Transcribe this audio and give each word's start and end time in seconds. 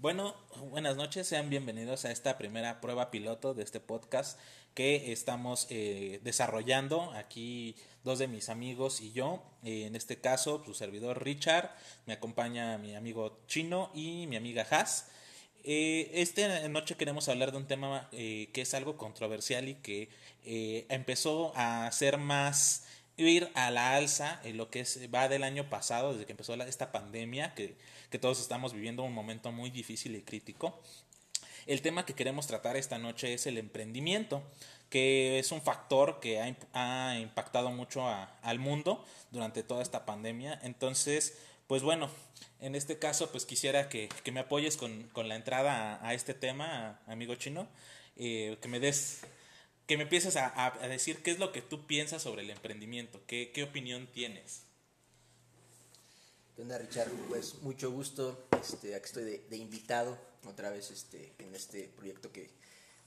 Bueno, 0.00 0.34
buenas 0.70 0.96
noches, 0.96 1.26
sean 1.26 1.50
bienvenidos 1.50 2.06
a 2.06 2.10
esta 2.10 2.38
primera 2.38 2.80
prueba 2.80 3.10
piloto 3.10 3.52
de 3.52 3.62
este 3.62 3.80
podcast 3.80 4.40
que 4.72 5.12
estamos 5.12 5.66
eh, 5.68 6.20
desarrollando 6.24 7.12
aquí 7.12 7.76
dos 8.02 8.18
de 8.18 8.26
mis 8.26 8.48
amigos 8.48 9.02
y 9.02 9.12
yo. 9.12 9.42
Eh, 9.62 9.84
en 9.84 9.94
este 9.96 10.18
caso, 10.18 10.62
su 10.64 10.72
servidor 10.72 11.22
Richard, 11.22 11.68
me 12.06 12.14
acompaña 12.14 12.78
mi 12.78 12.94
amigo 12.94 13.42
Chino 13.46 13.90
y 13.92 14.26
mi 14.26 14.36
amiga 14.36 14.66
Haas. 14.70 15.10
Eh, 15.62 16.10
esta 16.14 16.66
noche 16.68 16.96
queremos 16.96 17.28
hablar 17.28 17.52
de 17.52 17.58
un 17.58 17.66
tema 17.66 18.08
eh, 18.12 18.48
que 18.54 18.62
es 18.62 18.72
algo 18.72 18.96
controversial 18.96 19.68
y 19.68 19.74
que 19.74 20.08
eh, 20.44 20.86
empezó 20.88 21.52
a 21.54 21.90
ser 21.92 22.16
más 22.16 22.86
ir 23.16 23.50
a 23.54 23.70
la 23.70 23.94
alza 23.94 24.40
en 24.44 24.56
lo 24.56 24.70
que 24.70 24.80
es, 24.80 24.98
va 25.14 25.28
del 25.28 25.44
año 25.44 25.68
pasado, 25.68 26.12
desde 26.12 26.26
que 26.26 26.32
empezó 26.32 26.56
la, 26.56 26.66
esta 26.66 26.92
pandemia, 26.92 27.54
que, 27.54 27.76
que 28.10 28.18
todos 28.18 28.40
estamos 28.40 28.72
viviendo 28.72 29.02
un 29.02 29.12
momento 29.12 29.52
muy 29.52 29.70
difícil 29.70 30.16
y 30.16 30.22
crítico. 30.22 30.80
El 31.66 31.82
tema 31.82 32.06
que 32.06 32.14
queremos 32.14 32.46
tratar 32.46 32.76
esta 32.76 32.98
noche 32.98 33.34
es 33.34 33.46
el 33.46 33.58
emprendimiento, 33.58 34.42
que 34.88 35.38
es 35.38 35.52
un 35.52 35.62
factor 35.62 36.18
que 36.20 36.40
ha, 36.40 37.10
ha 37.12 37.18
impactado 37.18 37.70
mucho 37.70 38.06
a, 38.06 38.24
al 38.42 38.58
mundo 38.58 39.04
durante 39.30 39.62
toda 39.62 39.82
esta 39.82 40.04
pandemia. 40.04 40.58
Entonces, 40.62 41.38
pues 41.66 41.82
bueno, 41.82 42.10
en 42.60 42.74
este 42.74 42.98
caso, 42.98 43.30
pues 43.30 43.46
quisiera 43.46 43.88
que, 43.88 44.08
que 44.24 44.32
me 44.32 44.40
apoyes 44.40 44.76
con, 44.76 45.04
con, 45.12 45.28
la 45.28 45.36
entrada 45.36 45.94
a, 45.94 46.08
a 46.08 46.14
este 46.14 46.34
tema, 46.34 46.98
amigo 47.06 47.36
chino, 47.36 47.68
eh, 48.16 48.58
que 48.60 48.68
me 48.68 48.80
des 48.80 49.20
que 49.90 49.96
me 49.96 50.04
empieces 50.04 50.36
a, 50.36 50.52
a, 50.54 50.86
decir 50.86 51.20
qué 51.20 51.32
es 51.32 51.40
lo 51.40 51.50
que 51.50 51.62
tú 51.62 51.84
piensas 51.84 52.22
sobre 52.22 52.42
el 52.42 52.50
emprendimiento, 52.50 53.20
qué, 53.26 53.50
qué 53.52 53.64
opinión 53.64 54.06
tienes. 54.06 54.62
¿Qué 56.54 56.62
onda, 56.62 56.78
Richard? 56.78 57.10
Pues 57.28 57.56
mucho 57.62 57.90
gusto, 57.90 58.46
este, 58.62 58.94
aquí 58.94 59.06
estoy 59.06 59.24
de, 59.24 59.44
de, 59.50 59.56
invitado 59.56 60.16
otra 60.46 60.70
vez 60.70 60.92
este, 60.92 61.32
en 61.40 61.56
este 61.56 61.90
proyecto 61.96 62.30
que 62.30 62.50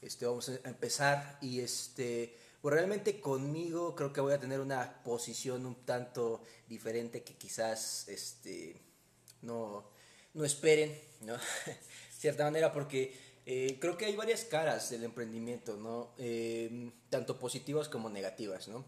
este, 0.02 0.26
vamos 0.26 0.50
a 0.50 0.68
empezar 0.68 1.38
y 1.40 1.60
este, 1.60 2.36
pues 2.60 2.74
realmente 2.74 3.18
conmigo 3.18 3.94
creo 3.96 4.12
que 4.12 4.20
voy 4.20 4.34
a 4.34 4.38
tener 4.38 4.60
una 4.60 5.02
posición 5.04 5.64
un 5.64 5.86
tanto 5.86 6.42
diferente 6.68 7.22
que 7.22 7.32
quizás 7.32 8.06
este, 8.08 8.76
no, 9.40 9.88
no 10.34 10.44
esperen, 10.44 11.00
¿no? 11.22 11.32
de 11.64 11.78
cierta 12.18 12.44
manera, 12.44 12.74
porque 12.74 13.23
eh, 13.46 13.78
creo 13.80 13.96
que 13.96 14.06
hay 14.06 14.16
varias 14.16 14.44
caras 14.44 14.90
del 14.90 15.04
emprendimiento, 15.04 15.76
¿no? 15.76 16.10
Eh, 16.18 16.92
tanto 17.10 17.38
positivas 17.38 17.88
como 17.88 18.08
negativas, 18.08 18.68
¿no? 18.68 18.84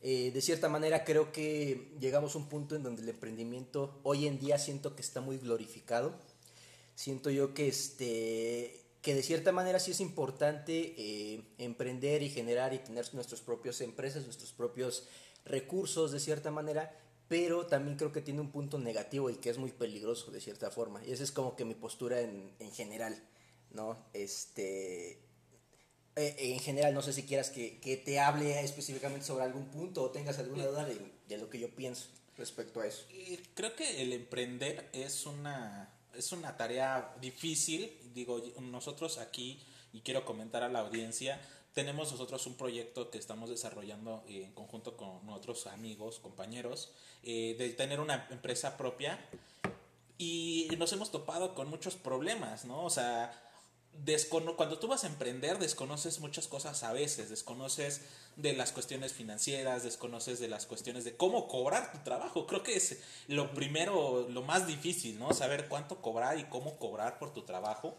Eh, 0.00 0.30
de 0.32 0.40
cierta 0.40 0.68
manera 0.68 1.04
creo 1.04 1.32
que 1.32 1.90
llegamos 1.98 2.34
a 2.34 2.38
un 2.38 2.48
punto 2.48 2.76
en 2.76 2.84
donde 2.84 3.02
el 3.02 3.08
emprendimiento 3.08 3.98
hoy 4.04 4.28
en 4.28 4.38
día 4.38 4.58
siento 4.58 4.94
que 4.94 5.02
está 5.02 5.20
muy 5.20 5.38
glorificado. 5.38 6.14
Siento 6.94 7.30
yo 7.30 7.54
que, 7.54 7.68
este, 7.68 8.80
que 9.02 9.14
de 9.14 9.22
cierta 9.22 9.50
manera 9.52 9.80
sí 9.80 9.90
es 9.90 10.00
importante 10.00 10.94
eh, 10.96 11.42
emprender 11.58 12.22
y 12.22 12.30
generar 12.30 12.74
y 12.74 12.78
tener 12.78 13.12
nuestras 13.14 13.40
propias 13.40 13.80
empresas, 13.80 14.24
nuestros 14.24 14.52
propios 14.52 15.04
recursos 15.44 16.12
de 16.12 16.20
cierta 16.20 16.50
manera, 16.50 16.96
pero 17.28 17.66
también 17.66 17.96
creo 17.96 18.12
que 18.12 18.20
tiene 18.20 18.40
un 18.40 18.50
punto 18.50 18.78
negativo 18.78 19.30
y 19.30 19.36
que 19.36 19.50
es 19.50 19.58
muy 19.58 19.72
peligroso 19.72 20.30
de 20.30 20.40
cierta 20.40 20.70
forma. 20.70 21.04
Y 21.04 21.12
esa 21.12 21.24
es 21.24 21.32
como 21.32 21.56
que 21.56 21.64
mi 21.64 21.74
postura 21.74 22.20
en, 22.20 22.52
en 22.60 22.72
general. 22.72 23.20
¿No? 23.72 23.96
Este, 24.12 25.18
eh, 26.16 26.36
en 26.38 26.58
general, 26.60 26.94
no 26.94 27.02
sé 27.02 27.12
si 27.12 27.22
quieras 27.24 27.50
que, 27.50 27.78
que, 27.78 27.96
te 27.96 28.18
hable 28.18 28.60
específicamente 28.60 29.26
sobre 29.26 29.44
algún 29.44 29.66
punto 29.66 30.02
o 30.02 30.10
tengas 30.10 30.38
alguna 30.38 30.66
duda 30.66 30.84
de, 30.84 30.98
de 31.28 31.38
lo 31.38 31.48
que 31.48 31.60
yo 31.60 31.70
pienso 31.74 32.08
respecto 32.36 32.80
a 32.80 32.86
eso. 32.86 33.04
Creo 33.54 33.76
que 33.76 34.02
el 34.02 34.12
emprender 34.12 34.88
es 34.92 35.26
una, 35.26 35.92
es 36.14 36.32
una 36.32 36.56
tarea 36.56 37.14
difícil. 37.20 37.96
Digo, 38.14 38.42
nosotros 38.60 39.18
aquí, 39.18 39.62
y 39.92 40.00
quiero 40.00 40.24
comentar 40.24 40.62
a 40.62 40.68
la 40.68 40.80
audiencia, 40.80 41.40
tenemos 41.74 42.10
nosotros 42.10 42.46
un 42.46 42.56
proyecto 42.56 43.10
que 43.10 43.18
estamos 43.18 43.50
desarrollando 43.50 44.24
en 44.26 44.52
conjunto 44.52 44.96
con 44.96 45.28
otros 45.28 45.66
amigos, 45.66 46.18
compañeros, 46.18 46.92
eh, 47.22 47.54
de 47.58 47.70
tener 47.70 48.00
una 48.00 48.26
empresa 48.30 48.76
propia 48.76 49.18
y 50.16 50.68
nos 50.78 50.92
hemos 50.92 51.12
topado 51.12 51.54
con 51.54 51.70
muchos 51.70 51.94
problemas, 51.94 52.64
¿no? 52.64 52.84
O 52.84 52.90
sea, 52.90 53.30
Descono 53.92 54.56
cuando 54.56 54.78
tú 54.78 54.86
vas 54.86 55.04
a 55.04 55.08
emprender, 55.08 55.58
desconoces 55.58 56.20
muchas 56.20 56.46
cosas 56.46 56.82
a 56.82 56.92
veces, 56.92 57.28
desconoces 57.30 58.02
de 58.36 58.52
las 58.52 58.70
cuestiones 58.70 59.12
financieras, 59.12 59.82
desconoces 59.82 60.38
de 60.38 60.48
las 60.48 60.66
cuestiones 60.66 61.04
de 61.04 61.16
cómo 61.16 61.48
cobrar 61.48 61.90
tu 61.92 61.98
trabajo. 61.98 62.46
Creo 62.46 62.62
que 62.62 62.76
es 62.76 63.00
lo 63.26 63.52
primero, 63.52 64.28
lo 64.30 64.42
más 64.42 64.66
difícil, 64.66 65.18
¿no? 65.18 65.34
Saber 65.34 65.68
cuánto 65.68 66.00
cobrar 66.00 66.38
y 66.38 66.44
cómo 66.44 66.78
cobrar 66.78 67.18
por 67.18 67.32
tu 67.32 67.42
trabajo. 67.42 67.98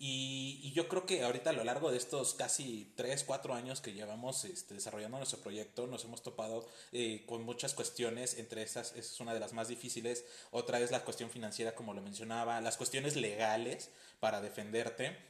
Y, 0.00 0.60
y 0.62 0.72
yo 0.72 0.88
creo 0.88 1.06
que 1.06 1.24
ahorita 1.24 1.50
a 1.50 1.52
lo 1.52 1.64
largo 1.64 1.90
de 1.90 1.96
estos 1.96 2.34
casi 2.34 2.92
3, 2.94 3.24
4 3.24 3.54
años 3.54 3.80
que 3.80 3.92
llevamos 3.92 4.44
este, 4.44 4.74
desarrollando 4.74 5.16
nuestro 5.16 5.40
proyecto, 5.40 5.88
nos 5.88 6.04
hemos 6.04 6.22
topado 6.22 6.68
eh, 6.92 7.24
con 7.26 7.42
muchas 7.42 7.74
cuestiones, 7.74 8.38
entre 8.38 8.62
esas 8.62 8.94
es 8.94 9.18
una 9.18 9.34
de 9.34 9.40
las 9.40 9.54
más 9.54 9.66
difíciles, 9.66 10.24
otra 10.52 10.78
es 10.78 10.92
la 10.92 11.04
cuestión 11.04 11.30
financiera, 11.30 11.74
como 11.74 11.94
lo 11.94 12.02
mencionaba, 12.02 12.60
las 12.60 12.76
cuestiones 12.76 13.16
legales 13.16 13.90
para 14.20 14.40
defenderte 14.40 15.28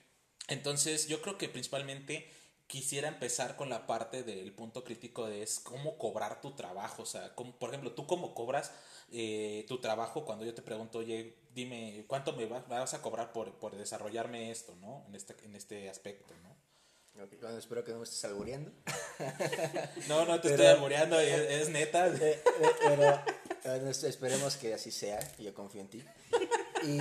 entonces 0.49 1.07
yo 1.07 1.23
creo 1.23 1.39
que 1.39 1.49
principalmente 1.49 2.29
quisiera 2.67 3.09
empezar 3.09 3.57
con 3.57 3.69
la 3.69 3.87
parte 3.87 4.23
del 4.23 4.53
punto 4.53 4.83
crítico 4.83 5.27
de 5.27 5.43
es 5.43 5.61
cómo 5.61 5.97
cobrar 5.97 6.41
tu 6.41 6.53
trabajo. 6.53 7.03
O 7.03 7.07
sea, 7.07 7.35
por 7.35 7.69
ejemplo, 7.69 7.93
tú 7.93 8.07
cómo 8.07 8.35
cobras 8.35 8.73
eh, 9.13 9.65
tu 9.69 9.79
trabajo 9.79 10.25
cuando 10.25 10.45
yo 10.45 10.55
te 10.55 10.63
pregunto, 10.63 10.99
oye, 10.99 11.37
dime, 11.55 12.05
¿cuánto 12.09 12.33
me 12.33 12.47
vas, 12.47 12.67
vas 12.67 12.95
a 12.95 13.03
cobrar 13.03 13.33
por, 13.33 13.53
por, 13.59 13.77
desarrollarme 13.77 14.51
esto, 14.51 14.75
¿no? 14.81 15.05
En 15.09 15.15
este, 15.15 15.35
en 15.45 15.55
este 15.55 15.89
aspecto, 15.89 16.35
¿no? 16.43 16.57
Okay, 17.25 17.39
bueno, 17.39 17.59
espero 17.59 17.85
que 17.85 17.93
no 17.93 17.99
me 17.99 18.05
estés 18.05 18.25
albureando. 18.25 18.71
no, 20.09 20.25
no 20.25 20.37
te 20.41 20.51
pero, 20.51 20.55
estoy 20.55 20.67
albureando, 20.67 21.19
es, 21.19 21.63
es 21.63 21.69
neta. 21.69 22.07
Eh, 22.07 22.19
eh, 22.21 22.43
pero, 22.81 23.23
pero 23.63 23.91
esperemos 23.91 24.57
que 24.57 24.73
así 24.73 24.93
sea, 24.93 25.19
yo 25.39 25.53
confío 25.53 25.81
en 25.81 25.89
ti. 25.89 26.05
Y 26.85 26.99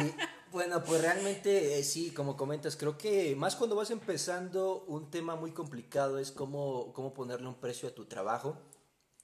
bueno, 0.51 0.83
pues 0.83 1.01
realmente 1.01 1.77
eh, 1.77 1.83
sí, 1.83 2.11
como 2.11 2.37
comentas, 2.37 2.75
creo 2.75 2.97
que 2.97 3.35
más 3.35 3.55
cuando 3.55 3.75
vas 3.75 3.91
empezando 3.91 4.83
un 4.87 5.09
tema 5.11 5.35
muy 5.35 5.51
complicado 5.51 6.19
es 6.19 6.31
cómo, 6.31 6.93
cómo 6.93 7.13
ponerle 7.13 7.47
un 7.47 7.55
precio 7.55 7.89
a 7.89 7.95
tu 7.95 8.05
trabajo, 8.05 8.57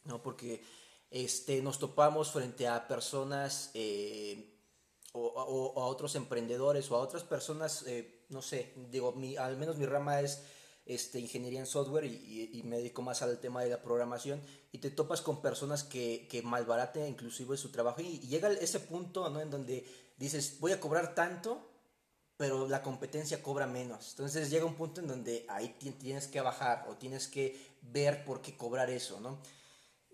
¿no? 0.06 0.22
Porque 0.22 0.64
este, 1.10 1.62
nos 1.62 1.80
topamos 1.80 2.32
frente 2.32 2.68
a 2.68 2.88
personas 2.88 3.72
eh, 3.74 4.60
o, 5.14 5.22
o, 5.22 5.74
o, 5.74 5.84
a 5.84 5.88
otros 5.88 6.16
emprendedores 6.16 6.90
o 6.92 6.96
a 6.96 7.00
otras 7.00 7.24
personas, 7.24 7.84
eh, 7.88 8.26
no 8.30 8.42
sé, 8.42 8.74
digo, 8.92 9.14
mi, 9.14 9.38
al 9.38 9.58
menos 9.58 9.78
mi 9.78 9.86
rama 9.86 10.22
es 10.22 10.44
este, 10.86 11.20
ingeniería 11.20 11.60
en 11.60 11.66
software 11.66 12.06
y, 12.06 12.10
y, 12.10 12.60
y, 12.60 12.64
me 12.64 12.78
dedico 12.78 13.02
más 13.02 13.22
al 13.22 13.40
tema 13.40 13.64
de 13.64 13.70
la 13.70 13.82
programación 13.82 14.42
y 14.72 14.80
te 14.80 14.92
topas 14.92 15.22
con 15.22 15.42
personas 15.42 15.84
que, 15.84 16.28
que 16.30 16.42
malbaraten 16.42 17.08
inclusive 17.08 17.56
su 17.56 17.72
trabajo 17.72 18.02
y, 18.02 18.20
y 18.22 18.28
llega 18.28 18.52
ese 18.52 18.82
punto 18.82 19.30
¿no? 19.30 19.40
en 19.40 19.50
donde 19.50 19.86
dices, 20.18 20.60
voy 20.60 20.72
a 20.72 20.80
cobrar 20.80 21.16
tanto, 21.16 21.70
pero 22.38 22.68
la 22.68 22.82
competencia 22.82 23.42
cobra 23.42 23.68
menos. 23.68 24.12
Entonces 24.12 24.50
llega 24.50 24.66
un 24.66 24.76
punto 24.76 25.02
en 25.02 25.08
donde 25.08 25.46
ahí 25.50 25.76
tienes 26.00 26.28
que 26.28 26.42
bajar 26.42 26.86
o 26.90 26.96
tienes 26.96 27.28
que 27.28 27.78
ver 27.82 28.26
por 28.26 28.42
qué 28.42 28.58
cobrar 28.58 28.90
eso, 28.90 29.20
¿no? 29.20 29.40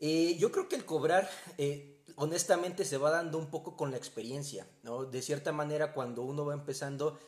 Eh, 0.01 0.37
yo 0.37 0.51
creo 0.51 0.69
que 0.69 0.75
el 0.75 0.85
cobrar, 0.85 1.29
eh, 1.57 2.03
honestamente, 2.15 2.85
se 2.85 2.97
va 2.97 3.11
dando 3.11 3.37
un 3.37 3.49
poco 3.49 3.75
con 3.75 3.91
la 3.91 3.97
experiencia, 3.97 4.67
¿no? 4.83 5.05
De 5.05 5.21
cierta 5.21 5.51
manera, 5.51 5.93
cuando 5.93 6.23
uno 6.23 6.45
va 6.45 6.53
empezando, 6.53 7.19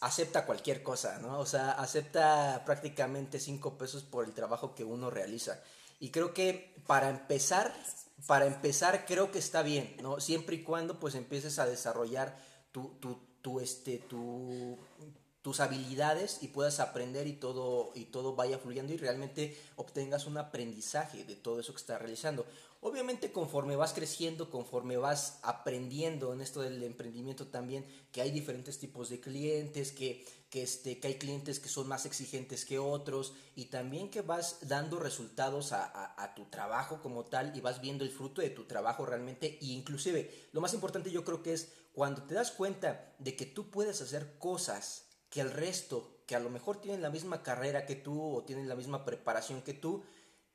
acepta 0.00 0.46
cualquier 0.46 0.82
cosa, 0.82 1.18
¿no? 1.18 1.38
O 1.38 1.46
sea, 1.46 1.72
acepta 1.72 2.62
prácticamente 2.64 3.38
cinco 3.38 3.78
pesos 3.78 4.02
por 4.02 4.24
el 4.24 4.32
trabajo 4.32 4.74
que 4.74 4.84
uno 4.84 5.10
realiza. 5.10 5.60
Y 6.00 6.10
creo 6.10 6.34
que 6.34 6.74
para 6.86 7.08
empezar, 7.08 7.72
para 8.26 8.46
empezar 8.46 9.04
creo 9.06 9.30
que 9.30 9.38
está 9.38 9.62
bien, 9.62 9.96
¿no? 10.02 10.20
Siempre 10.20 10.56
y 10.56 10.62
cuando 10.62 10.98
pues 10.98 11.14
empieces 11.14 11.58
a 11.58 11.66
desarrollar 11.66 12.38
tu, 12.72 12.96
tu, 13.00 13.18
tu, 13.42 13.60
este, 13.60 13.98
tu, 13.98 14.78
tus 15.46 15.60
habilidades 15.60 16.38
y 16.42 16.48
puedas 16.48 16.80
aprender 16.80 17.28
y 17.28 17.34
todo, 17.34 17.92
y 17.94 18.06
todo 18.06 18.34
vaya 18.34 18.58
fluyendo 18.58 18.92
y 18.92 18.96
realmente 18.96 19.56
obtengas 19.76 20.26
un 20.26 20.38
aprendizaje 20.38 21.22
de 21.22 21.36
todo 21.36 21.60
eso 21.60 21.72
que 21.72 21.78
estás 21.78 22.00
realizando. 22.00 22.44
Obviamente 22.80 23.30
conforme 23.30 23.76
vas 23.76 23.92
creciendo, 23.92 24.50
conforme 24.50 24.96
vas 24.96 25.38
aprendiendo 25.42 26.32
en 26.32 26.40
esto 26.40 26.62
del 26.62 26.82
emprendimiento 26.82 27.46
también, 27.46 27.86
que 28.10 28.22
hay 28.22 28.32
diferentes 28.32 28.80
tipos 28.80 29.08
de 29.08 29.20
clientes, 29.20 29.92
que, 29.92 30.24
que, 30.50 30.62
este, 30.62 31.00
que 31.00 31.08
hay 31.08 31.14
clientes 31.18 31.60
que 31.60 31.68
son 31.68 31.88
más 31.88 32.06
exigentes 32.06 32.64
que 32.64 32.78
otros 32.78 33.34
y 33.54 33.66
también 33.66 34.10
que 34.10 34.22
vas 34.22 34.58
dando 34.62 34.98
resultados 34.98 35.72
a, 35.72 36.32
tu 36.36 36.44
trabajo 36.46 37.00
como 37.02 37.24
tal 37.24 37.56
y 37.56 37.60
vas 37.60 37.80
viendo 37.80 38.04
el 38.04 38.10
fruto 38.10 38.42
de 38.42 38.50
tu 38.50 38.64
trabajo 38.64 39.06
realmente 39.06 39.58
y 39.60 39.72
inclusive 39.72 40.48
lo 40.52 40.60
más 40.60 40.74
importante 40.74 41.10
yo 41.10 41.24
creo 41.24 41.42
que 41.42 41.54
es 41.54 41.72
cuando 41.92 42.22
te 42.24 42.34
das 42.34 42.50
cuenta 42.50 43.14
de 43.18 43.36
que 43.36 43.46
tú 43.46 43.70
puedes 43.70 44.02
hacer 44.02 44.38
cosas 44.38 45.06
que 45.30 45.40
el 45.40 45.50
resto, 45.50 46.20
que 46.26 46.36
a 46.36 46.40
lo 46.40 46.50
mejor 46.50 46.80
tienen 46.80 47.02
la 47.02 47.10
misma 47.10 47.42
carrera 47.42 47.86
que 47.86 47.96
tú 47.96 48.36
o 48.36 48.44
tienen 48.44 48.68
la 48.68 48.76
misma 48.76 49.04
preparación 49.04 49.62
que 49.62 49.72
tú, 49.72 50.04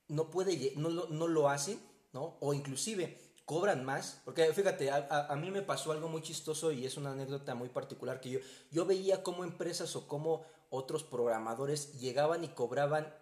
no 0.08 0.30
puede, 0.30 0.74
no, 0.76 0.90
no 0.90 1.28
lo 1.28 1.50
hacen 1.50 1.80
¿no? 2.14 2.38
O 2.40 2.54
inclusive 2.54 3.18
cobran 3.46 3.84
más, 3.84 4.22
porque 4.24 4.46
fíjate, 4.54 4.92
a, 4.92 5.36
mí 5.36 5.52
me 5.52 5.62
pasó 5.62 5.92
algo 5.92 6.08
muy 6.08 6.22
chistoso 6.22 6.72
y 6.72 6.86
es 6.86 6.98
una 6.98 7.12
anécdota 7.12 7.56
muy 7.56 7.70
particular 7.70 8.20
que 8.22 8.30
yo, 8.30 8.40
yo 8.72 8.86
veía 8.86 9.24
cómo 9.24 9.44
empresas 9.44 9.96
o 9.96 10.08
cómo 10.08 10.46
otros 10.70 11.04
programadores 11.04 12.00
llegaban 12.00 12.44
y 12.44 12.50
cobraban 12.50 13.14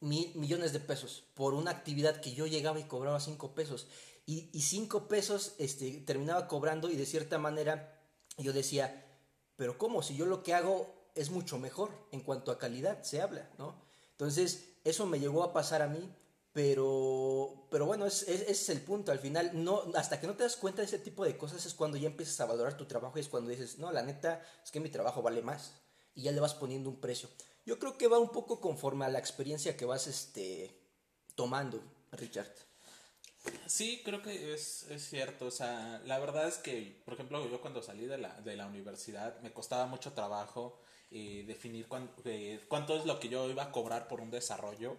mil, 0.00 0.34
millones 0.34 0.72
de 0.72 0.80
pesos 0.80 1.24
por 1.34 1.54
una 1.54 1.70
actividad 1.70 2.20
que 2.20 2.32
yo 2.32 2.46
llegaba 2.46 2.80
y 2.80 2.84
cobraba 2.84 3.20
cinco 3.20 3.54
pesos. 3.54 3.86
Y, 4.26 4.50
y 4.52 4.62
cinco 4.62 5.08
pesos 5.08 5.54
este, 5.58 5.90
terminaba 6.00 6.48
cobrando 6.48 6.90
y 6.90 6.96
de 6.96 7.06
cierta 7.06 7.38
manera 7.38 8.00
yo 8.38 8.52
decía, 8.52 9.06
pero 9.56 9.78
¿cómo? 9.78 10.02
Si 10.02 10.16
yo 10.16 10.26
lo 10.26 10.42
que 10.42 10.54
hago 10.54 10.92
es 11.14 11.30
mucho 11.30 11.58
mejor 11.58 11.90
en 12.12 12.20
cuanto 12.20 12.50
a 12.50 12.58
calidad, 12.58 13.02
se 13.02 13.20
habla, 13.20 13.50
¿no? 13.58 13.74
Entonces, 14.12 14.70
eso 14.84 15.06
me 15.06 15.20
llegó 15.20 15.42
a 15.42 15.52
pasar 15.52 15.82
a 15.82 15.88
mí, 15.88 16.10
pero, 16.52 17.66
pero 17.70 17.86
bueno, 17.86 18.06
ese 18.06 18.34
es, 18.34 18.42
es, 18.48 18.68
el 18.70 18.80
punto. 18.80 19.12
Al 19.12 19.18
final, 19.18 19.50
no, 19.54 19.84
hasta 19.94 20.20
que 20.20 20.26
no 20.26 20.36
te 20.36 20.42
das 20.42 20.56
cuenta 20.56 20.82
de 20.82 20.86
ese 20.86 20.98
tipo 20.98 21.24
de 21.24 21.36
cosas 21.36 21.64
es 21.64 21.74
cuando 21.74 21.96
ya 21.96 22.08
empiezas 22.08 22.40
a 22.40 22.46
valorar 22.46 22.76
tu 22.76 22.86
trabajo 22.86 23.18
y 23.18 23.20
es 23.20 23.28
cuando 23.28 23.50
dices, 23.50 23.78
no, 23.78 23.92
la 23.92 24.02
neta 24.02 24.44
es 24.64 24.70
que 24.70 24.80
mi 24.80 24.88
trabajo 24.88 25.22
vale 25.22 25.42
más 25.42 25.74
y 26.14 26.22
ya 26.22 26.32
le 26.32 26.40
vas 26.40 26.54
poniendo 26.54 26.90
un 26.90 27.00
precio. 27.00 27.28
Yo 27.64 27.78
creo 27.78 27.96
que 27.96 28.08
va 28.08 28.18
un 28.18 28.30
poco 28.30 28.60
conforme 28.60 29.04
a 29.04 29.08
la 29.08 29.18
experiencia 29.18 29.76
que 29.76 29.84
vas 29.84 30.06
este, 30.06 30.76
tomando, 31.34 31.82
Richard. 32.12 32.52
Sí, 33.66 34.02
creo 34.04 34.20
que 34.22 34.52
es, 34.52 34.84
es, 34.90 35.08
cierto. 35.08 35.46
O 35.46 35.50
sea, 35.50 36.02
la 36.04 36.18
verdad 36.18 36.48
es 36.48 36.58
que, 36.58 37.00
por 37.04 37.14
ejemplo, 37.14 37.48
yo 37.48 37.60
cuando 37.60 37.82
salí 37.82 38.06
de 38.06 38.18
la, 38.18 38.40
de 38.40 38.56
la 38.56 38.66
universidad 38.66 39.40
me 39.40 39.52
costaba 39.52 39.86
mucho 39.86 40.12
trabajo 40.12 40.80
eh, 41.10 41.44
definir 41.46 41.86
eh, 42.24 42.60
cuánto 42.68 42.96
es 42.96 43.06
lo 43.06 43.18
que 43.18 43.28
yo 43.28 43.48
iba 43.48 43.64
a 43.64 43.72
cobrar 43.72 44.08
por 44.08 44.20
un 44.20 44.30
desarrollo. 44.30 44.96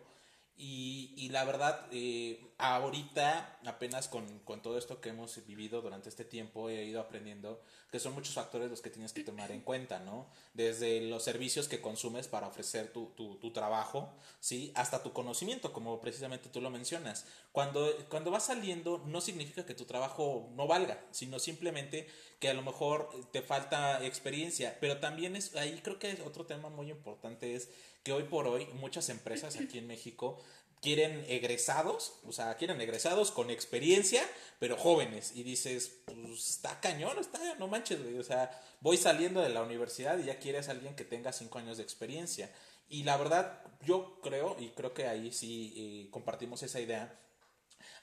Y, 0.57 1.30
la 1.31 1.44
verdad, 1.44 1.88
eh, 1.92 2.53
ahorita, 2.59 3.59
apenas 3.65 4.07
con, 4.07 4.39
con, 4.39 4.62
todo 4.62 4.77
esto 4.77 5.01
que 5.01 5.09
hemos 5.09 5.44
vivido 5.48 5.81
durante 5.81 6.09
este 6.09 6.24
tiempo, 6.24 6.69
he 6.69 6.86
ido 6.86 7.01
aprendiendo 7.01 7.62
que 7.92 8.00
son 8.00 8.13
muchos 8.13 8.36
factores 8.36 8.69
los 8.69 8.81
que 8.81 8.89
tienes 8.89 9.12
que 9.12 9.24
tomar 9.24 9.51
en 9.51 9.62
cuenta, 9.62 10.00
¿no? 10.00 10.30
Desde 10.53 11.01
los 11.01 11.24
servicios 11.24 11.68
que 11.68 11.81
consumes 11.81 12.27
para 12.27 12.48
ofrecer 12.48 12.94
tu, 12.94 13.07
tu, 13.18 13.38
tu 13.38 13.51
trabajo, 13.51 14.13
¿sí? 14.39 14.71
Hasta 14.75 15.01
tu 15.01 15.13
conocimiento, 15.13 15.74
como 15.74 16.00
precisamente 16.00 16.50
tú 16.50 16.62
lo 16.62 16.69
mencionas. 16.69 17.25
Cuando, 17.51 17.92
cuando 18.09 18.31
vas 18.31 18.45
saliendo, 18.45 19.03
no 19.07 19.19
significa 19.19 19.65
que 19.65 19.74
tu 19.74 19.86
trabajo 19.86 20.50
no 20.56 20.68
valga, 20.68 21.03
sino 21.12 21.39
simplemente 21.39 22.07
que 22.39 22.50
a 22.50 22.53
lo 22.53 22.62
mejor 22.62 23.09
te 23.31 23.42
falta 23.42 24.06
experiencia. 24.06 24.77
Pero 24.80 25.00
también 25.00 25.36
es, 25.36 25.56
ahí 25.56 25.80
creo 25.83 26.00
que 26.00 26.21
otro 26.25 26.45
tema 26.45 26.69
muy 26.69 26.89
importante 26.89 27.56
es 27.56 27.69
que 28.03 28.13
hoy 28.13 28.24
por 28.24 28.48
hoy 28.48 28.65
muchas 28.74 29.09
empresas 29.09 29.56
aquí 29.57 29.77
en 29.77 29.88
México 29.88 30.42
quieren 30.81 31.24
egresados, 31.27 32.13
o 32.25 32.31
sea, 32.31 32.56
quieren 32.56 32.81
egresados 32.81 33.31
con 33.31 33.51
experiencia, 33.51 34.27
pero 34.59 34.77
jóvenes. 34.77 35.33
Y 35.36 35.44
dices, 35.44 36.01
pues 36.06 36.50
está 36.50 36.80
cañón, 36.80 37.19
está, 37.19 37.39
no 37.59 37.68
manches. 37.68 38.00
O 38.19 38.24
sea, 38.24 38.50
voy 38.80 38.98
saliendo 38.98 39.42
de 39.42 39.50
la 39.50 39.62
universidad 39.62 40.18
y 40.18 40.25
ya 40.25 40.39
quieres 40.39 40.69
alguien 40.69 40.95
que 40.95 41.06
tenga 41.06 41.31
cinco 41.31 41.59
años 41.59 41.77
de 41.77 41.83
experiencia. 41.83 42.51
Y 42.89 43.03
la 43.03 43.15
verdad, 43.18 43.62
yo 43.86 44.19
creo, 44.21 44.57
y 44.59 44.69
creo 44.69 44.94
que 44.94 45.07
ahí 45.07 45.31
sí 45.31 45.74
eh, 45.77 46.09
compartimos 46.12 46.63
esa 46.63 46.80
idea, 46.80 47.15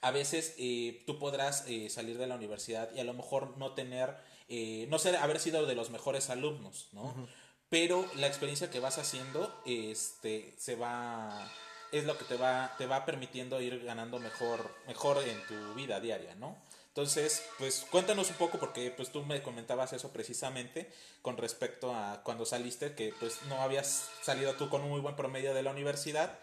a 0.01 0.11
veces 0.11 0.55
eh, 0.59 1.03
tú 1.07 1.19
podrás 1.19 1.65
eh, 1.67 1.91
salir 1.91 2.19
de 2.19 2.27
la 2.27 2.37
universidad 2.37 2.91
y 2.95 3.01
a 3.01 3.05
lo 3.05 3.15
mejor 3.15 3.57
no 3.59 3.73
tener, 3.73 4.17
eh, 4.49 4.87
no 4.91 4.99
ser, 4.99 5.17
haber 5.17 5.41
sido 5.41 5.67
de 5.67 5.75
los 5.75 5.91
mejores 5.91 6.31
alumnos, 6.31 6.89
¿no? 6.93 7.29
Pero 7.71 8.09
la 8.17 8.27
experiencia 8.27 8.71
que 8.71 8.81
vas 8.81 8.99
haciendo, 8.99 9.63
este, 9.67 10.55
se 10.59 10.75
va 10.77 11.51
es 11.93 12.05
lo 12.05 12.17
que 12.19 12.25
te 12.25 12.37
va, 12.37 12.75
te 12.79 12.87
va 12.87 13.05
permitiendo 13.05 13.61
ir 13.61 13.83
ganando 13.85 14.19
mejor, 14.19 14.71
mejor 14.87 15.23
en 15.27 15.47
tu 15.47 15.75
vida 15.75 16.01
diaria, 16.01 16.35
¿no? 16.35 16.57
Entonces, 16.89 17.45
pues 17.59 17.87
cuéntanos 17.91 18.29
un 18.31 18.37
poco 18.37 18.59
porque 18.59 18.91
pues 18.91 19.11
tú 19.13 19.23
me 19.25 19.43
comentabas 19.43 19.93
eso 19.93 20.13
precisamente 20.13 20.93
con 21.23 21.37
respecto 21.37 21.95
a 21.95 22.23
cuando 22.25 22.45
saliste, 22.45 22.95
que 22.95 23.15
pues 23.21 23.43
no 23.49 23.63
habías 23.63 24.09
salido 24.23 24.55
tú 24.55 24.69
con 24.69 24.83
un 24.83 24.91
muy 24.91 25.01
buen 25.01 25.15
promedio 25.15 25.55
de 25.55 25.63
la 25.63 25.71
universidad, 25.71 26.39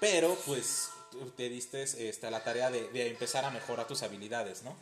pero 0.00 0.36
pues 0.46 0.90
te 1.36 1.48
diste 1.48 1.82
este, 1.82 2.30
la 2.30 2.42
tarea 2.42 2.70
de, 2.70 2.88
de 2.88 3.08
empezar 3.08 3.44
a 3.44 3.50
mejorar 3.50 3.86
tus 3.86 4.02
habilidades, 4.02 4.64
¿no? 4.64 4.76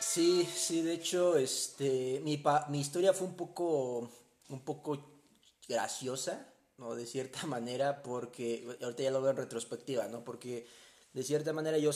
Sí, 0.00 0.48
sí, 0.54 0.82
de 0.82 0.94
hecho, 0.94 1.36
este, 1.36 2.20
mi, 2.24 2.38
pa, 2.38 2.66
mi 2.68 2.80
historia 2.80 3.12
fue 3.12 3.26
un 3.26 3.36
poco, 3.36 4.10
un 4.48 4.60
poco 4.64 5.22
graciosa, 5.68 6.46
¿no? 6.78 6.94
De 6.94 7.06
cierta 7.06 7.46
manera, 7.46 8.02
porque 8.02 8.66
ahorita 8.82 9.02
ya 9.02 9.10
lo 9.10 9.20
veo 9.20 9.32
en 9.32 9.36
retrospectiva, 9.36 10.08
¿no? 10.08 10.24
Porque 10.24 10.66
de 11.12 11.22
cierta 11.22 11.52
manera 11.52 11.76
yo, 11.78 11.90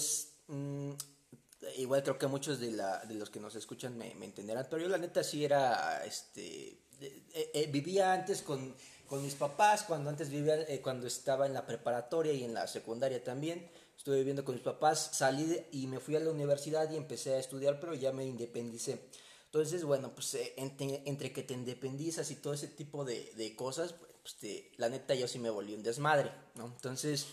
mmm, 0.49 0.93
igual 1.79 2.03
creo 2.03 2.19
que 2.19 2.27
muchos 2.27 2.61
de, 2.61 2.73
la, 2.73 2.99
de 3.07 3.15
los 3.15 3.31
que 3.31 3.41
nos 3.41 3.55
escuchan 3.55 3.97
me, 3.97 4.15
me 4.17 4.27
entenderán, 4.27 4.67
pero 4.69 4.83
yo 4.83 4.89
la 4.89 4.99
neta 4.99 5.25
sí 5.25 5.45
era, 5.45 6.05
este, 6.05 6.79
eh, 7.01 7.51
eh, 7.55 7.69
vivía 7.73 8.13
antes 8.13 8.43
con, 8.43 8.75
con, 9.09 9.23
mis 9.23 9.35
papás, 9.35 9.85
cuando 9.85 10.11
antes 10.11 10.29
vivía, 10.29 10.61
eh, 10.69 10.81
cuando 10.83 11.07
estaba 11.07 11.47
en 11.47 11.55
la 11.55 11.67
preparatoria 11.67 12.33
y 12.33 12.45
en 12.45 12.53
la 12.53 12.67
secundaria 12.69 13.25
también, 13.25 13.71
estuve 13.97 14.19
viviendo 14.19 14.45
con 14.45 14.55
mis 14.55 14.65
papás, 14.65 15.11
salí 15.13 15.65
y 15.73 15.87
me 15.87 16.01
fui 16.01 16.17
a 16.17 16.21
la 16.21 16.31
universidad 16.31 16.91
y 16.91 16.97
empecé 16.97 17.35
a 17.35 17.39
estudiar, 17.39 17.81
pero 17.81 17.95
ya 17.95 18.13
me 18.13 18.25
independicé. 18.25 19.01
Entonces, 19.47 19.85
bueno, 19.85 20.13
pues 20.15 20.37
entre, 20.57 21.03
entre 21.07 21.33
que 21.33 21.43
te 21.43 21.55
independizas 21.55 22.31
y 22.31 22.37
todo 22.37 22.55
ese 22.55 22.69
tipo 22.69 23.05
de, 23.05 23.33
de 23.37 23.55
cosas, 23.55 23.95
pues 24.25 24.37
te, 24.37 24.73
la 24.79 24.89
neta 24.89 25.15
yo 25.15 25.29
sí 25.29 25.39
me 25.39 25.51
volví 25.51 25.75
un 25.75 25.83
desmadre, 25.83 26.33
¿no? 26.55 26.65
Entonces, 26.67 27.27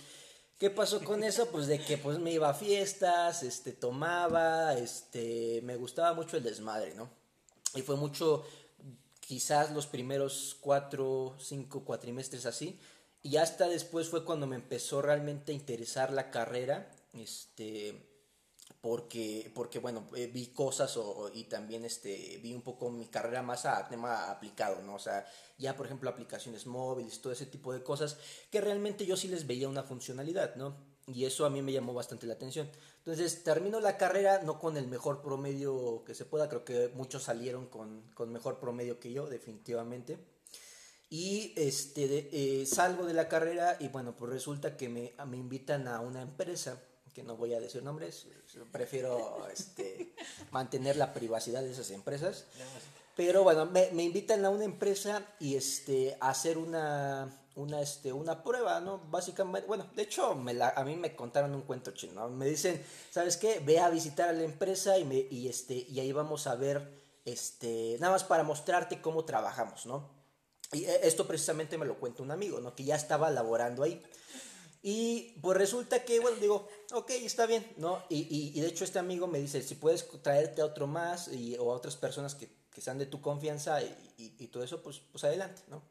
¿qué 0.59 0.69
pasó 0.69 1.03
con 1.03 1.23
eso? 1.25 1.47
Pues 1.47 1.67
de 1.67 1.79
que 1.79 1.97
pues 1.97 2.19
me 2.19 2.31
iba 2.31 2.49
a 2.49 2.53
fiestas, 2.53 3.43
este, 3.43 3.71
tomaba, 3.71 4.77
este, 4.77 5.61
me 5.63 5.77
gustaba 5.77 6.13
mucho 6.13 6.37
el 6.37 6.43
desmadre, 6.43 6.93
¿no? 6.95 7.09
Y 7.75 7.81
fue 7.81 7.95
mucho, 7.95 8.45
quizás 9.21 9.71
los 9.71 9.87
primeros 9.87 10.57
cuatro, 10.59 11.37
cinco 11.39 11.85
cuatrimestres 11.85 12.45
así, 12.45 12.77
y 13.23 13.37
hasta 13.37 13.67
después 13.67 14.09
fue 14.09 14.25
cuando 14.25 14.47
me 14.47 14.55
empezó 14.55 15.01
realmente 15.01 15.51
a 15.51 15.55
interesar 15.55 16.11
la 16.11 16.31
carrera, 16.31 16.91
este, 17.13 18.11
porque, 18.81 19.51
porque 19.53 19.77
bueno, 19.77 20.07
eh, 20.15 20.27
vi 20.27 20.47
cosas 20.47 20.97
o, 20.97 21.29
y 21.33 21.43
también 21.43 21.85
este, 21.85 22.39
vi 22.41 22.53
un 22.53 22.63
poco 22.63 22.89
mi 22.89 23.07
carrera 23.07 23.43
más 23.43 23.65
a 23.65 23.87
tema 23.87 24.31
aplicado, 24.31 24.81
¿no? 24.81 24.95
O 24.95 24.99
sea, 24.99 25.25
ya 25.59 25.75
por 25.75 25.85
ejemplo 25.85 26.09
aplicaciones 26.09 26.65
móviles, 26.65 27.21
todo 27.21 27.31
ese 27.31 27.45
tipo 27.45 27.73
de 27.73 27.83
cosas, 27.83 28.17
que 28.49 28.59
realmente 28.59 29.05
yo 29.05 29.15
sí 29.15 29.27
les 29.27 29.45
veía 29.45 29.69
una 29.69 29.83
funcionalidad, 29.83 30.55
¿no? 30.55 30.75
Y 31.07 31.25
eso 31.25 31.45
a 31.45 31.49
mí 31.49 31.61
me 31.61 31.73
llamó 31.73 31.93
bastante 31.93 32.25
la 32.25 32.33
atención. 32.33 32.69
Entonces, 32.99 33.43
termino 33.43 33.79
la 33.79 33.97
carrera 33.97 34.41
no 34.43 34.59
con 34.59 34.77
el 34.77 34.87
mejor 34.87 35.21
promedio 35.21 36.03
que 36.05 36.15
se 36.15 36.25
pueda, 36.25 36.47
creo 36.47 36.63
que 36.63 36.89
muchos 36.95 37.23
salieron 37.23 37.67
con, 37.67 38.03
con 38.13 38.31
mejor 38.31 38.59
promedio 38.59 38.99
que 38.99 39.11
yo, 39.11 39.27
definitivamente. 39.27 40.19
Y 41.11 41.53
este, 41.57 42.07
de, 42.07 42.29
eh, 42.31 42.65
salgo 42.65 43.05
de 43.05 43.13
la 43.13 43.27
carrera 43.27 43.75
y 43.79 43.89
bueno, 43.89 44.15
pues 44.15 44.31
resulta 44.31 44.77
que 44.77 44.87
me, 44.87 45.13
me 45.27 45.35
invitan 45.35 45.87
a 45.87 45.99
una 45.99 46.21
empresa 46.21 46.81
que 47.13 47.23
no 47.23 47.35
voy 47.35 47.53
a 47.53 47.59
decir 47.59 47.83
nombres, 47.83 48.25
prefiero 48.71 49.45
este, 49.51 50.15
mantener 50.51 50.95
la 50.95 51.13
privacidad 51.13 51.61
de 51.61 51.71
esas 51.71 51.91
empresas. 51.91 52.45
Pero 53.15 53.43
bueno, 53.43 53.65
me, 53.65 53.91
me, 53.91 54.03
invitan 54.03 54.45
a 54.45 54.49
una 54.49 54.63
empresa 54.63 55.25
y 55.39 55.55
este, 55.55 56.17
a 56.21 56.29
hacer 56.29 56.57
una, 56.57 57.29
una, 57.55 57.81
este, 57.81 58.13
una 58.13 58.41
prueba, 58.41 58.79
¿no? 58.79 58.99
Básicamente, 59.09 59.67
bueno, 59.67 59.87
de 59.93 60.03
hecho, 60.03 60.33
me 60.33 60.53
la, 60.53 60.69
a 60.69 60.85
mí 60.85 60.95
me 60.95 61.13
contaron 61.15 61.53
un 61.53 61.63
cuento 61.63 61.91
chino. 61.91 62.29
Me 62.29 62.45
dicen, 62.45 62.81
¿sabes 63.09 63.35
qué? 63.35 63.59
Ve 63.59 63.79
a 63.79 63.89
visitar 63.89 64.29
a 64.29 64.33
la 64.33 64.43
empresa 64.43 64.97
y, 64.97 65.03
me, 65.03 65.27
y, 65.29 65.49
este, 65.49 65.73
y 65.73 65.99
ahí 65.99 66.13
vamos 66.13 66.47
a 66.47 66.55
ver, 66.55 67.03
este, 67.25 67.97
nada 67.99 68.13
más 68.13 68.23
para 68.23 68.43
mostrarte 68.43 69.01
cómo 69.01 69.25
trabajamos, 69.25 69.85
¿no? 69.85 70.20
Y 70.73 70.85
esto 70.85 71.27
precisamente 71.27 71.77
me 71.77 71.85
lo 71.85 71.99
cuenta 71.99 72.23
un 72.23 72.31
amigo, 72.31 72.59
¿no? 72.59 72.73
Que 72.75 72.83
ya 72.83 72.95
estaba 72.95 73.29
laborando 73.29 73.83
ahí. 73.83 74.01
Y 74.83 75.35
pues 75.41 75.57
resulta 75.57 76.03
que, 76.03 76.19
bueno, 76.19 76.37
digo, 76.37 76.67
ok, 76.93 77.11
está 77.11 77.45
bien, 77.45 77.65
¿no? 77.77 78.03
Y, 78.09 78.21
y, 78.29 78.57
y, 78.57 78.61
de 78.61 78.67
hecho 78.67 78.83
este 78.83 78.97
amigo 78.97 79.27
me 79.27 79.39
dice, 79.39 79.61
si 79.61 79.75
puedes 79.75 80.07
traerte 80.23 80.61
a 80.61 80.65
otro 80.65 80.87
más 80.87 81.27
y, 81.27 81.55
o 81.57 81.71
a 81.71 81.75
otras 81.75 81.97
personas 81.97 82.33
que, 82.33 82.49
que 82.73 82.81
sean 82.81 82.97
de 82.97 83.05
tu 83.05 83.21
confianza 83.21 83.81
y, 83.83 84.33
y, 84.39 84.47
todo 84.47 84.63
eso, 84.63 84.81
pues, 84.81 84.99
pues 85.11 85.23
adelante, 85.23 85.61
¿no? 85.67 85.83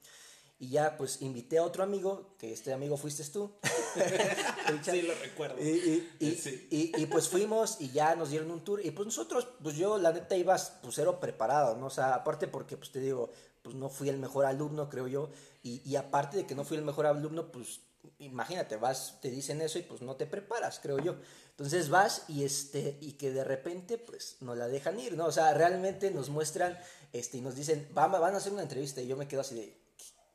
Y 0.59 0.69
ya 0.69 0.99
pues 0.99 1.23
invité 1.23 1.57
a 1.57 1.65
otro 1.65 1.83
amigo, 1.83 2.35
que 2.37 2.53
este 2.53 2.75
amigo 2.75 2.99
fuiste 2.99 3.25
tú. 3.25 3.51
sí, 4.85 5.03
lo 5.03 5.15
recuerdo. 5.15 5.59
Y, 5.59 6.07
sí. 6.35 6.69
y, 6.71 7.07
pues 7.07 7.29
fuimos 7.29 7.81
y 7.81 7.91
ya 7.93 8.15
nos 8.15 8.29
dieron 8.29 8.51
un 8.51 8.63
tour. 8.63 8.85
Y 8.85 8.91
pues 8.91 9.07
nosotros, 9.07 9.49
pues 9.63 9.77
yo 9.77 9.97
la 9.97 10.13
neta 10.13 10.37
iba 10.37 10.59
pues 10.83 10.95
cero 10.95 11.19
preparado, 11.19 11.77
¿no? 11.77 11.87
O 11.87 11.91
sea, 11.91 12.15
aparte 12.15 12.47
porque 12.47 12.77
pues 12.77 12.93
te 12.93 13.01
digo, 13.01 13.31
pues 13.63 13.75
no 13.75 13.89
fui 13.89 14.09
el 14.09 14.19
mejor 14.19 14.47
alumno, 14.47 14.89
creo 14.89 15.09
yo. 15.09 15.31
Y, 15.63 15.83
y 15.89 15.97
aparte 15.97 16.39
de 16.39 16.47
que 16.47 16.55
no 16.55 16.65
fui 16.65 16.77
el 16.77 16.85
mejor 16.85 17.07
alumno, 17.07 17.53
pues 17.53 17.81
imagínate, 18.19 18.77
vas, 18.77 19.19
te 19.21 19.31
dicen 19.31 19.61
eso 19.61 19.79
y 19.79 19.83
pues 19.83 20.03
no 20.03 20.17
te 20.17 20.27
preparas, 20.27 20.81
creo 20.81 20.99
yo. 20.99 21.17
Entonces 21.51 21.89
vas 21.89 22.25
y 22.29 22.45
este 22.45 22.99
y 23.01 23.13
que 23.13 23.31
de 23.31 23.45
repente 23.45 23.99
pues 23.99 24.37
nos 24.41 24.57
la 24.57 24.69
dejan 24.69 24.99
ir, 24.99 25.17
¿no? 25.17 25.27
O 25.27 25.33
sea, 25.33 25.53
realmente 25.55 26.11
nos 26.11 26.31
muestran 26.31 26.79
este 27.13 27.39
y 27.39 27.41
nos 27.41 27.57
dicen, 27.57 27.89
van, 27.93 28.13
van 28.13 28.35
a 28.35 28.39
hacer 28.39 28.53
una 28.53 28.63
entrevista 28.63 29.01
y 29.01 29.07
yo 29.07 29.17
me 29.17 29.29
quedo 29.29 29.43
así 29.43 29.55
de 29.55 29.77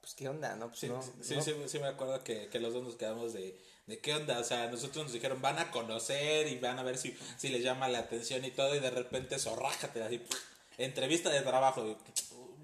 pues 0.02 0.14
qué 0.14 0.30
onda, 0.30 0.56
¿no? 0.56 0.68
Pues, 0.68 0.80
sí, 0.80 0.88
no, 0.88 1.02
sí, 1.02 1.36
no. 1.36 1.42
sí, 1.42 1.54
sí, 1.66 1.80
me 1.80 1.88
acuerdo 1.88 2.24
que, 2.24 2.48
que, 2.50 2.60
los 2.60 2.74
dos 2.74 2.84
nos 2.84 2.96
quedamos 2.96 3.34
de 3.34 3.60
¿De 3.88 4.00
qué 4.00 4.16
onda? 4.16 4.40
O 4.40 4.44
sea, 4.44 4.68
nosotros 4.68 5.06
nos 5.06 5.14
dijeron, 5.14 5.42
van 5.42 5.60
a 5.60 5.70
conocer 5.70 6.48
y 6.48 6.58
van 6.58 6.80
a 6.80 6.84
ver 6.84 6.98
si, 6.98 7.16
si 7.38 7.50
les 7.50 7.62
llama 7.62 7.88
la 7.88 8.00
atención 8.00 8.44
y 8.44 8.50
todo, 8.50 8.76
y 8.76 8.80
de 8.80 8.90
repente 8.90 9.38
zorrájate 9.38 10.02
así, 10.02 10.22
entrevista 10.80 11.30
de 11.30 11.42
trabajo. 11.42 11.96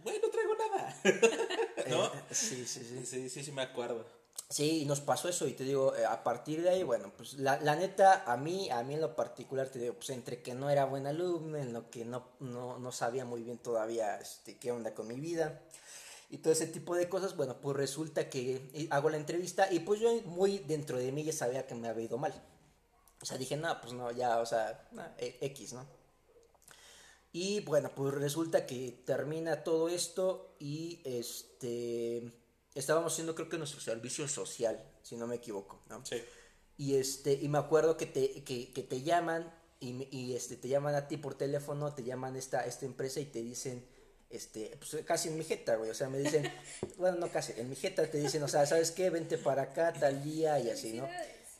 Güey, 0.04 0.20
no 0.20 0.30
traigo 0.30 0.56
nada. 0.56 0.96
¿No? 1.90 2.06
Eh, 2.06 2.24
sí, 2.32 2.66
sí, 2.66 2.84
sí. 2.84 3.06
Sí, 3.06 3.30
sí, 3.30 3.44
sí, 3.44 3.52
me 3.52 3.62
acuerdo. 3.62 4.06
Sí, 4.50 4.86
nos 4.86 5.00
pasó 5.00 5.30
eso 5.30 5.48
y 5.48 5.54
te 5.54 5.64
digo, 5.64 5.96
eh, 5.96 6.06
a 6.06 6.24
partir 6.24 6.62
de 6.62 6.70
ahí, 6.70 6.84
bueno, 6.84 7.12
pues 7.16 7.36
la, 7.36 7.60
la, 7.62 7.76
neta, 7.76 8.24
a 8.26 8.36
mí, 8.36 8.70
a 8.70 8.84
mí 8.84 8.96
en 8.96 9.02
lo 9.02 9.16
particular, 9.16 9.70
te 9.70 9.80
digo, 9.80 9.94
pues 9.94 10.10
entre 10.10 10.42
que 10.42 10.54
no 10.54 10.70
era 10.70 10.84
buen 10.86 11.08
alumno, 11.08 11.58
en 11.58 11.72
lo 11.72 11.90
que 11.90 12.04
no, 12.04 12.28
no, 12.40 12.78
no 12.78 12.92
sabía 12.92 13.24
muy 13.24 13.44
bien 13.44 13.60
todavía 13.60 14.20
este, 14.20 14.58
qué 14.58 14.72
onda 14.72 14.94
con 14.94 15.08
mi 15.08 15.20
vida 15.20 15.62
y 16.32 16.38
todo 16.38 16.54
ese 16.54 16.66
tipo 16.66 16.96
de 16.96 17.10
cosas, 17.10 17.36
bueno, 17.36 17.60
pues 17.60 17.76
resulta 17.76 18.30
que 18.30 18.70
eh, 18.74 18.88
hago 18.90 19.10
la 19.10 19.18
entrevista 19.18 19.72
y 19.72 19.80
pues 19.80 20.00
yo 20.00 20.14
muy 20.22 20.60
dentro 20.60 20.98
de 20.98 21.12
mí 21.12 21.26
ya 21.26 21.34
sabía 21.34 21.68
que 21.68 21.76
me 21.76 21.90
había 21.90 22.06
ido 22.06 22.18
mal. 22.18 22.34
O 23.22 23.26
sea, 23.26 23.38
dije, 23.38 23.58
no, 23.58 23.80
pues 23.82 23.94
no, 23.94 24.12
ya, 24.12 24.40
o 24.40 24.46
sea, 24.46 24.88
X, 25.18 25.74
¿no? 25.74 25.86
Y 27.34 27.62
bueno, 27.62 27.92
pues 27.96 28.14
resulta 28.14 28.66
que 28.66 28.92
termina 29.06 29.64
todo 29.64 29.88
esto 29.90 30.56
y 30.60 31.02
este 31.06 32.32
estábamos 32.76 33.14
haciendo 33.14 33.36
creo 33.36 33.50
que 33.50 33.58
nuestro 33.58 33.82
servicio 33.82 34.28
social, 34.28 34.84
si 35.02 35.16
no 35.16 35.28
me 35.28 35.36
equivoco, 35.36 35.82
¿no? 35.90 36.06
Sí. 36.06 36.22
Y 36.78 36.96
este, 36.96 37.34
y 37.34 37.48
me 37.48 37.58
acuerdo 37.58 37.98
que 37.98 38.06
te, 38.06 38.44
que, 38.44 38.72
que 38.74 38.84
te 38.84 39.02
llaman 39.02 39.54
y, 39.80 40.08
y, 40.12 40.36
este, 40.36 40.58
te 40.58 40.68
llaman 40.68 40.96
a 40.96 41.08
ti 41.08 41.18
por 41.18 41.36
teléfono, 41.36 41.94
te 41.94 42.04
llaman 42.04 42.36
esta, 42.36 42.66
esta 42.66 42.86
empresa 42.86 43.20
y 43.20 43.26
te 43.26 43.42
dicen, 43.42 43.86
este, 44.30 44.78
pues 44.78 45.04
casi 45.06 45.30
en 45.30 45.38
mi 45.38 45.44
jeta, 45.44 45.76
güey, 45.76 45.90
o 45.90 45.94
sea, 45.94 46.08
me 46.10 46.20
dicen, 46.20 46.52
bueno, 46.98 47.18
no 47.18 47.32
casi, 47.32 47.54
en 47.58 47.70
mi 47.70 47.76
jeta 47.76 48.10
te 48.10 48.18
dicen, 48.18 48.42
o 48.44 48.48
sea, 48.48 48.66
¿sabes 48.66 48.92
qué? 48.92 49.10
Vente 49.10 49.38
para 49.38 49.64
acá 49.64 49.94
tal 49.94 50.24
día 50.24 50.60
y 50.60 50.70
así, 50.70 50.94
¿no? 50.94 51.08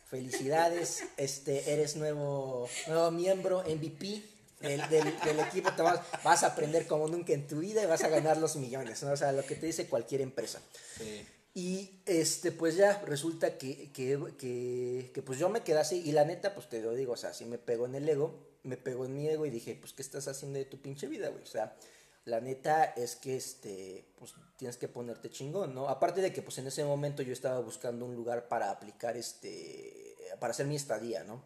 Felicidades, 0.10 1.04
este, 1.18 1.74
eres 1.74 1.96
nuevo, 1.96 2.68
nuevo 2.88 3.12
miembro, 3.12 3.64
MVP, 3.64 4.24
del, 4.62 4.82
del, 4.90 5.40
equipo, 5.40 5.72
te 5.74 5.82
vas, 5.82 6.00
vas, 6.24 6.44
a 6.44 6.48
aprender 6.48 6.88
como 6.88 7.08
nunca 7.08 7.34
en 7.34 7.48
tu 7.48 7.60
vida 7.60 7.84
y 7.84 7.86
vas 7.86 8.04
a 8.04 8.10
ganar 8.10 8.38
los 8.38 8.56
millones, 8.56 9.04
¿no? 9.04 9.12
O 9.12 9.18
sea, 9.18 9.32
lo 9.32 9.46
que 9.46 9.56
te 9.56 9.66
dice 9.66 9.88
cualquier 9.88 10.22
empresa. 10.22 10.62
Sí. 10.98 11.26
Y 11.54 12.02
este, 12.06 12.52
pues 12.52 12.76
ya 12.76 13.02
resulta 13.06 13.58
que, 13.58 13.92
que, 13.92 14.18
que, 14.38 15.12
que, 15.14 15.22
pues 15.22 15.38
yo 15.38 15.50
me 15.50 15.64
quedé 15.64 15.80
así 15.80 16.02
y 16.06 16.14
la 16.14 16.24
neta, 16.24 16.54
pues 16.54 16.70
te 16.70 16.82
lo 16.82 16.94
digo, 16.94 17.14
o 17.14 17.18
sea, 17.18 17.34
sí 17.34 17.44
me 17.44 17.58
pegó 17.58 17.86
en 17.88 17.96
el 17.96 18.08
ego, 18.08 18.52
me 18.64 18.78
pegó 18.78 19.06
en 19.06 19.16
mi 19.16 19.28
ego 19.28 19.46
y 19.46 19.50
dije, 19.50 19.76
pues, 19.76 19.92
¿qué 19.92 20.02
estás 20.02 20.28
haciendo 20.30 20.60
de 20.60 20.66
tu 20.66 20.82
pinche 20.82 21.08
vida, 21.08 21.28
güey? 21.28 21.44
O 21.44 21.48
sea, 21.48 21.76
la 22.24 22.40
neta 22.40 22.86
es 22.86 23.18
que, 23.18 23.36
este, 23.36 24.06
pues 24.18 24.34
tienes 24.56 24.78
que 24.78 24.88
ponerte 24.88 25.30
chingón, 25.30 25.76
¿no? 25.76 25.90
Aparte 25.90 26.22
de 26.22 26.32
que, 26.32 26.42
pues 26.42 26.58
en 26.60 26.68
ese 26.68 26.86
momento 26.86 27.22
yo 27.22 27.34
estaba 27.34 27.60
buscando 27.60 28.06
un 28.06 28.16
lugar 28.16 28.48
para 28.48 28.72
aplicar, 28.72 29.18
este, 29.18 30.16
para 30.40 30.52
hacer 30.52 30.68
mi 30.68 30.78
estadía, 30.78 31.26
¿no? 31.26 31.44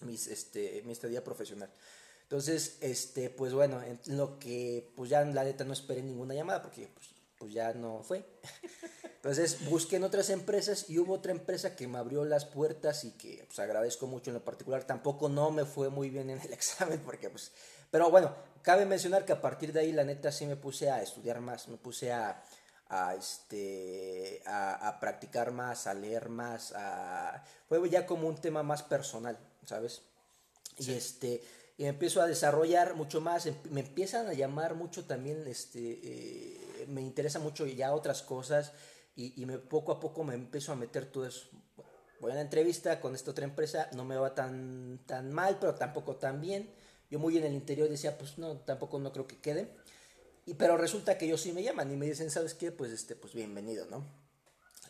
Mis, 0.00 0.26
este, 0.26 0.82
mi 0.84 0.92
estadía 0.92 1.22
profesional. 1.22 1.70
Entonces, 2.26 2.78
este, 2.80 3.30
pues 3.30 3.52
bueno, 3.52 3.80
en 3.82 4.00
lo 4.16 4.40
que 4.40 4.90
pues 4.96 5.08
ya 5.08 5.24
la 5.24 5.44
neta 5.44 5.62
no 5.62 5.72
esperé 5.72 6.02
ninguna 6.02 6.34
llamada 6.34 6.60
porque 6.60 6.88
pues, 6.88 7.10
pues 7.38 7.52
ya 7.52 7.72
no 7.72 8.02
fue. 8.02 8.24
Entonces 9.16 9.68
busqué 9.68 9.96
en 9.96 10.04
otras 10.04 10.30
empresas 10.30 10.90
y 10.90 10.98
hubo 10.98 11.14
otra 11.14 11.30
empresa 11.30 11.76
que 11.76 11.86
me 11.86 11.98
abrió 11.98 12.24
las 12.24 12.44
puertas 12.44 13.04
y 13.04 13.12
que 13.12 13.44
pues 13.46 13.60
agradezco 13.60 14.08
mucho 14.08 14.30
en 14.30 14.34
lo 14.34 14.44
particular. 14.44 14.82
Tampoco 14.84 15.28
no 15.28 15.52
me 15.52 15.64
fue 15.64 15.88
muy 15.88 16.10
bien 16.10 16.28
en 16.30 16.40
el 16.40 16.52
examen 16.52 16.98
porque 16.98 17.30
pues... 17.30 17.52
Pero 17.92 18.10
bueno, 18.10 18.34
cabe 18.62 18.86
mencionar 18.86 19.24
que 19.24 19.32
a 19.32 19.40
partir 19.40 19.72
de 19.72 19.80
ahí 19.80 19.92
la 19.92 20.02
neta 20.02 20.32
sí 20.32 20.46
me 20.46 20.56
puse 20.56 20.90
a 20.90 21.02
estudiar 21.02 21.40
más, 21.40 21.68
me 21.68 21.76
puse 21.76 22.12
a, 22.12 22.42
a 22.88 23.14
este 23.14 24.42
a, 24.46 24.88
a 24.88 24.98
practicar 24.98 25.52
más, 25.52 25.86
a 25.86 25.94
leer 25.94 26.28
más, 26.28 26.72
a... 26.74 27.44
fue 27.68 27.88
ya 27.88 28.04
como 28.04 28.26
un 28.26 28.34
tema 28.36 28.64
más 28.64 28.82
personal, 28.82 29.38
¿sabes? 29.64 30.02
Sí. 30.76 30.90
Y 30.90 30.94
este 30.94 31.42
y 31.78 31.84
empiezo 31.84 32.22
a 32.22 32.26
desarrollar 32.26 32.94
mucho 32.94 33.20
más, 33.20 33.46
em, 33.46 33.54
me 33.70 33.80
empiezan 33.80 34.28
a 34.28 34.32
llamar 34.32 34.74
mucho 34.74 35.04
también, 35.04 35.46
este, 35.46 36.00
eh, 36.02 36.86
me 36.88 37.02
interesa 37.02 37.38
mucho 37.38 37.66
ya 37.66 37.94
otras 37.94 38.22
cosas 38.22 38.72
y, 39.14 39.40
y, 39.40 39.46
me, 39.46 39.58
poco 39.58 39.92
a 39.92 40.00
poco 40.00 40.24
me 40.24 40.34
empiezo 40.34 40.72
a 40.72 40.76
meter 40.76 41.06
todo 41.06 41.26
eso. 41.26 41.48
Voy 42.20 42.30
a 42.30 42.34
una 42.34 42.42
entrevista 42.42 43.00
con 43.00 43.14
esta 43.14 43.30
otra 43.30 43.44
empresa, 43.44 43.90
no 43.94 44.04
me 44.04 44.16
va 44.16 44.34
tan, 44.34 45.00
tan 45.06 45.32
mal, 45.32 45.58
pero 45.60 45.74
tampoco 45.74 46.16
tan 46.16 46.40
bien. 46.40 46.70
Yo 47.10 47.18
muy 47.18 47.36
en 47.36 47.44
el 47.44 47.52
interior 47.52 47.88
decía, 47.88 48.16
pues 48.16 48.38
no, 48.38 48.56
tampoco 48.58 48.98
no 48.98 49.12
creo 49.12 49.26
que 49.26 49.38
quede. 49.38 49.76
Y, 50.46 50.54
pero 50.54 50.76
resulta 50.76 51.18
que 51.18 51.26
ellos 51.26 51.40
sí 51.42 51.52
me 51.52 51.62
llaman 51.62 51.92
y 51.92 51.96
me 51.96 52.06
dicen, 52.06 52.30
¿sabes 52.30 52.54
qué? 52.54 52.72
Pues, 52.72 52.90
este, 52.90 53.16
pues 53.16 53.34
bienvenido, 53.34 53.86
¿no? 53.86 54.25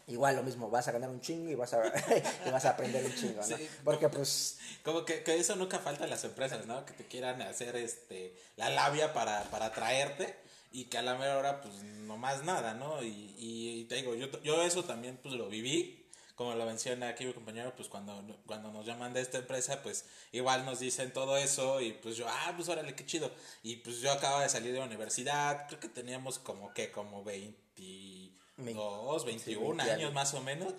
Igual 0.08 0.36
lo 0.36 0.44
mismo, 0.44 0.70
vas 0.70 0.86
a 0.86 0.92
ganar 0.92 1.10
un 1.10 1.20
chingo 1.20 1.50
y 1.50 1.56
vas 1.56 1.74
a, 1.74 1.82
y 2.46 2.50
vas 2.50 2.64
a 2.64 2.70
aprender 2.70 3.04
un 3.04 3.14
chingo, 3.14 3.40
¿no? 3.40 3.56
Sí, 3.56 3.68
Porque 3.82 4.08
pues... 4.08 4.58
Como 4.84 5.04
que, 5.04 5.24
que, 5.24 5.36
eso 5.36 5.56
nunca 5.56 5.80
falta 5.80 6.04
en 6.04 6.10
las 6.10 6.22
empresas, 6.22 6.64
¿no? 6.66 6.86
Que 6.86 6.92
te 6.92 7.06
quieran 7.06 7.42
hacer 7.42 7.74
este 7.74 8.36
la 8.56 8.70
labia 8.70 9.12
para, 9.12 9.42
para 9.50 9.72
traerte 9.72 10.36
y 10.70 10.84
que 10.84 10.98
a 10.98 11.02
la 11.02 11.16
mera 11.16 11.38
hora 11.38 11.60
pues 11.60 11.82
no 11.82 12.16
más 12.16 12.44
nada, 12.44 12.74
¿no? 12.74 13.02
Y, 13.02 13.34
y, 13.36 13.84
te 13.88 13.96
digo, 13.96 14.14
yo, 14.14 14.28
yo 14.42 14.62
eso 14.62 14.84
también 14.84 15.18
pues 15.20 15.34
lo 15.34 15.48
viví, 15.48 16.06
como 16.36 16.54
lo 16.54 16.66
menciona 16.66 17.08
aquí 17.08 17.24
mi 17.24 17.32
compañero, 17.32 17.74
pues 17.74 17.88
cuando, 17.88 18.22
cuando 18.46 18.70
nos 18.70 18.86
llaman 18.86 19.12
de 19.12 19.22
esta 19.22 19.38
empresa, 19.38 19.82
pues 19.82 20.04
igual 20.32 20.64
nos 20.64 20.78
dicen 20.78 21.12
todo 21.12 21.36
eso 21.36 21.80
y 21.80 21.92
pues 21.92 22.16
yo, 22.16 22.26
ah, 22.28 22.52
pues 22.54 22.68
órale, 22.68 22.94
qué 22.94 23.06
chido. 23.06 23.32
Y 23.62 23.76
pues 23.76 24.00
yo 24.00 24.12
acababa 24.12 24.42
de 24.42 24.50
salir 24.50 24.72
de 24.72 24.78
la 24.78 24.84
universidad, 24.84 25.66
creo 25.66 25.80
que 25.80 25.88
teníamos 25.88 26.38
como 26.38 26.72
que 26.74 26.92
como 26.92 27.24
20 27.24 28.25
22, 28.56 29.24
21 29.24 29.84
sí, 29.84 29.90
años 29.90 30.12
más 30.12 30.32
o 30.34 30.40
menos, 30.40 30.72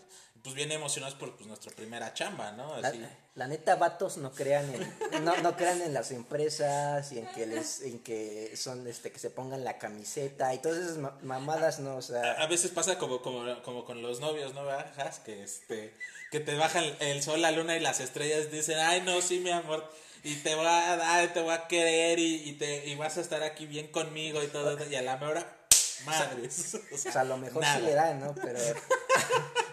pues 0.44 0.56
bien 0.56 0.72
emocionados 0.72 1.16
por 1.16 1.36
pues, 1.36 1.48
nuestra 1.48 1.72
primera 1.74 2.14
chamba, 2.14 2.52
¿no? 2.52 2.74
Así. 2.74 2.98
La, 2.98 3.10
la, 3.36 3.48
neta, 3.48 3.76
vatos 3.76 4.18
no 4.18 4.32
crean 4.32 4.74
en, 4.74 5.26
no, 5.26 5.36
no 5.38 5.56
crean 5.56 5.82
en 5.82 5.94
las 5.94 6.12
empresas 6.12 7.12
y 7.12 7.20
en 7.20 7.28
que 7.28 7.46
les, 7.46 7.82
en 7.82 8.00
que 8.00 8.56
son, 8.56 8.88
este, 8.88 9.12
que 9.12 9.20
se 9.20 9.30
pongan 9.30 9.64
la 9.64 9.78
camiseta 9.78 10.54
y 10.54 10.60
todas 10.60 10.80
esas 10.80 10.98
mamadas, 11.22 11.80
¿no? 11.80 11.98
O 11.98 12.02
sea. 12.02 12.32
A, 12.32 12.44
a 12.44 12.48
veces 12.48 12.72
pasa 12.72 12.98
como, 12.98 13.22
como, 13.22 13.62
como 13.62 13.86
con 13.86 14.02
los 14.02 14.20
novios, 14.20 14.54
¿no? 14.54 14.66
Bajas, 14.66 15.20
que 15.20 15.44
este, 15.44 15.94
que 16.32 16.40
te 16.40 16.56
bajan 16.56 16.84
el 17.00 17.22
sol, 17.22 17.42
la 17.42 17.52
luna 17.52 17.76
y 17.76 17.80
las 17.80 18.00
estrellas 18.00 18.52
dicen, 18.52 18.80
ay, 18.80 19.02
no, 19.02 19.22
sí, 19.22 19.40
mi 19.40 19.52
amor, 19.52 19.88
y 20.24 20.36
te 20.36 20.56
voy 20.56 20.66
a 20.66 20.98
dar, 20.98 21.34
te 21.34 21.42
voy 21.42 21.54
a 21.54 21.68
querer 21.68 22.20
y, 22.20 22.50
y, 22.50 22.54
te, 22.54 22.88
y 22.88 22.96
vas 22.96 23.18
a 23.18 23.22
estar 23.22 23.44
aquí 23.44 23.66
bien 23.66 23.88
conmigo 23.88 24.42
y 24.44 24.48
todo, 24.48 24.78
y 24.90 24.96
a 24.96 25.02
la 25.02 25.16
hora 25.16 25.57
Madres. 26.06 26.78
O 26.92 26.98
sea, 26.98 27.22
a 27.22 27.24
lo 27.24 27.38
mejor 27.38 27.62
nada. 27.62 27.78
sí 27.78 27.86
le 27.86 27.94
dan, 27.94 28.20
¿no? 28.20 28.34
Pero. 28.36 28.60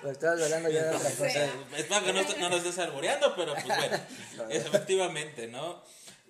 pues 0.02 0.12
estás 0.12 0.40
hablando 0.40 0.68
ya 0.68 0.84
de 0.84 0.96
otra 0.96 1.10
cosa. 1.10 1.44
Es 1.76 1.84
para 1.84 2.04
que 2.04 2.12
no, 2.12 2.22
no 2.22 2.48
nos 2.50 2.58
estés 2.58 2.78
alboreando, 2.78 3.34
pero 3.34 3.54
pues 3.54 3.66
bueno. 3.66 3.98
efectivamente, 4.50 5.46
¿no? 5.48 5.82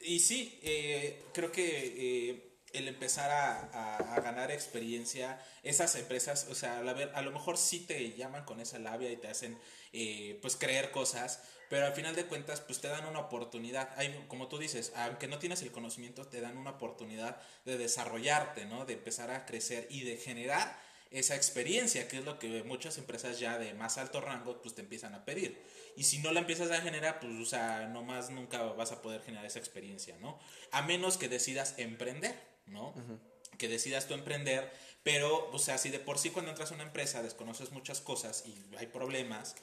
Y 0.03 0.21
sí, 0.21 0.61
eh, 0.63 1.25
creo 1.33 1.51
que. 1.51 1.95
Eh, 2.31 2.51
el 2.75 2.89
empezar 2.89 3.31
a, 3.31 3.71
a, 3.73 3.97
a, 4.17 4.21
ganar 4.21 4.51
experiencia, 4.51 5.41
esas 5.63 5.95
empresas, 5.95 6.49
o 6.51 6.57
sea, 6.57 6.79
a, 6.79 6.83
la, 6.83 6.91
a, 6.91 7.23
lo 7.23 7.31
mejor 7.31 7.57
sí 7.57 7.87
te 7.87 8.15
llaman 8.15 8.45
con 8.45 8.59
esa 8.59 8.81
labia 8.81 9.13
y 9.13 9.17
te 9.17 9.29
hacen 9.29 9.57
eh, 9.93 10.41
pues 10.43 10.57
creer 10.57 10.91
cosas, 10.91 11.41
pero 11.75 11.87
al 11.87 11.93
final 11.93 12.15
de 12.15 12.27
cuentas 12.27 12.61
pues 12.61 12.81
te 12.81 12.87
dan 12.87 13.05
una 13.05 13.19
oportunidad, 13.19 13.89
Hay, 13.97 14.27
como 14.29 14.47
tú 14.47 14.59
dices, 14.59 14.93
aunque 14.95 15.27
no 15.27 15.41
tienes 15.41 15.61
el 15.63 15.73
conocimiento, 15.73 16.25
te 16.25 16.41
dan 16.41 16.57
una 16.57 16.71
oportunidad 16.71 17.37
de 17.65 17.77
desarrollarte, 17.77 18.65
¿no? 18.65 18.85
De 18.85 18.93
empezar 18.93 19.33
a 19.33 19.45
crecer 19.45 19.89
y 19.91 20.05
de 20.05 20.17
generar 20.17 20.79
esa 21.11 21.35
experiencia, 21.35 22.07
que 22.07 22.19
es 22.19 22.25
lo 22.25 22.39
que 22.39 22.63
muchas 22.63 22.97
empresas 22.99 23.41
ya 23.41 23.59
de 23.59 23.75
más 23.75 23.99
alto 23.99 24.21
rango 24.21 24.63
pues 24.63 24.77
te 24.77 24.83
empiezan 24.83 25.17
a 25.17 25.25
pedir. 25.25 25.61
Y 25.97 26.05
si 26.05 26.19
no 26.19 26.31
la 26.31 26.39
empiezas 26.39 26.71
a 26.71 26.81
generar, 26.81 27.19
pues 27.19 27.35
o 27.35 27.45
sea, 27.45 27.89
nomás 27.89 28.31
nunca 28.31 28.63
vas 28.63 28.93
a 28.93 29.03
poder 29.03 29.23
generar 29.23 29.45
esa 29.45 29.59
experiencia, 29.59 30.17
¿no? 30.21 30.39
A 30.71 30.83
menos 30.83 31.19
que 31.19 31.29
decidas 31.29 31.75
emprender, 31.79 32.41
¿no? 32.67 32.91
Uh 32.91 33.01
-huh. 33.01 33.59
Que 33.59 33.67
decidas 33.67 34.07
tú 34.07 34.15
emprender, 34.15 34.71
pero, 35.03 35.51
o 35.51 35.59
sea, 35.59 35.77
si 35.79 35.91
de 35.91 35.99
por 35.99 36.19
sí 36.19 36.31
cuando 36.31 36.53
entras 36.53 36.71
a 36.71 36.75
una 36.75 36.85
empresa 36.85 37.21
desconoces 37.21 37.73
muchas 37.73 38.01
cosas 38.01 38.45
y 38.47 38.55
hay 38.77 38.87
problemas, 38.87 39.57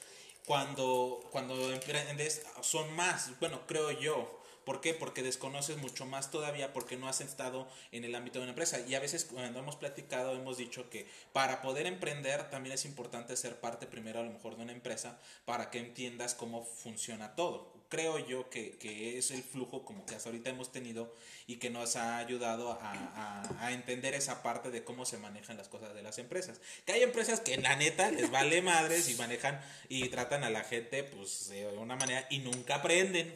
cuando, 0.46 1.20
cuando 1.30 1.72
emprendes 1.72 2.42
son 2.62 2.94
más, 2.94 3.38
bueno, 3.40 3.60
creo 3.66 3.90
yo. 3.92 4.38
¿Por 4.64 4.80
qué? 4.80 4.94
Porque 4.94 5.24
desconoces 5.24 5.76
mucho 5.78 6.06
más 6.06 6.30
todavía 6.30 6.72
porque 6.72 6.96
no 6.96 7.08
has 7.08 7.20
estado 7.20 7.68
en 7.90 8.04
el 8.04 8.14
ámbito 8.14 8.38
de 8.38 8.44
una 8.44 8.52
empresa. 8.52 8.78
Y 8.86 8.94
a 8.94 9.00
veces 9.00 9.24
cuando 9.24 9.58
hemos 9.58 9.74
platicado 9.74 10.34
hemos 10.34 10.56
dicho 10.56 10.88
que 10.88 11.08
para 11.32 11.62
poder 11.62 11.86
emprender 11.86 12.48
también 12.48 12.74
es 12.74 12.84
importante 12.84 13.36
ser 13.36 13.58
parte 13.58 13.88
primero 13.88 14.20
a 14.20 14.22
lo 14.22 14.30
mejor 14.30 14.56
de 14.56 14.62
una 14.62 14.72
empresa 14.72 15.18
para 15.44 15.70
que 15.70 15.80
entiendas 15.80 16.34
cómo 16.34 16.64
funciona 16.64 17.34
todo. 17.34 17.71
Creo 17.92 18.18
yo 18.18 18.48
que, 18.48 18.78
que 18.78 19.18
es 19.18 19.32
el 19.32 19.42
flujo 19.42 19.84
como 19.84 20.06
que 20.06 20.14
hasta 20.14 20.30
ahorita 20.30 20.48
hemos 20.48 20.72
tenido 20.72 21.14
y 21.46 21.56
que 21.56 21.68
nos 21.68 21.96
ha 21.96 22.16
ayudado 22.16 22.72
a, 22.72 22.90
a, 22.90 23.66
a, 23.66 23.72
entender 23.72 24.14
esa 24.14 24.42
parte 24.42 24.70
de 24.70 24.82
cómo 24.82 25.04
se 25.04 25.18
manejan 25.18 25.58
las 25.58 25.68
cosas 25.68 25.94
de 25.94 26.02
las 26.02 26.16
empresas. 26.16 26.58
Que 26.86 26.94
hay 26.94 27.02
empresas 27.02 27.40
que 27.40 27.58
la 27.58 27.76
neta 27.76 28.10
les 28.10 28.30
vale 28.30 28.62
madres 28.62 29.10
y 29.10 29.14
manejan 29.16 29.60
y 29.90 30.08
tratan 30.08 30.42
a 30.42 30.48
la 30.48 30.64
gente 30.64 31.04
pues 31.04 31.50
de 31.50 31.66
una 31.66 31.94
manera 31.96 32.26
y 32.30 32.38
nunca 32.38 32.76
aprenden. 32.76 33.30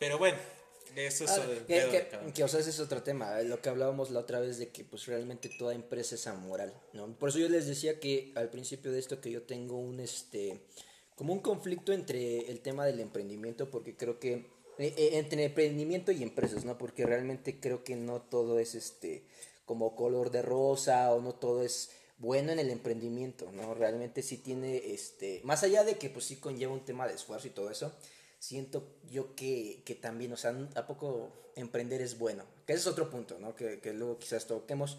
Pero 0.00 0.18
bueno, 0.18 0.38
eso 0.96 1.22
es... 1.22 1.30
Ah, 1.30 1.46
que, 1.68 2.08
que, 2.10 2.32
que, 2.32 2.42
o 2.42 2.48
sea, 2.48 2.58
ese 2.58 2.70
es 2.70 2.80
otro 2.80 3.04
tema, 3.04 3.40
lo 3.42 3.62
que 3.62 3.68
hablábamos 3.68 4.10
la 4.10 4.18
otra 4.18 4.40
vez 4.40 4.58
de 4.58 4.70
que 4.70 4.82
pues 4.82 5.06
realmente 5.06 5.48
toda 5.48 5.74
empresa 5.74 6.16
es 6.16 6.26
amoral, 6.26 6.74
¿no? 6.92 7.06
Por 7.18 7.28
eso 7.28 7.38
yo 7.38 7.48
les 7.48 7.68
decía 7.68 8.00
que 8.00 8.32
al 8.34 8.50
principio 8.50 8.90
de 8.90 8.98
esto 8.98 9.20
que 9.20 9.30
yo 9.30 9.42
tengo 9.42 9.78
un, 9.78 10.00
este, 10.00 10.60
como 11.16 11.32
un 11.32 11.40
conflicto 11.40 11.92
entre 11.92 12.50
el 12.50 12.60
tema 12.60 12.84
del 12.84 13.00
emprendimiento, 13.00 13.70
porque 13.70 13.96
creo 13.96 14.20
que 14.20 14.32
eh, 14.78 14.94
eh, 14.96 15.10
entre 15.14 15.44
emprendimiento 15.44 16.12
y 16.12 16.22
empresas, 16.22 16.64
¿no? 16.64 16.76
Porque 16.78 17.06
realmente 17.06 17.58
creo 17.58 17.82
que 17.82 17.96
no 17.96 18.20
todo 18.20 18.58
es 18.58 18.74
este 18.74 19.24
como 19.64 19.96
color 19.96 20.30
de 20.30 20.42
rosa 20.42 21.12
o 21.12 21.20
no 21.20 21.34
todo 21.34 21.62
es 21.62 21.90
bueno 22.18 22.52
en 22.52 22.58
el 22.58 22.70
emprendimiento, 22.70 23.50
¿no? 23.52 23.74
Realmente 23.74 24.22
sí 24.22 24.36
tiene, 24.36 24.76
este, 24.92 25.40
más 25.44 25.62
allá 25.62 25.82
de 25.82 25.96
que 25.96 26.10
pues 26.10 26.26
sí 26.26 26.36
conlleva 26.36 26.72
un 26.72 26.84
tema 26.84 27.08
de 27.08 27.14
esfuerzo 27.14 27.48
y 27.48 27.50
todo 27.50 27.70
eso, 27.70 27.92
siento 28.38 28.86
yo 29.10 29.34
que, 29.34 29.82
que 29.84 29.94
también, 29.94 30.32
o 30.32 30.36
sea, 30.36 30.54
¿a 30.76 30.86
poco 30.86 31.32
emprender 31.56 32.00
es 32.02 32.18
bueno? 32.18 32.44
Que 32.66 32.74
ese 32.74 32.82
es 32.82 32.86
otro 32.86 33.10
punto, 33.10 33.38
¿no? 33.38 33.56
Que, 33.56 33.80
que 33.80 33.92
luego 33.92 34.18
quizás 34.18 34.46
toquemos. 34.46 34.98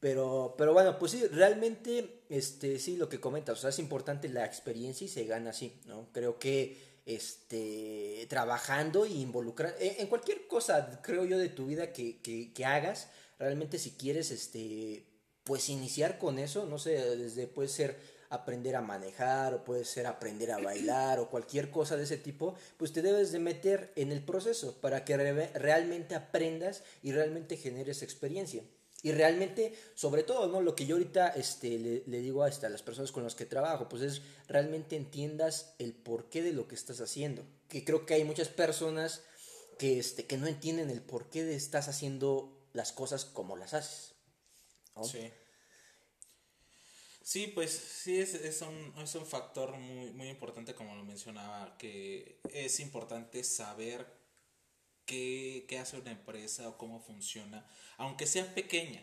Pero, 0.00 0.54
pero 0.56 0.72
bueno, 0.72 0.98
pues 0.98 1.12
sí, 1.12 1.26
realmente, 1.26 2.22
este, 2.28 2.78
sí, 2.78 2.96
lo 2.96 3.08
que 3.08 3.20
comentas, 3.20 3.58
o 3.58 3.60
sea, 3.60 3.70
es 3.70 3.78
importante 3.80 4.28
la 4.28 4.44
experiencia 4.44 5.04
y 5.04 5.08
se 5.08 5.24
gana 5.24 5.50
así, 5.50 5.80
¿no? 5.86 6.08
Creo 6.12 6.38
que, 6.38 6.76
este, 7.04 8.26
trabajando 8.28 9.06
y 9.06 9.20
involucrar, 9.20 9.74
en, 9.80 10.06
cualquier 10.06 10.46
cosa, 10.46 11.00
creo 11.02 11.24
yo, 11.24 11.36
de 11.38 11.48
tu 11.48 11.66
vida 11.66 11.92
que, 11.92 12.20
que, 12.20 12.52
que 12.52 12.64
hagas, 12.64 13.08
realmente 13.40 13.78
si 13.78 13.92
quieres, 13.92 14.30
este, 14.30 15.04
pues 15.42 15.68
iniciar 15.68 16.18
con 16.18 16.38
eso, 16.38 16.66
no 16.66 16.78
sé, 16.78 16.90
desde 17.16 17.46
puede 17.48 17.68
ser 17.68 17.98
aprender 18.30 18.76
a 18.76 18.82
manejar 18.82 19.54
o 19.54 19.64
puede 19.64 19.84
ser 19.84 20.06
aprender 20.06 20.52
a 20.52 20.58
bailar 20.58 21.18
o 21.18 21.30
cualquier 21.30 21.70
cosa 21.70 21.96
de 21.96 22.04
ese 22.04 22.18
tipo, 22.18 22.54
pues 22.76 22.92
te 22.92 23.02
debes 23.02 23.32
de 23.32 23.38
meter 23.38 23.92
en 23.96 24.12
el 24.12 24.22
proceso 24.22 24.80
para 24.80 25.04
que 25.04 25.16
realmente 25.16 26.14
aprendas 26.14 26.82
y 27.02 27.12
realmente 27.12 27.56
generes 27.56 28.02
experiencia. 28.02 28.62
Y 29.02 29.12
realmente, 29.12 29.78
sobre 29.94 30.24
todo, 30.24 30.48
¿no? 30.48 30.60
Lo 30.60 30.74
que 30.74 30.84
yo 30.84 30.96
ahorita 30.96 31.28
este, 31.28 32.02
le, 32.04 32.20
digo 32.20 32.42
a, 32.42 32.48
a 32.48 32.68
las 32.68 32.82
personas 32.82 33.12
con 33.12 33.22
las 33.22 33.36
que 33.36 33.46
trabajo, 33.46 33.88
pues 33.88 34.02
es 34.02 34.22
realmente 34.48 34.96
entiendas 34.96 35.74
el 35.78 35.94
porqué 35.94 36.42
de 36.42 36.52
lo 36.52 36.66
que 36.66 36.74
estás 36.74 37.00
haciendo. 37.00 37.46
Que 37.68 37.84
creo 37.84 38.06
que 38.06 38.14
hay 38.14 38.24
muchas 38.24 38.48
personas 38.48 39.22
que, 39.78 40.00
este, 40.00 40.26
que 40.26 40.36
no 40.36 40.48
entienden 40.48 40.90
el 40.90 41.00
porqué 41.00 41.44
de 41.44 41.54
estás 41.54 41.88
haciendo 41.88 42.58
las 42.72 42.92
cosas 42.92 43.24
como 43.24 43.56
las 43.56 43.74
haces. 43.74 44.14
Sí. 45.04 45.30
Sí, 47.22 47.46
pues 47.48 47.70
sí, 47.70 48.18
es, 48.18 48.34
es, 48.34 48.62
un, 48.62 48.94
es 48.96 49.14
un 49.14 49.26
factor 49.26 49.76
muy, 49.76 50.12
muy 50.12 50.28
importante, 50.28 50.74
como 50.74 50.96
lo 50.96 51.04
mencionaba, 51.04 51.76
que 51.76 52.40
es 52.52 52.80
importante 52.80 53.44
saber 53.44 54.17
qué, 55.08 55.66
qué 55.68 55.80
hace 55.80 55.98
una 55.98 56.12
empresa 56.12 56.68
o 56.68 56.78
cómo 56.78 57.00
funciona, 57.00 57.66
aunque 57.96 58.28
sea 58.28 58.54
pequeña 58.54 59.02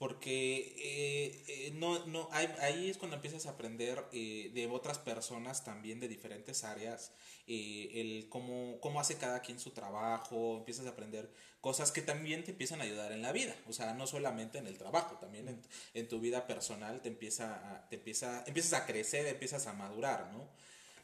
porque 0.00 0.76
eh, 0.78 1.44
eh, 1.46 1.72
no, 1.74 2.06
no, 2.06 2.30
ahí 2.32 2.88
es 2.88 2.96
cuando 2.96 3.16
empiezas 3.16 3.44
a 3.44 3.50
aprender 3.50 4.02
eh, 4.12 4.50
de 4.54 4.66
otras 4.66 4.98
personas 4.98 5.62
también 5.62 6.00
de 6.00 6.08
diferentes 6.08 6.64
áreas, 6.64 7.12
el 7.46 8.26
cómo, 8.30 8.80
cómo 8.80 8.98
hace 8.98 9.18
cada 9.18 9.40
quien 9.40 9.60
su 9.60 9.72
trabajo, 9.72 10.56
empiezas 10.56 10.86
a 10.86 10.90
aprender 10.90 11.30
cosas 11.60 11.92
que 11.92 12.00
también 12.00 12.44
te 12.44 12.52
empiezan 12.52 12.80
a 12.80 12.84
ayudar 12.84 13.12
en 13.12 13.20
la 13.20 13.32
vida, 13.32 13.54
o 13.68 13.74
sea, 13.74 13.92
no 13.92 14.06
solamente 14.06 14.56
en 14.56 14.68
el 14.68 14.78
trabajo, 14.78 15.18
también 15.18 15.60
en, 15.92 16.08
tu 16.08 16.18
vida 16.18 16.46
personal 16.46 17.02
te 17.02 17.08
empieza 17.08 17.86
te 17.90 17.96
empieza, 17.96 18.42
empiezas 18.46 18.80
a 18.80 18.86
crecer, 18.86 19.26
empiezas 19.26 19.66
a 19.66 19.74
madurar, 19.74 20.32
¿no? 20.32 20.48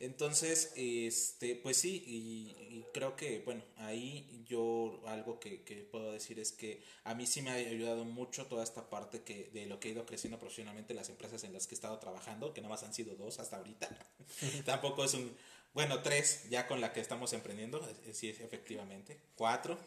Entonces, 0.00 0.72
este, 0.76 1.56
pues 1.56 1.76
sí, 1.76 2.04
y, 2.06 2.84
creo 2.92 3.16
que, 3.16 3.40
bueno, 3.40 3.62
ahí 3.76 4.44
yo 4.46 5.00
algo 5.06 5.40
que, 5.40 5.58
puedo 5.90 6.12
decir 6.12 6.38
es 6.38 6.52
que 6.52 6.82
a 7.04 7.14
mí 7.14 7.26
sí 7.26 7.42
me 7.42 7.50
ha 7.50 7.54
ayudado 7.54 8.04
mucho 8.04 8.46
toda 8.46 8.64
esta 8.64 8.88
parte 8.88 9.22
que 9.22 9.50
de 9.52 9.66
lo 9.66 9.80
que 9.80 9.88
he 9.88 9.92
ido 9.92 10.06
creciendo 10.06 10.38
profesionalmente 10.38 10.94
las 10.94 11.08
empresas 11.08 11.44
en 11.44 11.52
las 11.52 11.66
que 11.66 11.74
he 11.74 11.76
estado 11.76 11.98
trabajando, 11.98 12.52
que 12.52 12.60
nada 12.60 12.74
más 12.74 12.82
han 12.82 12.94
sido 12.94 13.14
dos 13.16 13.38
hasta 13.38 13.56
ahorita. 13.56 13.88
Tampoco 14.64 15.04
es 15.04 15.14
un, 15.14 15.34
bueno, 15.74 16.02
tres 16.02 16.48
ya 16.48 16.66
con 16.66 16.80
la 16.80 16.92
que 16.92 17.00
estamos 17.00 17.32
emprendiendo, 17.32 17.86
eh, 18.06 18.12
sí, 18.14 18.28
efectivamente, 18.28 19.18
cuatro. 19.34 19.78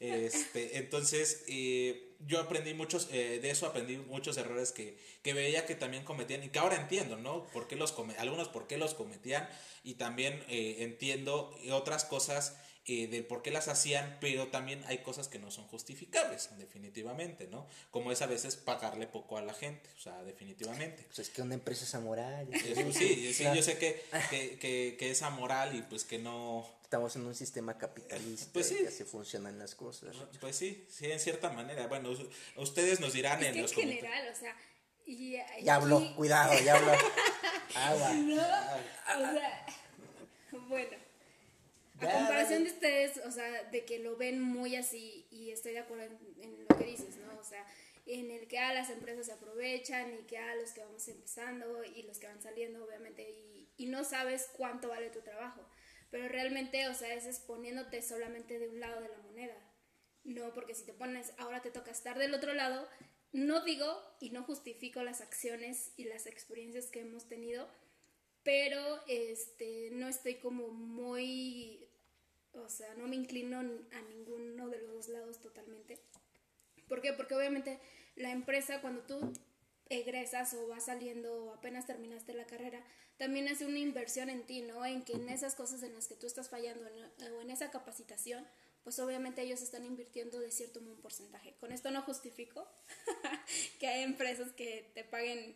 Este, 0.00 0.78
entonces, 0.78 1.44
eh, 1.46 2.16
yo 2.26 2.40
aprendí 2.40 2.74
muchos, 2.74 3.08
eh, 3.12 3.38
de 3.40 3.50
eso 3.50 3.66
aprendí 3.66 3.96
muchos 3.96 4.36
errores 4.36 4.72
que, 4.72 4.98
que, 5.22 5.32
veía 5.34 5.66
que 5.66 5.74
también 5.74 6.04
cometían 6.04 6.42
y 6.42 6.48
que 6.48 6.58
ahora 6.58 6.76
entiendo, 6.76 7.16
¿no? 7.16 7.46
¿Por 7.48 7.68
qué 7.68 7.76
los 7.76 7.94
algunos 8.18 8.48
por 8.48 8.66
qué 8.66 8.78
los 8.78 8.94
cometían 8.94 9.48
y 9.84 9.94
también 9.94 10.44
eh, 10.48 10.76
entiendo 10.80 11.54
otras 11.70 12.04
cosas 12.04 12.56
eh, 12.86 13.08
de 13.08 13.22
por 13.22 13.42
qué 13.42 13.50
las 13.50 13.68
hacían, 13.68 14.18
pero 14.20 14.48
también 14.48 14.82
hay 14.86 14.98
cosas 14.98 15.28
que 15.28 15.38
no 15.38 15.50
son 15.50 15.66
justificables, 15.68 16.50
definitivamente, 16.58 17.46
¿no? 17.46 17.66
Como 17.90 18.10
es 18.10 18.22
a 18.22 18.26
veces 18.26 18.56
pagarle 18.56 19.06
poco 19.06 19.38
a 19.38 19.42
la 19.42 19.54
gente, 19.54 19.88
o 19.96 20.00
sea, 20.00 20.22
definitivamente. 20.24 21.04
Pues 21.04 21.20
es 21.20 21.30
que 21.30 21.42
una 21.42 21.54
empresa 21.54 21.84
es 21.84 21.94
amoral. 21.94 22.48
sí, 22.92 23.34
sí, 23.34 23.44
yo 23.54 23.62
sé 23.62 23.78
que, 23.78 24.02
que, 24.30 24.58
que, 24.58 24.96
que 24.98 25.10
es 25.10 25.22
amoral 25.22 25.76
y 25.76 25.82
pues 25.82 26.04
que 26.04 26.18
no 26.18 26.79
estamos 26.90 27.14
en 27.14 27.24
un 27.24 27.36
sistema 27.36 27.78
capitalista 27.78 28.50
pues 28.52 28.66
sí. 28.66 28.78
y 28.82 28.84
así 28.84 29.04
funcionan 29.04 29.56
las 29.60 29.76
cosas. 29.76 30.16
Pues 30.40 30.56
sí, 30.56 30.84
sí, 30.90 31.08
en 31.08 31.20
cierta 31.20 31.48
manera. 31.48 31.86
Bueno, 31.86 32.10
ustedes 32.56 32.98
nos 32.98 33.12
dirán 33.12 33.40
en 33.44 33.54
que 33.54 33.62
los 33.62 33.78
en 33.78 33.90
general, 33.90 34.28
o 34.28 34.36
sea, 34.36 34.56
y, 35.06 35.36
ya 35.62 35.76
habló, 35.76 36.16
cuidado, 36.16 36.52
ya 36.64 36.74
habló. 36.74 36.90
Agua. 37.76 38.12
No, 38.14 38.34
o 38.34 39.32
sea, 39.32 39.66
bueno. 40.68 40.96
A 42.00 42.12
comparación 42.12 42.64
de 42.64 42.70
ustedes, 42.70 43.20
o 43.24 43.30
sea, 43.30 43.62
de 43.70 43.84
que 43.84 44.00
lo 44.00 44.16
ven 44.16 44.42
muy 44.42 44.74
así, 44.74 45.28
y 45.30 45.52
estoy 45.52 45.74
de 45.74 45.78
acuerdo 45.78 46.02
en, 46.40 46.66
lo 46.68 46.76
que 46.76 46.86
dices, 46.86 47.18
¿no? 47.18 47.38
O 47.38 47.44
sea, 47.44 47.64
en 48.06 48.32
el 48.32 48.48
que 48.48 48.58
a 48.58 48.70
ah, 48.70 48.74
las 48.74 48.90
empresas 48.90 49.26
se 49.26 49.32
aprovechan 49.32 50.12
y 50.12 50.22
que 50.24 50.38
a 50.38 50.50
ah, 50.50 50.54
los 50.56 50.72
que 50.72 50.82
vamos 50.82 51.06
empezando 51.06 51.84
y 51.84 52.02
los 52.02 52.18
que 52.18 52.26
van 52.26 52.42
saliendo, 52.42 52.84
obviamente, 52.84 53.30
y, 53.30 53.68
y 53.76 53.86
no 53.86 54.02
sabes 54.02 54.48
cuánto 54.56 54.88
vale 54.88 55.10
tu 55.10 55.20
trabajo. 55.20 55.64
Pero 56.10 56.28
realmente, 56.28 56.88
o 56.88 56.94
sea, 56.94 57.14
es 57.14 57.26
exponiéndote 57.26 58.02
solamente 58.02 58.58
de 58.58 58.68
un 58.68 58.80
lado 58.80 59.00
de 59.00 59.08
la 59.08 59.18
moneda. 59.18 59.56
No, 60.24 60.52
porque 60.52 60.74
si 60.74 60.84
te 60.84 60.92
pones, 60.92 61.32
ahora 61.38 61.62
te 61.62 61.70
toca 61.70 61.90
estar 61.90 62.18
del 62.18 62.34
otro 62.34 62.52
lado, 62.52 62.86
no 63.32 63.64
digo 63.64 63.86
y 64.20 64.30
no 64.30 64.42
justifico 64.42 65.02
las 65.02 65.20
acciones 65.20 65.92
y 65.96 66.04
las 66.04 66.26
experiencias 66.26 66.90
que 66.90 67.00
hemos 67.00 67.28
tenido, 67.28 67.68
pero 68.42 69.00
este, 69.06 69.90
no 69.92 70.08
estoy 70.08 70.36
como 70.36 70.68
muy, 70.68 71.88
o 72.52 72.68
sea, 72.68 72.94
no 72.94 73.06
me 73.06 73.16
inclino 73.16 73.58
a 73.58 74.02
ninguno 74.02 74.68
de 74.68 74.78
los 74.82 74.92
dos 74.92 75.08
lados 75.08 75.40
totalmente. 75.40 76.00
¿Por 76.88 77.00
qué? 77.00 77.12
Porque 77.12 77.34
obviamente 77.34 77.80
la 78.16 78.32
empresa, 78.32 78.80
cuando 78.80 79.02
tú 79.02 79.32
egresas 79.88 80.54
o 80.54 80.68
vas 80.68 80.86
saliendo 80.86 81.44
o 81.44 81.54
apenas 81.54 81.86
terminaste 81.86 82.34
la 82.34 82.46
carrera, 82.46 82.84
también 83.20 83.48
es 83.48 83.60
una 83.60 83.78
inversión 83.78 84.30
en 84.30 84.44
ti, 84.44 84.62
¿no? 84.62 84.86
En 84.86 85.02
que 85.02 85.12
en 85.12 85.28
esas 85.28 85.54
cosas 85.54 85.82
en 85.82 85.94
las 85.94 86.08
que 86.08 86.14
tú 86.14 86.26
estás 86.26 86.48
fallando 86.48 86.86
o 87.36 87.40
en 87.42 87.50
esa 87.50 87.70
capacitación, 87.70 88.46
pues 88.82 88.98
obviamente 88.98 89.42
ellos 89.42 89.60
están 89.60 89.84
invirtiendo 89.84 90.40
de 90.40 90.50
cierto 90.50 90.80
un 90.80 90.96
porcentaje. 90.96 91.54
Con 91.60 91.70
esto 91.70 91.90
no 91.90 92.00
justifico 92.00 92.66
que 93.78 93.86
hay 93.88 94.04
empresas 94.04 94.52
que 94.52 94.90
te 94.94 95.04
paguen 95.04 95.54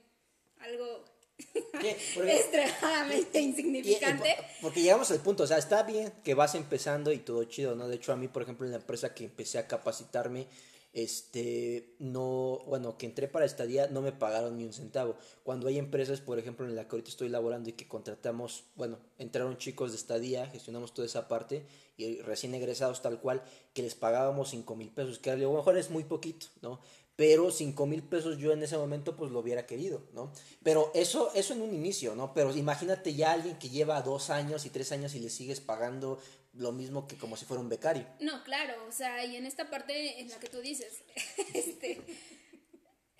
algo 0.60 1.06
extremadamente 1.72 3.40
insignificante. 3.40 4.36
porque 4.60 4.82
llegamos 4.82 5.10
al 5.10 5.20
punto, 5.20 5.44
o 5.44 5.46
sea, 5.46 5.56
está 5.56 5.84
bien 5.84 6.12
que 6.22 6.34
vas 6.34 6.54
empezando 6.54 7.12
y 7.12 7.18
todo 7.20 7.44
chido, 7.44 7.74
¿no? 7.74 7.88
De 7.88 7.96
hecho, 7.96 8.12
a 8.12 8.16
mí, 8.16 8.28
por 8.28 8.42
ejemplo, 8.42 8.66
en 8.66 8.72
la 8.72 8.78
empresa 8.78 9.14
que 9.14 9.24
empecé 9.24 9.56
a 9.56 9.66
capacitarme, 9.66 10.48
este, 10.94 11.96
no, 11.98 12.62
bueno, 12.66 12.96
que 12.96 13.06
entré 13.06 13.26
para 13.26 13.44
estadía, 13.44 13.88
no 13.88 14.00
me 14.00 14.12
pagaron 14.12 14.56
ni 14.56 14.64
un 14.64 14.72
centavo. 14.72 15.16
Cuando 15.42 15.66
hay 15.66 15.76
empresas, 15.76 16.20
por 16.20 16.38
ejemplo, 16.38 16.66
en 16.66 16.76
la 16.76 16.86
que 16.86 16.94
ahorita 16.94 17.10
estoy 17.10 17.28
laborando 17.28 17.68
y 17.68 17.72
que 17.72 17.88
contratamos, 17.88 18.64
bueno, 18.76 18.98
entraron 19.18 19.58
chicos 19.58 19.90
de 19.90 19.96
estadía, 19.96 20.46
gestionamos 20.46 20.94
toda 20.94 21.06
esa 21.06 21.26
parte 21.26 21.66
y 21.96 22.20
recién 22.20 22.54
egresados 22.54 23.02
tal 23.02 23.20
cual, 23.20 23.42
que 23.72 23.82
les 23.82 23.96
pagábamos 23.96 24.50
5 24.50 24.76
mil 24.76 24.90
pesos, 24.90 25.18
que 25.18 25.32
a 25.32 25.36
lo 25.36 25.52
mejor 25.52 25.76
es 25.76 25.90
muy 25.90 26.04
poquito, 26.04 26.46
¿no? 26.62 26.80
Pero 27.16 27.50
5 27.50 27.86
mil 27.86 28.02
pesos 28.02 28.38
yo 28.38 28.52
en 28.52 28.62
ese 28.62 28.76
momento 28.76 29.16
pues 29.16 29.30
lo 29.30 29.40
hubiera 29.40 29.66
querido, 29.66 30.02
¿no? 30.12 30.32
Pero 30.62 30.92
eso, 30.94 31.32
eso 31.34 31.54
en 31.54 31.62
un 31.62 31.74
inicio, 31.74 32.14
¿no? 32.14 32.34
Pero 32.34 32.54
imagínate 32.56 33.14
ya 33.14 33.32
alguien 33.32 33.58
que 33.58 33.68
lleva 33.68 34.02
dos 34.02 34.30
años 34.30 34.64
y 34.64 34.70
tres 34.70 34.92
años 34.92 35.14
y 35.14 35.20
le 35.20 35.30
sigues 35.30 35.60
pagando 35.60 36.18
lo 36.56 36.72
mismo 36.72 37.06
que 37.06 37.16
como 37.16 37.36
si 37.36 37.44
fuera 37.44 37.60
un 37.60 37.68
becario. 37.68 38.06
No, 38.20 38.42
claro, 38.44 38.74
o 38.88 38.92
sea, 38.92 39.24
y 39.24 39.36
en 39.36 39.46
esta 39.46 39.70
parte 39.70 40.20
en 40.20 40.28
la 40.28 40.38
que 40.38 40.48
tú 40.48 40.60
dices, 40.60 41.02
este, 41.54 42.00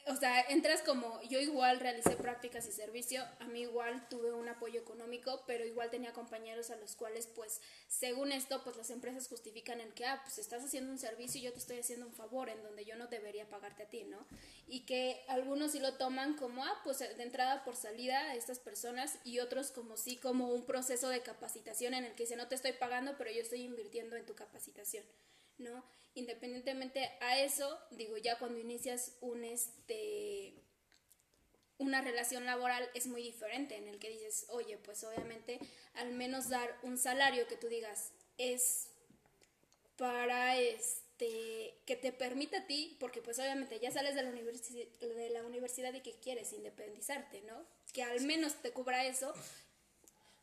o 0.06 0.16
sea, 0.16 0.42
entras 0.42 0.82
como, 0.82 1.22
yo 1.22 1.40
igual 1.40 1.80
realicé 1.80 2.16
prácticas 2.16 2.66
y 2.68 2.72
servicio, 2.72 3.24
a 3.40 3.46
mí 3.46 3.62
igual 3.62 4.06
tuve 4.10 4.32
un 4.32 4.48
apoyo 4.48 4.78
económico, 4.80 5.42
pero 5.46 5.64
igual 5.64 5.90
tenía 5.90 6.12
compañeros 6.12 6.70
a 6.70 6.76
los 6.76 6.94
cuales, 6.94 7.26
pues, 7.26 7.62
según 7.88 8.30
esto, 8.30 8.62
pues 8.64 8.76
las 8.76 8.90
empresas 8.90 9.28
justifican 9.28 9.80
el 9.80 9.94
que, 9.94 10.04
ah, 10.04 10.20
pues 10.22 10.38
estás 10.38 10.62
haciendo 10.62 10.92
un 10.92 10.98
servicio 10.98 11.40
y 11.40 11.44
yo 11.44 11.52
te 11.52 11.58
estoy 11.58 11.78
haciendo 11.78 12.06
un 12.06 12.12
favor 12.12 12.50
en 12.50 12.62
donde 12.62 12.84
yo 12.84 12.96
no 12.96 13.06
debería 13.06 13.48
pagarte 13.48 13.84
a 13.84 13.88
ti, 13.88 14.04
¿no? 14.04 14.26
Y 14.66 14.80
que 14.80 15.24
algunos 15.28 15.72
sí 15.72 15.80
lo 15.80 15.94
toman 15.94 16.36
como, 16.36 16.64
ah, 16.64 16.80
pues 16.84 16.98
de 16.98 17.22
entrada 17.22 17.64
por 17.64 17.76
salida 17.76 18.18
a 18.30 18.34
estas 18.34 18.58
personas 18.58 19.18
y 19.24 19.38
otros 19.38 19.70
como 19.70 19.96
sí, 19.96 20.16
como 20.18 20.48
un 20.52 20.66
proceso 20.66 21.08
de 21.08 21.22
capacitación 21.22 21.94
en 21.94 22.04
el 22.04 22.14
que 22.14 22.24
dice, 22.24 22.36
no 22.36 22.48
te 22.48 22.56
estoy 22.56 22.72
pagando, 22.72 23.16
pero 23.16 23.30
yo 23.30 23.40
estoy 23.40 23.62
invirtiendo 23.62 24.16
en 24.16 24.26
tu 24.26 24.34
capacitación, 24.34 25.04
¿no? 25.58 25.84
independientemente 26.14 27.10
a 27.20 27.40
eso, 27.40 27.78
digo, 27.90 28.16
ya 28.16 28.38
cuando 28.38 28.58
inicias 28.58 29.16
un 29.20 29.44
este 29.44 30.54
una 31.76 32.00
relación 32.00 32.46
laboral 32.46 32.88
es 32.94 33.08
muy 33.08 33.20
diferente 33.20 33.76
en 33.76 33.88
el 33.88 33.98
que 33.98 34.08
dices, 34.08 34.46
oye, 34.48 34.78
pues 34.78 35.02
obviamente 35.02 35.58
al 35.94 36.12
menos 36.12 36.48
dar 36.48 36.78
un 36.82 36.96
salario 36.96 37.48
que 37.48 37.56
tú 37.56 37.68
digas 37.68 38.12
es 38.38 38.90
para 39.96 40.56
este 40.56 41.74
que 41.84 41.96
te 42.00 42.12
permita 42.12 42.58
a 42.58 42.66
ti, 42.66 42.96
porque 43.00 43.22
pues 43.22 43.38
obviamente 43.40 43.80
ya 43.80 43.90
sales 43.90 44.14
de 44.14 44.22
la, 44.22 44.30
de 44.30 45.30
la 45.30 45.44
universidad 45.44 45.92
y 45.94 46.00
que 46.00 46.14
quieres 46.14 46.52
independizarte, 46.52 47.42
¿no? 47.42 47.66
Que 47.92 48.04
al 48.04 48.20
menos 48.20 48.54
te 48.62 48.70
cubra 48.70 49.04
eso. 49.04 49.34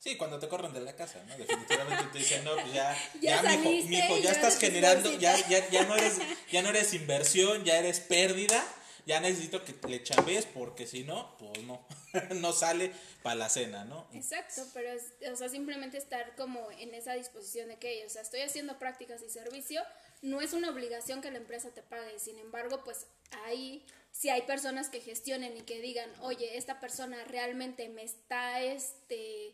Sí, 0.01 0.17
cuando 0.17 0.39
te 0.39 0.47
corren 0.47 0.73
de 0.73 0.81
la 0.81 0.95
casa, 0.95 1.23
¿no? 1.27 1.37
Definitivamente 1.37 2.03
te 2.11 2.17
dicen, 2.17 2.43
no, 2.43 2.55
pues 2.55 2.73
ya, 2.73 2.97
ya, 3.21 3.41
ya 3.43 3.57
mijo, 3.57 4.17
ya 4.17 4.31
estás 4.31 4.57
generando, 4.57 5.11
ya, 5.19 5.37
ya, 5.47 5.69
ya, 5.69 5.85
no 5.85 5.95
eres, 5.95 6.17
ya 6.51 6.63
no 6.63 6.69
eres 6.69 6.93
inversión, 6.93 7.63
ya 7.63 7.77
eres 7.77 7.99
pérdida 7.99 8.63
ya 9.05 9.19
necesito 9.19 9.63
que 9.63 9.75
le 9.87 10.03
chambees 10.03 10.45
porque 10.45 10.85
si 10.85 11.03
no, 11.03 11.35
pues 11.37 11.63
no, 11.63 11.85
no 12.35 12.53
sale 12.53 12.91
para 13.23 13.35
la 13.35 13.49
cena, 13.49 13.83
¿no? 13.85 14.07
Exacto, 14.13 14.61
pero 14.73 14.91
es, 14.91 15.13
o 15.31 15.35
sea, 15.35 15.49
simplemente 15.49 15.97
estar 15.97 16.35
como 16.35 16.69
en 16.71 16.93
esa 16.93 17.13
disposición 17.13 17.69
de 17.69 17.77
que, 17.77 18.05
o 18.05 18.09
sea, 18.09 18.21
estoy 18.21 18.41
haciendo 18.41 18.77
prácticas 18.79 19.21
y 19.23 19.29
servicio, 19.29 19.81
no 20.21 20.41
es 20.41 20.53
una 20.53 20.69
obligación 20.69 21.21
que 21.21 21.31
la 21.31 21.37
empresa 21.37 21.71
te 21.71 21.81
pague, 21.81 22.19
sin 22.19 22.37
embargo, 22.37 22.83
pues 22.83 23.07
ahí 23.45 23.85
si 24.11 24.29
hay 24.29 24.41
personas 24.43 24.89
que 24.89 24.99
gestionen 24.99 25.57
y 25.57 25.61
que 25.61 25.79
digan, 25.79 26.09
oye, 26.21 26.57
esta 26.57 26.79
persona 26.79 27.23
realmente 27.25 27.87
me 27.89 28.03
está, 28.03 28.61
este, 28.61 29.53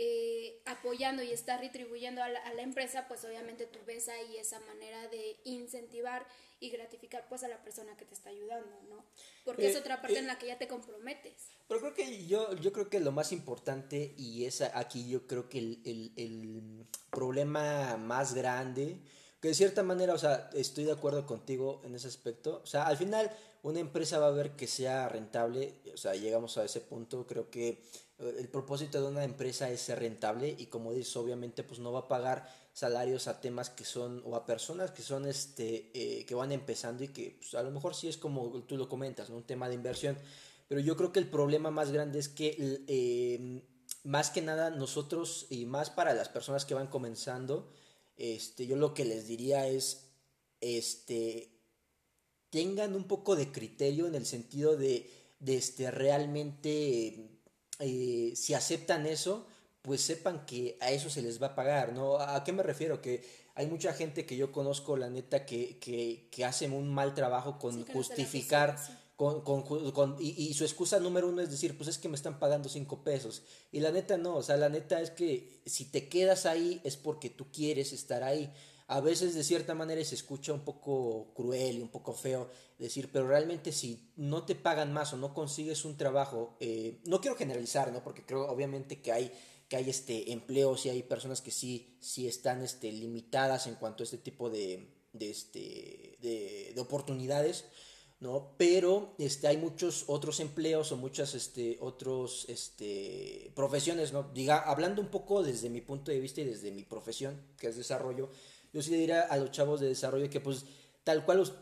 eh, 0.00 0.62
apoyando 0.64 1.24
y 1.24 1.32
está 1.32 1.58
retribuyendo 1.58 2.22
a 2.22 2.28
la, 2.28 2.38
a 2.38 2.54
la, 2.54 2.62
empresa, 2.62 3.08
pues 3.08 3.24
obviamente 3.24 3.66
tú 3.66 3.80
ves 3.84 4.08
ahí 4.08 4.36
esa 4.36 4.60
manera 4.60 5.08
de 5.08 5.40
incentivar 5.42 6.24
y 6.60 6.70
gratificar 6.70 7.26
pues 7.28 7.42
a 7.42 7.48
la 7.48 7.60
persona 7.64 7.96
que 7.96 8.04
te 8.04 8.14
está 8.14 8.30
ayudando, 8.30 8.80
¿no? 8.88 9.04
Porque 9.44 9.66
es 9.66 9.74
eh, 9.74 9.80
otra 9.80 10.00
parte 10.00 10.14
eh, 10.14 10.20
en 10.20 10.28
la 10.28 10.38
que 10.38 10.46
ya 10.46 10.56
te 10.56 10.68
comprometes. 10.68 11.48
Pero 11.66 11.80
creo 11.80 11.94
que 11.94 12.26
yo, 12.28 12.54
yo 12.54 12.72
creo 12.72 12.88
que 12.88 13.00
lo 13.00 13.10
más 13.10 13.32
importante 13.32 14.14
y 14.16 14.44
es 14.44 14.60
aquí 14.60 15.08
yo 15.08 15.26
creo 15.26 15.48
que 15.48 15.58
el, 15.58 15.82
el, 15.84 16.12
el 16.14 16.86
problema 17.10 17.96
más 17.96 18.34
grande, 18.34 19.00
que 19.40 19.48
de 19.48 19.54
cierta 19.54 19.82
manera, 19.82 20.14
o 20.14 20.18
sea, 20.18 20.48
estoy 20.54 20.84
de 20.84 20.92
acuerdo 20.92 21.26
contigo 21.26 21.80
en 21.84 21.96
ese 21.96 22.06
aspecto, 22.06 22.60
o 22.62 22.66
sea, 22.66 22.86
al 22.86 22.96
final 22.96 23.32
una 23.64 23.80
empresa 23.80 24.20
va 24.20 24.28
a 24.28 24.30
ver 24.30 24.52
que 24.52 24.68
sea 24.68 25.08
rentable, 25.08 25.74
o 25.92 25.96
sea, 25.96 26.14
llegamos 26.14 26.56
a 26.56 26.64
ese 26.64 26.80
punto, 26.80 27.26
creo 27.26 27.50
que 27.50 27.82
el 28.18 28.48
propósito 28.48 29.00
de 29.00 29.08
una 29.08 29.22
empresa 29.22 29.70
es 29.70 29.80
ser 29.80 30.00
rentable 30.00 30.54
y 30.58 30.66
como 30.66 30.92
dices, 30.92 31.16
obviamente 31.16 31.62
pues 31.62 31.78
no 31.78 31.92
va 31.92 32.00
a 32.00 32.08
pagar 32.08 32.52
salarios 32.72 33.28
a 33.28 33.40
temas 33.40 33.70
que 33.70 33.84
son 33.84 34.22
o 34.24 34.34
a 34.34 34.44
personas 34.44 34.90
que 34.90 35.02
son 35.02 35.26
este 35.26 35.90
eh, 35.94 36.24
que 36.26 36.34
van 36.34 36.50
empezando 36.50 37.04
y 37.04 37.08
que 37.08 37.36
pues, 37.38 37.54
a 37.54 37.62
lo 37.62 37.70
mejor 37.70 37.94
sí 37.94 38.08
es 38.08 38.16
como 38.16 38.50
tú 38.64 38.76
lo 38.76 38.88
comentas, 38.88 39.30
¿no? 39.30 39.36
un 39.36 39.44
tema 39.44 39.68
de 39.68 39.76
inversión, 39.76 40.18
pero 40.66 40.80
yo 40.80 40.96
creo 40.96 41.12
que 41.12 41.20
el 41.20 41.28
problema 41.28 41.70
más 41.70 41.92
grande 41.92 42.18
es 42.18 42.28
que 42.28 42.56
eh, 42.88 43.62
más 44.02 44.30
que 44.30 44.42
nada 44.42 44.70
nosotros 44.70 45.46
y 45.48 45.64
más 45.64 45.90
para 45.90 46.12
las 46.12 46.28
personas 46.28 46.64
que 46.64 46.74
van 46.74 46.88
comenzando, 46.88 47.70
este, 48.16 48.66
yo 48.66 48.74
lo 48.74 48.94
que 48.94 49.04
les 49.04 49.28
diría 49.28 49.68
es 49.68 50.10
este 50.60 51.54
tengan 52.50 52.96
un 52.96 53.04
poco 53.04 53.36
de 53.36 53.52
criterio 53.52 54.06
en 54.08 54.16
el 54.16 54.26
sentido 54.26 54.76
de, 54.76 55.08
de 55.38 55.56
este 55.56 55.90
realmente 55.90 57.37
eh, 57.78 58.32
si 58.34 58.54
aceptan 58.54 59.06
eso 59.06 59.46
pues 59.82 60.02
sepan 60.02 60.44
que 60.44 60.76
a 60.80 60.90
eso 60.90 61.08
se 61.08 61.22
les 61.22 61.40
va 61.42 61.48
a 61.48 61.54
pagar, 61.54 61.92
¿no? 61.92 62.18
¿A 62.18 62.44
qué 62.44 62.52
me 62.52 62.62
refiero? 62.62 63.00
Que 63.00 63.24
hay 63.54 63.66
mucha 63.66 63.92
gente 63.92 64.26
que 64.26 64.36
yo 64.36 64.52
conozco, 64.52 64.96
la 64.96 65.08
neta, 65.08 65.46
que, 65.46 65.78
que, 65.78 66.28
que 66.30 66.44
hacen 66.44 66.72
un 66.72 66.92
mal 66.92 67.14
trabajo 67.14 67.58
con 67.58 67.86
justificar, 67.86 68.76
con, 69.16 69.40
con, 69.40 69.62
con, 69.92 70.16
y, 70.20 70.30
y, 70.30 70.54
su 70.54 70.64
excusa 70.64 71.00
número 71.00 71.28
uno 71.28 71.42
es 71.42 71.50
decir, 71.50 71.76
pues 71.76 71.88
es 71.88 71.98
que 71.98 72.08
me 72.08 72.16
están 72.16 72.38
pagando 72.38 72.68
cinco 72.68 73.02
pesos. 73.02 73.42
Y 73.72 73.80
la 73.80 73.90
neta 73.90 74.16
no, 74.16 74.36
o 74.36 74.42
sea, 74.42 74.56
la 74.56 74.68
neta 74.68 75.00
es 75.00 75.10
que 75.10 75.62
si 75.66 75.86
te 75.86 76.08
quedas 76.08 76.46
ahí 76.46 76.80
es 76.84 76.96
porque 76.96 77.30
tú 77.30 77.50
quieres 77.50 77.92
estar 77.92 78.22
ahí. 78.22 78.52
A 78.88 79.00
veces 79.00 79.34
de 79.34 79.44
cierta 79.44 79.74
manera 79.74 80.02
se 80.04 80.14
escucha 80.14 80.52
un 80.52 80.64
poco 80.64 81.32
cruel 81.34 81.78
y 81.78 81.82
un 81.82 81.90
poco 81.90 82.12
feo 82.12 82.50
decir, 82.78 83.10
pero 83.12 83.28
realmente 83.28 83.70
si 83.70 84.12
no 84.16 84.44
te 84.44 84.54
pagan 84.54 84.92
más 84.92 85.12
o 85.12 85.16
no 85.16 85.34
consigues 85.34 85.84
un 85.84 85.96
trabajo, 85.96 86.56
eh, 86.60 87.00
no 87.04 87.20
quiero 87.20 87.36
generalizar, 87.36 87.92
¿no? 87.92 88.02
Porque 88.02 88.24
creo 88.24 88.50
obviamente 88.50 89.00
que 89.00 89.12
hay 89.12 89.32
que 89.68 89.76
hay 89.76 89.90
este 89.90 90.32
empleos 90.32 90.86
y 90.86 90.88
hay 90.88 91.02
personas 91.02 91.42
que 91.42 91.50
sí, 91.50 91.98
sí 92.00 92.26
están 92.26 92.62
este, 92.62 92.90
limitadas 92.90 93.66
en 93.66 93.74
cuanto 93.74 94.02
a 94.02 94.04
este 94.04 94.18
tipo 94.18 94.48
de, 94.48 94.88
de, 95.12 95.30
este, 95.30 96.16
de, 96.20 96.72
de 96.74 96.80
oportunidades, 96.80 97.66
¿no? 98.20 98.54
Pero 98.56 99.14
este, 99.18 99.46
hay 99.46 99.58
muchos 99.58 100.04
otros 100.06 100.40
empleos 100.40 100.90
o 100.90 100.96
muchas 100.96 101.34
este, 101.34 101.76
otros 101.80 102.46
este, 102.48 103.52
profesiones, 103.54 104.12
¿no? 104.12 104.24
Diga, 104.34 104.58
hablando 104.58 105.02
un 105.02 105.08
poco 105.08 105.42
desde 105.42 105.68
mi 105.70 105.82
punto 105.82 106.10
de 106.10 106.20
vista 106.20 106.40
y 106.40 106.44
desde 106.44 106.72
mi 106.72 106.84
profesión, 106.84 107.40
que 107.58 107.68
es 107.68 107.76
desarrollo, 107.76 108.30
yo 108.72 108.82
sí 108.82 108.90
le 108.90 108.98
diría 108.98 109.22
a 109.22 109.36
los 109.36 109.50
chavos 109.50 109.80
de 109.80 109.88
desarrollo 109.88 110.30
que 110.30 110.40
pues 110.40 110.64
tal 111.04 111.24
cual 111.24 111.38
los, 111.38 111.54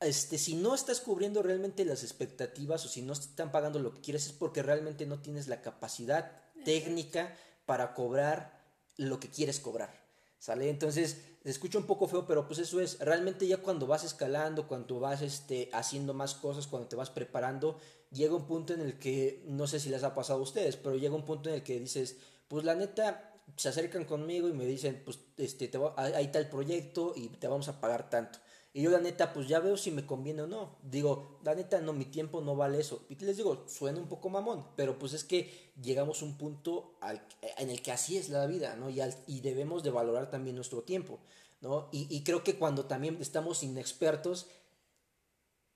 este, 0.00 0.38
si 0.38 0.54
no 0.54 0.74
estás 0.74 1.00
cubriendo 1.00 1.42
realmente 1.42 1.84
las 1.84 2.02
expectativas 2.02 2.84
o 2.84 2.88
si 2.88 3.02
no 3.02 3.12
están 3.12 3.50
pagando 3.50 3.78
lo 3.78 3.92
que 3.92 4.00
quieres 4.00 4.26
es 4.26 4.32
porque 4.32 4.62
realmente 4.62 5.06
no 5.06 5.20
tienes 5.20 5.48
la 5.48 5.60
capacidad 5.60 6.32
técnica 6.64 7.36
para 7.66 7.94
cobrar 7.94 8.58
lo 8.96 9.18
que 9.20 9.28
quieres 9.28 9.60
cobrar. 9.60 9.92
¿Sale? 10.38 10.70
Entonces, 10.70 11.16
se 11.42 11.50
escucha 11.50 11.78
un 11.78 11.86
poco 11.86 12.06
feo, 12.06 12.26
pero 12.26 12.46
pues 12.46 12.60
eso 12.60 12.80
es, 12.80 13.00
realmente 13.00 13.46
ya 13.46 13.56
cuando 13.56 13.88
vas 13.88 14.04
escalando, 14.04 14.68
cuando 14.68 15.00
vas 15.00 15.20
este, 15.22 15.68
haciendo 15.72 16.14
más 16.14 16.34
cosas, 16.34 16.68
cuando 16.68 16.88
te 16.88 16.94
vas 16.94 17.10
preparando, 17.10 17.78
llega 18.12 18.36
un 18.36 18.46
punto 18.46 18.72
en 18.72 18.80
el 18.80 18.98
que, 18.98 19.42
no 19.46 19.66
sé 19.66 19.80
si 19.80 19.88
les 19.88 20.04
ha 20.04 20.14
pasado 20.14 20.38
a 20.38 20.42
ustedes, 20.42 20.76
pero 20.76 20.96
llega 20.96 21.14
un 21.14 21.24
punto 21.24 21.48
en 21.48 21.56
el 21.56 21.62
que 21.64 21.80
dices, 21.80 22.18
pues 22.46 22.64
la 22.64 22.76
neta, 22.76 23.27
se 23.56 23.68
acercan 23.68 24.04
conmigo 24.04 24.48
y 24.48 24.52
me 24.52 24.66
dicen, 24.66 25.02
pues 25.04 25.18
este, 25.36 25.68
te 25.68 25.78
va, 25.78 25.94
hay 25.96 26.28
tal 26.28 26.48
proyecto 26.48 27.12
y 27.16 27.28
te 27.28 27.48
vamos 27.48 27.68
a 27.68 27.80
pagar 27.80 28.10
tanto. 28.10 28.38
Y 28.72 28.82
yo 28.82 28.90
la 28.90 29.00
neta, 29.00 29.32
pues 29.32 29.48
ya 29.48 29.60
veo 29.60 29.76
si 29.76 29.90
me 29.90 30.06
conviene 30.06 30.42
o 30.42 30.46
no. 30.46 30.76
Digo, 30.82 31.40
la 31.42 31.54
neta, 31.54 31.80
no, 31.80 31.92
mi 31.92 32.04
tiempo 32.04 32.40
no 32.40 32.54
vale 32.54 32.78
eso. 32.78 33.06
Y 33.08 33.16
les 33.16 33.36
digo, 33.36 33.64
suena 33.66 33.98
un 33.98 34.08
poco 34.08 34.28
mamón, 34.28 34.66
pero 34.76 34.98
pues 34.98 35.14
es 35.14 35.24
que 35.24 35.72
llegamos 35.82 36.22
a 36.22 36.26
un 36.26 36.36
punto 36.36 36.96
al, 37.00 37.26
en 37.56 37.70
el 37.70 37.82
que 37.82 37.92
así 37.92 38.16
es 38.18 38.28
la 38.28 38.46
vida, 38.46 38.76
¿no? 38.76 38.90
Y, 38.90 39.00
y 39.26 39.40
debemos 39.40 39.82
de 39.82 39.90
valorar 39.90 40.30
también 40.30 40.54
nuestro 40.54 40.82
tiempo, 40.82 41.18
¿no? 41.60 41.88
Y, 41.92 42.06
y 42.14 42.22
creo 42.22 42.44
que 42.44 42.56
cuando 42.56 42.84
también 42.84 43.16
estamos 43.20 43.62
inexpertos, 43.62 44.46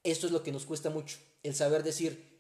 esto 0.05 0.27
es 0.27 0.33
lo 0.33 0.43
que 0.43 0.53
nos 0.53 0.67
cuesta 0.67 0.91
mucho, 0.91 1.19
el 1.43 1.55
saber 1.55 1.83
decir, 1.83 2.32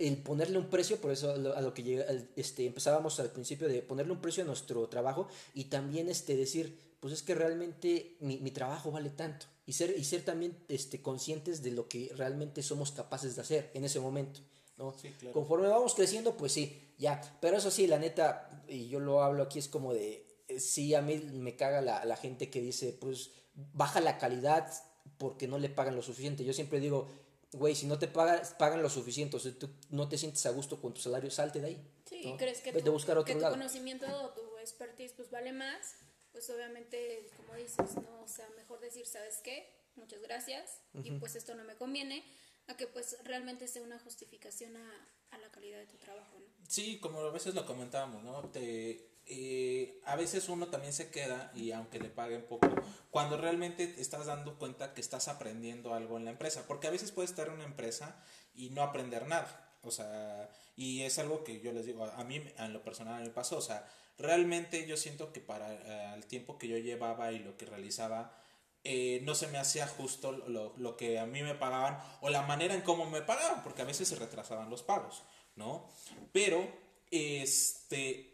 el 0.00 0.16
ponerle 0.16 0.58
un 0.58 0.68
precio, 0.68 0.96
por 0.96 1.12
eso 1.12 1.32
a 1.32 1.60
lo 1.60 1.74
que 1.74 1.82
llega, 1.82 2.06
este, 2.34 2.66
empezábamos 2.66 3.20
al 3.20 3.30
principio 3.30 3.68
de 3.68 3.82
ponerle 3.82 4.12
un 4.12 4.20
precio 4.20 4.42
a 4.42 4.46
nuestro 4.46 4.88
trabajo 4.88 5.28
y 5.54 5.64
también 5.64 6.08
este, 6.08 6.36
decir, 6.36 6.76
pues 7.00 7.12
es 7.12 7.22
que 7.22 7.34
realmente 7.34 8.16
mi, 8.20 8.38
mi 8.38 8.50
trabajo 8.50 8.90
vale 8.90 9.10
tanto 9.10 9.46
y 9.66 9.74
ser, 9.74 9.94
y 9.96 10.04
ser 10.04 10.24
también 10.24 10.56
este, 10.68 11.02
conscientes 11.02 11.62
de 11.62 11.72
lo 11.72 11.86
que 11.86 12.10
realmente 12.16 12.62
somos 12.62 12.92
capaces 12.92 13.36
de 13.36 13.42
hacer 13.42 13.70
en 13.74 13.84
ese 13.84 14.00
momento. 14.00 14.40
¿no? 14.78 14.94
Conforme 15.32 15.68
vamos 15.68 15.94
creciendo, 15.94 16.34
pues 16.36 16.52
sí, 16.52 16.94
ya. 16.98 17.20
Pero 17.40 17.58
eso 17.58 17.70
sí, 17.70 17.86
la 17.86 17.98
neta, 17.98 18.64
y 18.66 18.88
yo 18.88 18.98
lo 18.98 19.22
hablo 19.22 19.42
aquí, 19.42 19.58
es 19.58 19.68
como 19.68 19.92
de, 19.92 20.26
eh, 20.48 20.58
sí, 20.58 20.94
a 20.94 21.02
mí 21.02 21.18
me 21.34 21.56
caga 21.56 21.82
la, 21.82 22.04
la 22.06 22.16
gente 22.16 22.48
que 22.48 22.62
dice, 22.62 22.96
pues 22.98 23.32
baja 23.74 24.00
la 24.00 24.16
calidad 24.16 24.72
porque 25.18 25.46
no 25.46 25.58
le 25.58 25.68
pagan 25.68 25.94
lo 25.94 26.02
suficiente. 26.02 26.44
Yo 26.44 26.54
siempre 26.54 26.80
digo, 26.80 27.08
güey, 27.52 27.74
si 27.74 27.86
no 27.86 27.98
te 27.98 28.08
pagan, 28.08 28.40
pagan 28.58 28.82
lo 28.82 28.90
suficiente, 28.90 29.36
o 29.36 29.40
sea, 29.40 29.52
tú 29.52 29.70
no 29.90 30.08
te 30.08 30.18
sientes 30.18 30.44
a 30.46 30.50
gusto 30.50 30.80
con 30.80 30.94
tu 30.94 31.00
salario, 31.00 31.30
salte 31.30 31.60
de 31.60 31.66
ahí. 31.66 31.90
Sí, 32.08 32.34
crees 32.38 32.60
que, 32.60 32.72
tu, 32.72 32.92
buscar 32.92 33.18
otro 33.18 33.34
que 33.34 33.40
tu 33.40 33.48
conocimiento 33.48 34.06
o 34.06 34.30
tu 34.30 34.58
expertise 34.58 35.12
pues 35.12 35.30
vale 35.30 35.52
más, 35.52 35.94
pues 36.32 36.48
obviamente, 36.50 37.30
como 37.36 37.54
dices, 37.54 37.96
¿no? 37.96 38.22
O 38.22 38.28
sea, 38.28 38.48
mejor 38.56 38.80
decir, 38.80 39.06
¿sabes 39.06 39.40
qué? 39.42 39.68
Muchas 39.96 40.20
gracias 40.22 40.80
y 41.02 41.10
pues 41.12 41.34
esto 41.34 41.54
no 41.54 41.64
me 41.64 41.74
conviene, 41.74 42.24
a 42.68 42.76
que 42.76 42.86
pues 42.86 43.16
realmente 43.24 43.66
sea 43.66 43.82
una 43.82 43.98
justificación 43.98 44.76
a, 44.76 45.08
a 45.30 45.38
la 45.38 45.50
calidad 45.50 45.78
de 45.78 45.86
tu 45.86 45.96
trabajo, 45.96 46.38
¿no? 46.38 46.46
Sí, 46.68 47.00
como 47.00 47.20
a 47.20 47.30
veces 47.30 47.54
lo 47.54 47.66
comentábamos, 47.66 48.22
¿no? 48.22 48.48
Te, 48.50 49.09
eh, 49.32 50.00
a 50.06 50.16
veces 50.16 50.48
uno 50.48 50.66
también 50.66 50.92
se 50.92 51.10
queda 51.10 51.52
y 51.54 51.70
aunque 51.70 52.00
le 52.00 52.08
paguen 52.08 52.44
poco, 52.46 52.68
cuando 53.10 53.36
realmente 53.36 53.94
estás 53.98 54.26
dando 54.26 54.58
cuenta 54.58 54.92
que 54.92 55.00
estás 55.00 55.28
aprendiendo 55.28 55.94
algo 55.94 56.16
en 56.16 56.24
la 56.24 56.32
empresa, 56.32 56.64
porque 56.66 56.88
a 56.88 56.90
veces 56.90 57.12
puedes 57.12 57.30
estar 57.30 57.46
en 57.46 57.54
una 57.54 57.64
empresa 57.64 58.22
y 58.54 58.70
no 58.70 58.82
aprender 58.82 59.28
nada. 59.28 59.78
O 59.82 59.92
sea, 59.92 60.50
y 60.76 61.02
es 61.02 61.18
algo 61.20 61.44
que 61.44 61.60
yo 61.60 61.72
les 61.72 61.86
digo, 61.86 62.04
a 62.04 62.24
mí 62.24 62.42
en 62.58 62.72
lo 62.72 62.82
personal 62.82 63.22
me 63.22 63.30
pasó, 63.30 63.58
o 63.58 63.62
sea, 63.62 63.88
realmente 64.18 64.84
yo 64.86 64.96
siento 64.96 65.32
que 65.32 65.40
para 65.40 65.72
eh, 65.74 66.14
el 66.14 66.26
tiempo 66.26 66.58
que 66.58 66.66
yo 66.66 66.76
llevaba 66.76 67.30
y 67.30 67.38
lo 67.38 67.56
que 67.56 67.66
realizaba, 67.66 68.36
eh, 68.82 69.20
no 69.22 69.36
se 69.36 69.46
me 69.46 69.58
hacía 69.58 69.86
justo 69.86 70.32
lo, 70.32 70.74
lo, 70.76 70.96
que 70.96 71.18
a 71.18 71.26
mí 71.26 71.42
me 71.42 71.54
pagaban 71.54 72.02
o 72.20 72.30
la 72.30 72.42
manera 72.42 72.74
en 72.74 72.80
cómo 72.80 73.08
me 73.08 73.22
pagaban, 73.22 73.62
porque 73.62 73.82
a 73.82 73.84
veces 73.84 74.08
se 74.08 74.16
retrasaban 74.16 74.70
los 74.70 74.82
pagos, 74.82 75.22
¿no? 75.54 75.88
Pero, 76.32 76.66
este, 77.10 78.29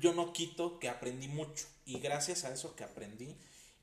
yo 0.00 0.12
no 0.14 0.32
quito 0.32 0.78
que 0.78 0.88
aprendí 0.88 1.28
mucho 1.28 1.66
y 1.84 1.98
gracias 2.00 2.44
a 2.44 2.52
eso 2.52 2.74
que 2.76 2.84
aprendí, 2.84 3.36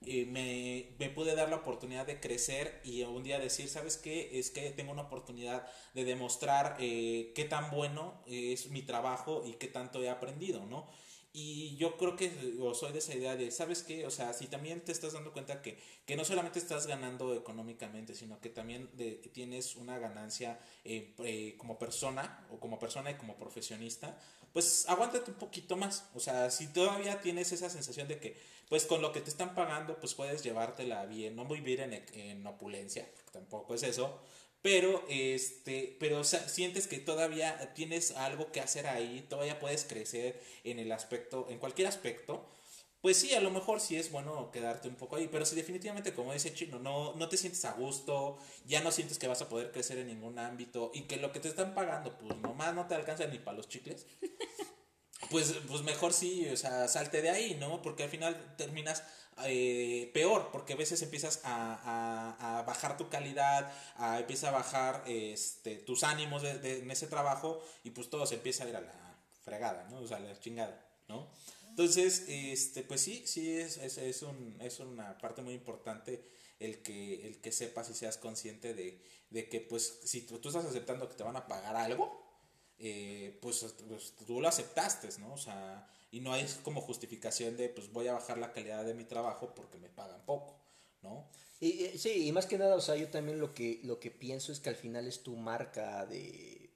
eh, 0.06 0.26
me, 0.26 0.96
me, 1.00 1.10
pude 1.10 1.36
dar 1.36 1.50
la 1.50 1.58
oportunidad 1.58 2.06
de 2.06 2.20
crecer 2.20 2.82
y 2.84 3.02
un 3.04 3.24
día 3.24 3.40
decir, 3.40 3.68
¿sabes 3.70 3.98
qué? 3.98 4.38
Es 4.38 4.52
que 4.52 4.70
tengo 4.72 4.92
una 4.92 5.04
oportunidad 5.04 5.66
de 5.94 6.04
demostrar 6.04 6.78
eh, 6.80 7.32
qué 7.34 7.46
tan 7.46 7.72
bueno 7.72 8.22
es 8.28 8.70
mi 8.70 8.82
trabajo 8.84 9.44
y 9.46 9.54
qué 9.54 9.68
tanto 9.68 10.04
he 10.04 10.10
aprendido, 10.10 10.66
¿no? 10.66 10.88
Y 11.38 11.76
yo 11.76 11.98
creo 11.98 12.16
que 12.16 12.32
soy 12.76 12.94
de 12.94 13.00
esa 13.00 13.14
idea 13.14 13.36
de, 13.36 13.52
¿sabes 13.52 13.84
qué? 13.84 14.08
O 14.08 14.10
sea, 14.10 14.32
si 14.32 14.48
también 14.48 14.80
te 14.80 14.94
estás 14.94 15.12
dando 15.12 15.34
cuenta 15.34 15.62
que, 15.62 15.78
que 16.06 16.16
no 16.16 16.24
solamente 16.24 16.60
estás 16.60 16.88
ganando 16.88 17.36
económicamente, 17.36 18.16
sino 18.16 18.40
que 18.40 18.48
también 18.48 18.90
tienes 19.34 19.76
una 19.76 20.00
ganancia 20.00 20.62
eh, 20.86 21.14
eh, 21.26 21.56
como 21.58 21.78
persona, 21.78 22.48
o 22.52 22.62
como 22.62 22.80
persona 22.80 23.12
y 23.12 23.16
como 23.16 23.36
profesionista, 23.36 24.18
pues 24.56 24.86
aguántate 24.88 25.32
un 25.32 25.38
poquito 25.38 25.76
más. 25.76 26.06
O 26.14 26.22
sea, 26.22 26.50
si 26.50 26.68
todavía 26.68 27.20
tienes 27.20 27.52
esa 27.52 27.70
sensación 27.70 28.08
de 28.08 28.20
que, 28.20 28.38
pues 28.70 28.86
con 28.86 29.02
lo 29.02 29.12
que 29.12 29.20
te 29.20 29.30
están 29.30 29.54
pagando, 29.54 30.00
pues 30.00 30.14
puedes 30.14 30.44
llevártela 30.44 31.06
bien, 31.08 31.36
no 31.36 31.44
vivir 31.44 31.82
en, 31.82 31.92
en 32.14 32.48
opulencia, 32.48 33.06
tampoco 33.34 33.76
es 33.76 33.84
eso, 33.84 34.18
pero 34.62 35.04
este 35.10 35.98
pero 36.00 36.24
sientes 36.24 36.88
que 36.88 37.00
todavía 37.00 37.74
tienes 37.74 38.12
algo 38.12 38.54
que 38.54 38.62
hacer 38.62 38.88
ahí 38.88 39.26
todavía 39.30 39.60
puedes 39.60 39.84
crecer 39.84 40.42
en 40.64 40.80
el 40.80 40.92
aspecto 40.92 41.48
en 41.50 41.60
cualquier 41.60 41.88
aspecto 41.88 42.48
pues 43.06 43.18
sí 43.18 43.36
a 43.36 43.40
lo 43.40 43.52
mejor 43.52 43.80
sí 43.80 43.98
es 43.98 44.12
bueno 44.12 44.50
quedarte 44.50 44.88
un 44.88 44.96
poco 44.96 45.16
ahí 45.16 45.30
pero 45.32 45.46
si 45.46 45.56
definitivamente 45.56 46.16
como 46.16 46.34
dice 46.34 46.56
chino 46.56 46.80
no 46.80 47.14
no 47.14 47.30
te 47.30 47.38
sientes 47.38 47.64
a 47.66 47.74
gusto 47.74 48.40
ya 48.66 48.82
no 48.82 48.92
sientes 48.92 49.20
que 49.20 49.28
vas 49.28 49.44
a 49.44 49.48
poder 49.48 49.72
crecer 49.72 50.00
en 50.00 50.08
ningún 50.08 50.40
ámbito 50.40 50.90
y 50.92 51.02
que 51.02 51.18
lo 51.18 51.32
que 51.32 51.40
te 51.40 51.50
están 51.50 51.76
pagando 51.76 52.18
pues 52.18 52.36
nomás 52.38 52.74
no 52.74 52.88
te 52.88 52.96
alcanza 52.96 53.28
ni 53.28 53.38
para 53.38 53.58
los 53.58 53.70
chicles 53.70 54.08
pues 55.30 55.54
pues 55.68 55.84
mejor 55.84 56.14
sí 56.14 56.50
o 56.50 56.58
sea 56.58 56.88
salte 56.88 57.22
de 57.22 57.30
ahí 57.30 57.56
no 57.60 57.84
porque 57.84 58.02
al 58.02 58.10
final 58.10 58.56
terminas 58.58 59.04
eh, 59.44 60.10
peor, 60.12 60.50
porque 60.52 60.74
a 60.74 60.78
veces 60.78 61.00
empiezas 61.04 61.42
a, 61.44 62.64
bajar 62.66 62.98
tu 62.98 63.10
calidad, 63.10 63.72
a, 63.98 64.20
empieza 64.20 64.48
a 64.48 64.52
bajar 64.52 65.04
este, 65.06 65.76
tus 65.76 66.04
ánimos 66.06 66.42
de, 66.42 66.80
en 66.80 66.90
ese 66.90 67.06
trabajo 67.06 67.62
y 67.84 67.92
pues 67.92 68.10
todo 68.10 68.26
se 68.26 68.36
empieza 68.36 68.64
a 68.64 68.70
ir 68.70 68.78
a 68.78 68.82
la 68.82 69.18
fregada, 69.44 69.88
¿no? 69.92 70.00
O 70.00 70.08
sea, 70.08 70.18
a 70.18 70.22
la 70.22 70.40
chingada, 70.40 70.82
¿no? 71.10 71.28
Entonces, 71.76 72.24
este, 72.30 72.84
pues 72.84 73.02
sí, 73.02 73.28
sí 73.28 73.58
es, 73.58 73.76
es, 73.76 73.98
es, 73.98 74.22
un, 74.22 74.56
es 74.62 74.80
una 74.80 75.18
parte 75.18 75.42
muy 75.42 75.54
importante 75.54 76.26
el 76.58 76.82
que, 76.82 77.28
el 77.28 77.42
que 77.42 77.52
sepas 77.52 77.90
y 77.90 77.94
seas 77.94 78.18
consciente 78.18 78.74
de, 78.74 79.02
de 79.30 79.50
que 79.50 79.60
pues 79.60 80.00
si 80.06 80.22
tú, 80.22 80.36
estás 80.36 80.56
aceptando 80.56 81.10
que 81.10 81.16
te 81.16 81.24
van 81.24 81.36
a 81.36 81.48
pagar 81.48 81.76
algo, 81.76 82.18
eh, 82.80 83.38
pues, 83.42 83.76
pues, 83.90 84.16
tú 84.26 84.40
lo 84.40 84.48
aceptaste, 84.48 85.10
¿no? 85.20 85.34
O 85.34 85.38
sea, 85.38 85.86
y 86.12 86.22
no 86.22 86.32
hay 86.32 86.48
como 86.64 86.80
justificación 86.80 87.58
de 87.58 87.68
pues 87.68 87.92
voy 87.92 88.08
a 88.08 88.14
bajar 88.14 88.38
la 88.38 88.54
calidad 88.54 88.86
de 88.86 88.94
mi 88.94 89.04
trabajo 89.04 89.54
porque 89.54 89.78
me 89.78 89.90
pagan 89.90 90.26
poco, 90.26 90.58
¿no? 91.02 91.30
Y, 91.60 91.98
sí, 91.98 92.26
y 92.26 92.32
más 92.32 92.46
que 92.46 92.58
nada, 92.58 92.78
o 92.78 92.82
sea, 92.82 92.96
yo 92.96 93.10
también 93.10 93.38
lo 93.38 93.54
que, 93.54 93.82
lo 93.84 94.00
que 94.00 94.12
pienso 94.12 94.54
es 94.54 94.62
que 94.62 94.70
al 94.70 94.78
final 94.78 95.08
es 95.08 95.24
tu 95.24 95.36
marca 95.36 96.06
de 96.06 96.70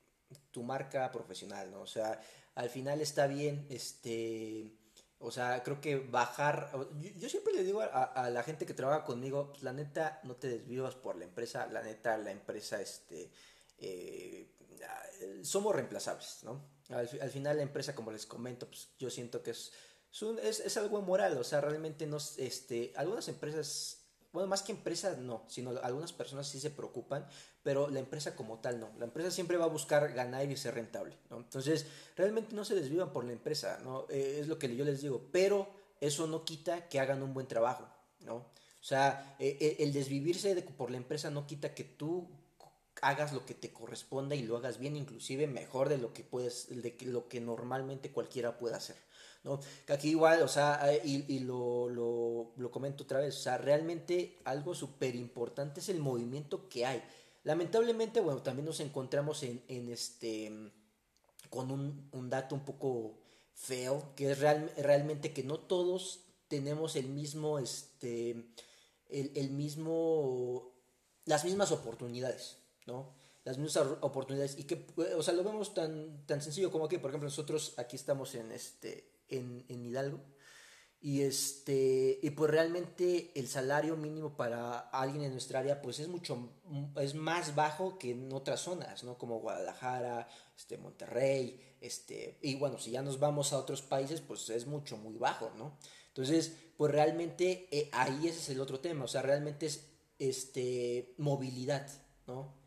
tu 0.51 0.61
marca 0.61 1.09
profesional, 1.09 1.71
¿no? 1.71 1.79
O 1.79 1.87
sea, 1.87 2.19
al 2.55 2.69
final 2.69 2.99
está 2.99 3.27
bien, 3.27 3.65
este, 3.69 4.78
o 5.21 5.31
sea, 5.31 5.61
creo 5.63 5.81
que 5.81 5.97
bajar, 5.97 6.71
yo, 7.17 7.29
siempre 7.29 7.53
le 7.53 7.63
digo 7.63 7.81
a, 7.81 8.29
la 8.29 8.41
gente 8.43 8.65
que 8.65 8.73
trabaja 8.73 9.03
conmigo, 9.03 9.49
pues, 9.49 9.63
la 9.63 9.73
neta, 9.73 10.21
no 10.23 10.37
te 10.37 10.47
desvivas 10.47 10.95
por 10.95 11.17
la 11.17 11.25
empresa, 11.25 11.67
la 11.67 11.81
neta, 11.81 12.17
la 12.17 12.31
empresa, 12.31 12.81
este, 12.81 13.29
eh, 13.79 14.49
somos 15.43 15.75
reemplazables, 15.75 16.39
¿no? 16.43 16.69
Al, 16.89 17.07
final 17.07 17.57
la 17.57 17.63
empresa, 17.63 17.93
como 17.93 18.11
les 18.11 18.25
comento, 18.25 18.67
pues 18.67 18.89
yo 18.97 19.09
siento 19.09 19.43
que 19.43 19.51
es, 19.51 19.73
es, 20.41 20.59
es, 20.61 20.77
algo 20.77 21.01
moral, 21.01 21.37
o 21.37 21.43
sea, 21.43 21.59
realmente 21.61 22.07
no, 22.07 22.17
este, 22.37 22.93
algunas 22.95 23.27
empresas, 23.27 23.98
bueno, 24.31 24.47
más 24.47 24.61
que 24.61 24.71
empresas 24.71 25.17
no, 25.17 25.43
sino 25.47 25.71
algunas 25.81 26.13
personas 26.13 26.47
sí 26.47 26.59
se 26.59 26.69
preocupan, 26.69 27.25
pero 27.63 27.89
la 27.89 27.99
empresa 27.99 28.35
como 28.35 28.59
tal 28.59 28.79
no, 28.79 28.89
la 28.97 29.05
empresa 29.05 29.31
siempre 29.31 29.57
va 29.57 29.65
a 29.65 29.69
buscar 29.69 30.13
ganar 30.13 30.49
y 30.49 30.55
ser 30.55 30.75
rentable, 30.75 31.17
¿no? 31.29 31.37
Entonces, 31.37 31.87
realmente 32.15 32.55
no 32.55 32.63
se 32.63 32.75
desvivan 32.75 33.11
por 33.11 33.25
la 33.25 33.31
empresa, 33.31 33.79
¿no? 33.83 34.05
Eh, 34.09 34.37
es 34.39 34.47
lo 34.47 34.59
que 34.59 34.75
yo 34.75 34.85
les 34.85 35.01
digo, 35.01 35.29
pero 35.31 35.67
eso 35.99 36.27
no 36.27 36.45
quita 36.45 36.87
que 36.87 36.99
hagan 36.99 37.23
un 37.23 37.33
buen 37.33 37.47
trabajo, 37.47 37.87
¿no? 38.21 38.35
O 38.35 38.83
sea, 38.83 39.35
eh, 39.39 39.57
eh, 39.59 39.77
el 39.79 39.91
desvivirse 39.91 40.55
por 40.61 40.91
la 40.91 40.97
empresa 40.97 41.29
no 41.29 41.45
quita 41.45 41.73
que 41.73 41.83
tú 41.83 42.29
hagas 43.01 43.33
lo 43.33 43.45
que 43.45 43.53
te 43.53 43.71
corresponda 43.71 44.35
y 44.35 44.43
lo 44.43 44.57
hagas 44.57 44.77
bien, 44.77 44.95
inclusive 44.95 45.47
mejor 45.47 45.89
de 45.89 45.97
lo 45.97 46.13
que 46.13 46.23
puedes, 46.23 46.69
de 46.69 46.95
lo 47.01 47.27
que 47.27 47.41
normalmente 47.41 48.11
cualquiera 48.11 48.57
puede 48.57 48.75
hacer. 48.75 48.95
¿No? 49.43 49.59
Que 49.85 49.93
aquí 49.93 50.09
igual, 50.09 50.41
o 50.41 50.47
sea, 50.47 50.79
eh, 50.91 51.01
y, 51.03 51.35
y 51.35 51.39
lo, 51.39 51.89
lo, 51.89 52.51
lo, 52.57 52.71
comento 52.71 53.03
otra 53.03 53.19
vez, 53.19 53.35
o 53.37 53.39
sea, 53.39 53.57
realmente 53.57 54.37
algo 54.45 54.75
súper 54.75 55.15
importante 55.15 55.79
es 55.79 55.89
el 55.89 55.99
movimiento 55.99 56.67
que 56.69 56.85
hay. 56.85 57.03
Lamentablemente, 57.43 58.19
bueno, 58.21 58.41
también 58.41 58.65
nos 58.65 58.79
encontramos 58.79 59.43
en, 59.43 59.63
en 59.67 59.89
este, 59.89 60.71
con 61.49 61.71
un, 61.71 62.09
un, 62.11 62.29
dato 62.29 62.55
un 62.55 62.65
poco 62.65 63.17
feo, 63.53 64.13
que 64.15 64.31
es 64.31 64.39
real, 64.39 64.71
realmente 64.77 65.33
que 65.33 65.43
no 65.43 65.59
todos 65.59 66.21
tenemos 66.47 66.95
el 66.95 67.07
mismo, 67.07 67.59
este, 67.59 68.31
el, 69.09 69.31
el 69.35 69.51
mismo, 69.51 70.73
las 71.25 71.45
mismas 71.45 71.71
oportunidades. 71.71 72.57
¿no? 72.89 73.13
Las 73.45 73.57
mismas 73.57 73.87
oportunidades 74.01 74.57
y 74.59 74.63
que, 74.63 74.85
o 75.17 75.23
sea, 75.23 75.33
lo 75.33 75.43
vemos 75.43 75.73
tan, 75.73 76.25
tan 76.25 76.41
sencillo 76.41 76.71
como 76.71 76.87
que, 76.87 76.99
por 76.99 77.09
ejemplo, 77.09 77.27
nosotros 77.27 77.73
aquí 77.77 77.95
estamos 77.95 78.35
en, 78.35 78.51
este, 78.51 79.08
en, 79.29 79.65
en 79.67 79.85
Hidalgo. 79.85 80.19
Y 81.01 81.21
este 81.21 82.19
y 82.21 82.29
pues 82.31 82.51
realmente 82.51 83.31
el 83.35 83.47
salario 83.47 83.95
mínimo 83.95 84.35
para 84.35 84.79
alguien 84.79 85.23
en 85.23 85.31
nuestra 85.31 85.59
área 85.59 85.81
pues 85.81 85.99
es 85.99 86.09
mucho 86.09 86.51
es 86.99 87.15
más 87.15 87.55
bajo 87.55 87.97
que 87.97 88.11
en 88.11 88.33
otras 88.33 88.59
zonas 88.59 89.05
no 89.05 89.17
como 89.17 89.39
Guadalajara 89.39 90.27
este 90.57 90.77
Monterrey 90.77 91.77
este 91.79 92.37
y 92.41 92.55
bueno 92.55 92.79
si 92.79 92.91
ya 92.91 93.01
nos 93.01 93.17
vamos 93.17 93.53
a 93.53 93.59
otros 93.59 93.81
países 93.81 94.19
pues 94.19 94.49
es 94.49 94.67
mucho 94.67 94.97
muy 94.97 95.15
bajo 95.15 95.53
no 95.57 95.77
entonces 96.09 96.53
pues 96.75 96.91
realmente 96.91 97.67
eh, 97.71 97.89
ahí 97.91 98.27
ese 98.27 98.39
es 98.39 98.49
el 98.49 98.61
otro 98.61 98.79
tema. 98.79 99.05
O 99.05 99.07
sea 99.07 99.21
realmente 99.21 99.65
es 99.65 99.85
este 100.17 101.13
movilidad 101.17 101.87
no 102.27 102.58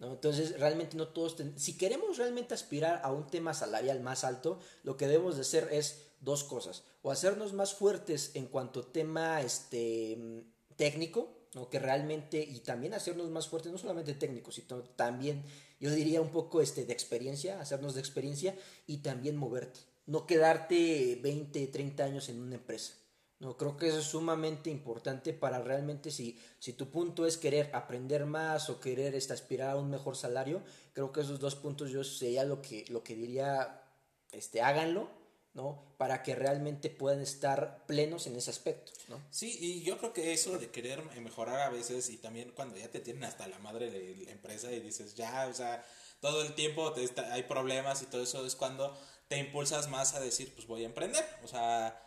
entonces, 0.00 0.58
realmente 0.58 0.96
no 0.96 1.08
todos, 1.08 1.36
si 1.56 1.76
queremos 1.76 2.18
realmente 2.18 2.54
aspirar 2.54 3.00
a 3.02 3.12
un 3.12 3.26
tema 3.26 3.54
salarial 3.54 4.00
más 4.00 4.24
alto, 4.24 4.60
lo 4.82 4.96
que 4.96 5.08
debemos 5.08 5.36
de 5.36 5.42
hacer 5.42 5.68
es 5.72 6.06
dos 6.20 6.44
cosas, 6.44 6.84
o 7.02 7.10
hacernos 7.10 7.52
más 7.52 7.74
fuertes 7.74 8.32
en 8.34 8.46
cuanto 8.46 8.80
a 8.80 8.92
tema 8.92 9.40
este, 9.42 10.44
técnico, 10.76 11.28
¿no? 11.54 11.68
que 11.68 11.78
realmente, 11.78 12.40
y 12.42 12.60
también 12.60 12.94
hacernos 12.94 13.30
más 13.30 13.48
fuertes, 13.48 13.72
no 13.72 13.78
solamente 13.78 14.14
técnicos, 14.14 14.54
sino 14.56 14.82
también, 14.82 15.44
yo 15.80 15.90
diría 15.90 16.20
un 16.20 16.30
poco 16.30 16.60
este, 16.60 16.84
de 16.84 16.92
experiencia, 16.92 17.60
hacernos 17.60 17.94
de 17.94 18.00
experiencia 18.00 18.56
y 18.86 18.98
también 18.98 19.36
moverte, 19.36 19.80
no 20.06 20.26
quedarte 20.26 21.18
20, 21.22 21.66
30 21.66 22.04
años 22.04 22.28
en 22.28 22.40
una 22.40 22.56
empresa. 22.56 22.94
No, 23.40 23.56
creo 23.56 23.76
que 23.76 23.88
eso 23.88 23.98
es 23.98 24.06
sumamente 24.06 24.70
importante 24.70 25.32
para 25.32 25.60
realmente 25.60 26.10
si, 26.10 26.38
si 26.58 26.72
tu 26.72 26.90
punto 26.90 27.26
es 27.26 27.36
querer 27.36 27.70
aprender 27.74 28.26
más 28.26 28.70
o 28.70 28.80
querer 28.80 29.14
este, 29.14 29.32
aspirar 29.32 29.70
a 29.70 29.76
un 29.76 29.90
mejor 29.90 30.16
salario, 30.16 30.62
creo 30.92 31.12
que 31.12 31.20
esos 31.20 31.40
dos 31.40 31.56
puntos 31.56 31.90
yo 31.90 32.04
sería 32.04 32.44
lo 32.44 32.62
que, 32.62 32.84
lo 32.88 33.02
que 33.02 33.16
diría, 33.16 33.82
este, 34.30 34.62
háganlo, 34.62 35.10
¿no? 35.52 35.94
Para 35.98 36.22
que 36.22 36.36
realmente 36.36 36.90
puedan 36.90 37.20
estar 37.20 37.84
plenos 37.86 38.26
en 38.28 38.36
ese 38.36 38.50
aspecto, 38.50 38.92
¿no? 39.08 39.20
Sí, 39.30 39.56
y 39.60 39.82
yo 39.82 39.98
creo 39.98 40.12
que 40.12 40.32
eso 40.32 40.56
de 40.58 40.70
querer 40.70 41.02
mejorar 41.20 41.60
a 41.60 41.70
veces 41.70 42.10
y 42.10 42.18
también 42.18 42.52
cuando 42.52 42.76
ya 42.76 42.88
te 42.88 43.00
tienen 43.00 43.24
hasta 43.24 43.48
la 43.48 43.58
madre 43.58 43.90
de 43.90 44.24
la 44.24 44.30
empresa 44.30 44.70
y 44.70 44.78
dices, 44.78 45.16
ya, 45.16 45.48
o 45.50 45.54
sea, 45.54 45.84
todo 46.20 46.42
el 46.42 46.54
tiempo 46.54 46.92
te 46.92 47.08
hay 47.20 47.42
problemas 47.42 48.00
y 48.02 48.06
todo 48.06 48.22
eso 48.22 48.46
es 48.46 48.54
cuando 48.54 48.96
te 49.26 49.38
impulsas 49.38 49.88
más 49.90 50.14
a 50.14 50.20
decir, 50.20 50.54
pues 50.54 50.68
voy 50.68 50.84
a 50.84 50.86
emprender, 50.86 51.24
o 51.42 51.48
sea 51.48 52.03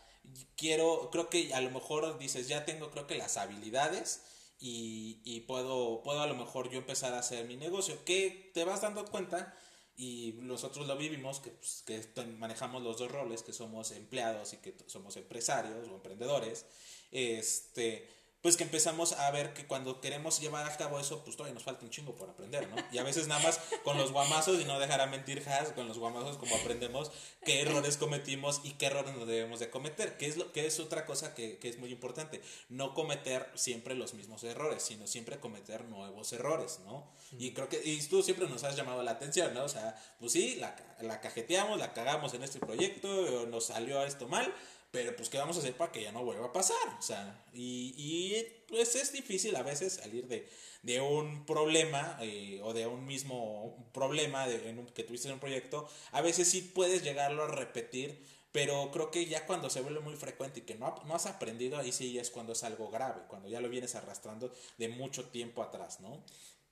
quiero, 0.55 1.09
creo 1.11 1.29
que 1.29 1.53
a 1.53 1.61
lo 1.61 1.71
mejor 1.71 2.17
dices, 2.19 2.47
ya 2.47 2.65
tengo 2.65 2.91
creo 2.91 3.07
que 3.07 3.15
las 3.15 3.37
habilidades 3.37 4.21
y, 4.59 5.21
y 5.23 5.41
puedo, 5.41 6.01
puedo 6.03 6.21
a 6.21 6.27
lo 6.27 6.35
mejor 6.35 6.69
yo 6.69 6.79
empezar 6.79 7.13
a 7.13 7.19
hacer 7.19 7.45
mi 7.45 7.55
negocio, 7.55 8.03
que 8.05 8.51
te 8.53 8.63
vas 8.63 8.81
dando 8.81 9.05
cuenta 9.05 9.55
y 9.95 10.35
nosotros 10.43 10.85
lo 10.87 10.95
vivimos, 10.95 11.39
que, 11.39 11.49
pues, 11.49 11.83
que 11.85 12.03
manejamos 12.37 12.83
los 12.83 12.99
dos 12.99 13.11
roles, 13.11 13.41
que 13.41 13.51
somos 13.51 13.91
empleados 13.91 14.53
y 14.53 14.57
que 14.57 14.75
somos 14.85 15.17
empresarios 15.17 15.87
o 15.87 15.95
emprendedores, 15.95 16.65
este, 17.11 18.07
pues 18.41 18.55
que 18.55 18.63
empezamos 18.63 19.13
a 19.13 19.31
ver 19.31 19.53
que 19.53 19.65
cuando 19.65 19.99
queremos 19.99 20.39
llevar 20.39 20.69
a 20.69 20.77
cabo 20.77 20.99
eso, 20.99 21.23
pues 21.23 21.35
todavía 21.35 21.53
nos 21.53 21.63
falta 21.63 21.83
un 21.83 21.91
chingo 21.91 22.15
por 22.15 22.29
aprender, 22.29 22.69
¿no? 22.69 22.75
Y 22.91 22.97
a 22.97 23.03
veces 23.03 23.27
nada 23.27 23.41
más 23.41 23.59
con 23.83 23.97
los 23.97 24.11
guamazos, 24.11 24.61
y 24.61 24.65
no 24.65 24.79
dejará 24.79 25.07
mentir 25.07 25.43
Has, 25.47 25.71
con 25.71 25.87
los 25.87 25.97
guamazos 25.97 26.37
como 26.37 26.55
aprendemos 26.55 27.11
qué 27.43 27.61
errores 27.61 27.97
cometimos 27.97 28.61
y 28.63 28.71
qué 28.73 28.87
errores 28.87 29.15
no 29.15 29.25
debemos 29.25 29.59
de 29.59 29.69
cometer, 29.69 30.17
que 30.17 30.27
es, 30.27 30.37
lo, 30.37 30.51
que 30.51 30.65
es 30.65 30.79
otra 30.79 31.05
cosa 31.05 31.33
que, 31.33 31.57
que 31.57 31.69
es 31.69 31.77
muy 31.77 31.91
importante, 31.91 32.41
no 32.69 32.93
cometer 32.93 33.49
siempre 33.55 33.95
los 33.95 34.13
mismos 34.13 34.43
errores, 34.43 34.83
sino 34.83 35.07
siempre 35.07 35.39
cometer 35.39 35.85
nuevos 35.85 36.31
errores, 36.33 36.79
¿no? 36.85 37.09
Y 37.37 37.53
creo 37.53 37.69
que, 37.69 37.81
y 37.83 38.01
tú 38.07 38.23
siempre 38.23 38.47
nos 38.47 38.63
has 38.63 38.75
llamado 38.75 39.03
la 39.03 39.11
atención, 39.11 39.53
¿no? 39.53 39.63
O 39.63 39.69
sea, 39.69 39.95
pues 40.19 40.31
sí, 40.31 40.55
la, 40.55 40.75
la 41.01 41.21
cajeteamos, 41.21 41.79
la 41.79 41.93
cagamos 41.93 42.33
en 42.33 42.43
este 42.43 42.59
proyecto, 42.59 43.45
nos 43.47 43.65
salió 43.65 44.03
esto 44.03 44.27
mal, 44.27 44.53
pero 44.91 45.15
pues 45.15 45.29
qué 45.29 45.37
vamos 45.37 45.57
a 45.57 45.59
hacer 45.59 45.75
para 45.75 45.91
que 45.91 46.03
ya 46.03 46.11
no 46.11 46.23
vuelva 46.23 46.47
a 46.47 46.53
pasar, 46.53 46.75
o 46.97 47.01
sea, 47.01 47.43
y, 47.53 47.93
y 47.97 48.63
pues 48.67 48.95
es 48.95 49.11
difícil 49.11 49.55
a 49.55 49.63
veces 49.63 49.93
salir 49.93 50.27
de, 50.27 50.47
de 50.81 51.01
un 51.01 51.45
problema 51.45 52.17
eh, 52.21 52.61
o 52.63 52.73
de 52.73 52.87
un 52.87 53.05
mismo 53.05 53.89
problema 53.93 54.47
en 54.49 54.79
un, 54.79 54.85
que 54.87 55.03
tuviste 55.03 55.27
en 55.27 55.35
un 55.35 55.39
proyecto, 55.39 55.87
a 56.11 56.21
veces 56.21 56.49
sí 56.49 56.61
puedes 56.61 57.03
llegarlo 57.03 57.43
a 57.43 57.47
repetir, 57.47 58.23
pero 58.51 58.89
creo 58.91 59.11
que 59.11 59.25
ya 59.25 59.45
cuando 59.45 59.69
se 59.69 59.81
vuelve 59.81 59.99
muy 59.99 60.15
frecuente 60.15 60.61
y 60.61 60.63
que 60.63 60.75
no, 60.75 60.95
no 61.05 61.15
has 61.15 61.25
aprendido, 61.25 61.77
ahí 61.77 61.91
sí 61.91 62.17
es 62.17 62.29
cuando 62.31 62.53
es 62.53 62.63
algo 62.63 62.89
grave, 62.89 63.23
cuando 63.27 63.49
ya 63.49 63.61
lo 63.61 63.69
vienes 63.69 63.95
arrastrando 63.95 64.51
de 64.77 64.89
mucho 64.89 65.25
tiempo 65.25 65.61
atrás, 65.61 65.99
¿no? 65.99 66.23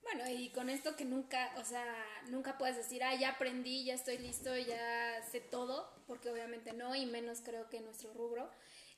Bueno, 0.06 0.30
y 0.30 0.50
con 0.50 0.70
esto 0.70 0.96
que 0.96 1.04
nunca, 1.04 1.52
o 1.58 1.66
sea, 1.66 1.84
nunca 2.30 2.60
puedes 2.60 2.78
decir, 2.78 3.04
ah, 3.04 3.16
ya 3.16 3.30
aprendí, 3.30 3.86
ya 3.86 3.96
estoy 3.96 4.20
listo, 4.20 4.56
ya 4.56 5.24
sé 5.32 5.42
todo, 5.42 5.92
porque 6.06 6.30
obviamente 6.30 6.74
no, 6.74 6.96
y 6.96 7.08
menos 7.08 7.42
creo 7.42 7.70
que 7.70 7.82
nuestro 7.82 8.14
rubro 8.14 8.48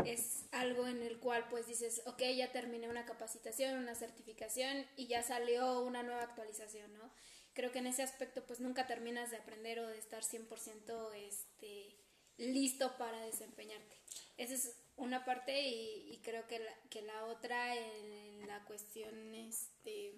es 0.03 0.45
algo 0.51 0.85
en 0.85 1.01
el 1.01 1.19
cual 1.19 1.47
pues 1.49 1.65
dices, 1.65 2.01
ok, 2.05 2.21
ya 2.35 2.51
terminé 2.51 2.89
una 2.89 3.05
capacitación, 3.05 3.77
una 3.77 3.95
certificación 3.95 4.85
y 4.97 5.07
ya 5.07 5.23
salió 5.23 5.79
una 5.79 6.03
nueva 6.03 6.23
actualización, 6.23 6.93
¿no? 6.97 7.09
Creo 7.53 7.71
que 7.71 7.79
en 7.79 7.87
ese 7.87 8.03
aspecto 8.03 8.45
pues 8.45 8.59
nunca 8.59 8.85
terminas 8.85 9.31
de 9.31 9.37
aprender 9.37 9.79
o 9.79 9.87
de 9.87 9.97
estar 9.97 10.23
100% 10.23 11.13
este, 11.15 11.95
listo 12.37 12.97
para 12.97 13.21
desempeñarte. 13.21 13.95
Esa 14.35 14.55
es 14.55 14.77
una 14.97 15.23
parte 15.23 15.67
y, 15.67 16.19
creo 16.21 16.45
que 16.47 16.59
la, 16.59 16.73
que 16.89 17.01
la 17.01 17.25
otra 17.25 17.75
en 17.75 18.45
la 18.45 18.63
cuestión, 18.65 19.33
este, 19.33 20.13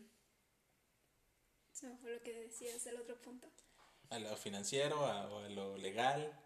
se 1.80 1.88
me 1.88 1.98
fue 1.98 2.12
lo 2.12 2.22
que 2.22 2.34
decías, 2.34 2.86
el 2.88 2.98
otro 2.98 3.20
punto. 3.22 3.48
A 4.10 4.20
lo 4.20 4.36
financiero, 4.36 5.06
a, 5.06 5.24
a 5.24 5.50
lo 5.50 5.78
legal. 5.78 6.38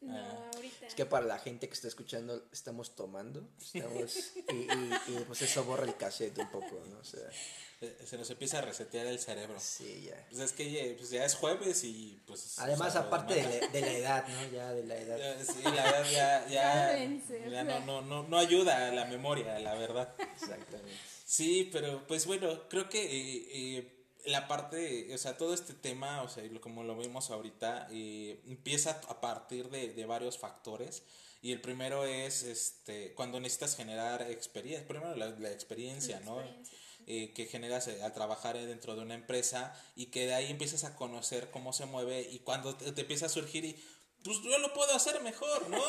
No, 0.00 0.14
ah. 0.16 0.50
ahorita. 0.54 0.86
Es 0.86 0.94
que 0.94 1.06
para 1.06 1.24
la 1.24 1.38
gente 1.38 1.68
que 1.68 1.74
está 1.74 1.88
escuchando, 1.88 2.48
estamos 2.52 2.94
tomando. 2.94 3.48
Estamos, 3.58 4.32
y, 4.52 5.12
y, 5.12 5.24
pues 5.26 5.42
eso 5.42 5.64
borra 5.64 5.84
el 5.84 5.96
cassette 5.96 6.38
un 6.38 6.50
poco, 6.50 6.82
¿no? 6.90 6.98
O 6.98 7.04
sea. 7.04 7.28
Se 8.06 8.16
nos 8.16 8.30
empieza 8.30 8.58
a 8.58 8.62
resetear 8.62 9.06
el 9.06 9.18
cerebro. 9.18 9.60
Sí, 9.60 10.04
ya. 10.06 10.26
Pues 10.30 10.40
es 10.40 10.52
que 10.52 10.94
pues 10.96 11.10
ya 11.10 11.26
es 11.26 11.34
jueves 11.34 11.84
y 11.84 12.18
pues... 12.26 12.58
Además, 12.58 12.96
aparte 12.96 13.34
de 13.34 13.42
la, 13.42 13.68
de 13.68 13.80
la, 13.82 13.92
edad, 13.92 14.28
¿no? 14.28 14.50
Ya 14.50 14.72
de 14.72 14.84
la 14.84 14.96
edad. 14.96 15.44
Sí, 15.44 15.62
la 15.62 15.90
edad 15.90 16.10
ya, 16.10 16.48
ya, 16.48 17.50
ya 17.50 17.64
no, 17.64 17.80
no, 17.80 18.00
no, 18.00 18.22
no 18.22 18.38
ayuda 18.38 18.88
a 18.88 18.92
la 18.92 19.04
memoria, 19.04 19.58
la 19.58 19.74
verdad. 19.74 20.14
Exactamente. 20.32 20.96
Sí, 21.26 21.68
pero 21.70 22.06
pues 22.06 22.24
bueno, 22.24 22.66
creo 22.68 22.88
que 22.88 23.02
eh, 23.04 23.48
eh, 23.52 23.95
la 24.26 24.48
parte, 24.48 25.12
o 25.14 25.18
sea, 25.18 25.36
todo 25.36 25.54
este 25.54 25.72
tema, 25.72 26.22
o 26.22 26.28
sea, 26.28 26.42
como 26.60 26.84
lo 26.84 26.96
vemos 26.96 27.30
ahorita, 27.30 27.88
eh, 27.90 28.40
empieza 28.46 29.00
a 29.08 29.20
partir 29.20 29.70
de, 29.70 29.92
de, 29.92 30.06
varios 30.06 30.38
factores. 30.38 31.02
Y 31.42 31.52
el 31.52 31.60
primero 31.60 32.04
es 32.04 32.42
este 32.42 33.14
cuando 33.14 33.38
necesitas 33.38 33.76
generar 33.76 34.22
experiencia, 34.22 34.86
primero 34.88 35.14
la, 35.14 35.50
experiencia, 35.50 36.20
¿no? 36.20 36.42
Eh, 37.08 37.32
que 37.34 37.46
generas 37.46 37.86
eh, 37.86 38.02
al 38.02 38.12
trabajar 38.12 38.56
dentro 38.58 38.96
de 38.96 39.02
una 39.02 39.14
empresa 39.14 39.80
y 39.94 40.06
que 40.06 40.26
de 40.26 40.34
ahí 40.34 40.50
empiezas 40.50 40.82
a 40.82 40.96
conocer 40.96 41.50
cómo 41.52 41.72
se 41.72 41.86
mueve 41.86 42.22
y 42.22 42.40
cuando 42.40 42.74
te, 42.74 42.90
te 42.90 43.02
empieza 43.02 43.26
a 43.26 43.28
surgir 43.28 43.64
y 43.64 43.76
pues 44.24 44.42
yo 44.42 44.58
lo 44.58 44.72
puedo 44.72 44.94
hacer 44.94 45.20
mejor, 45.22 45.68
¿no? 45.68 45.80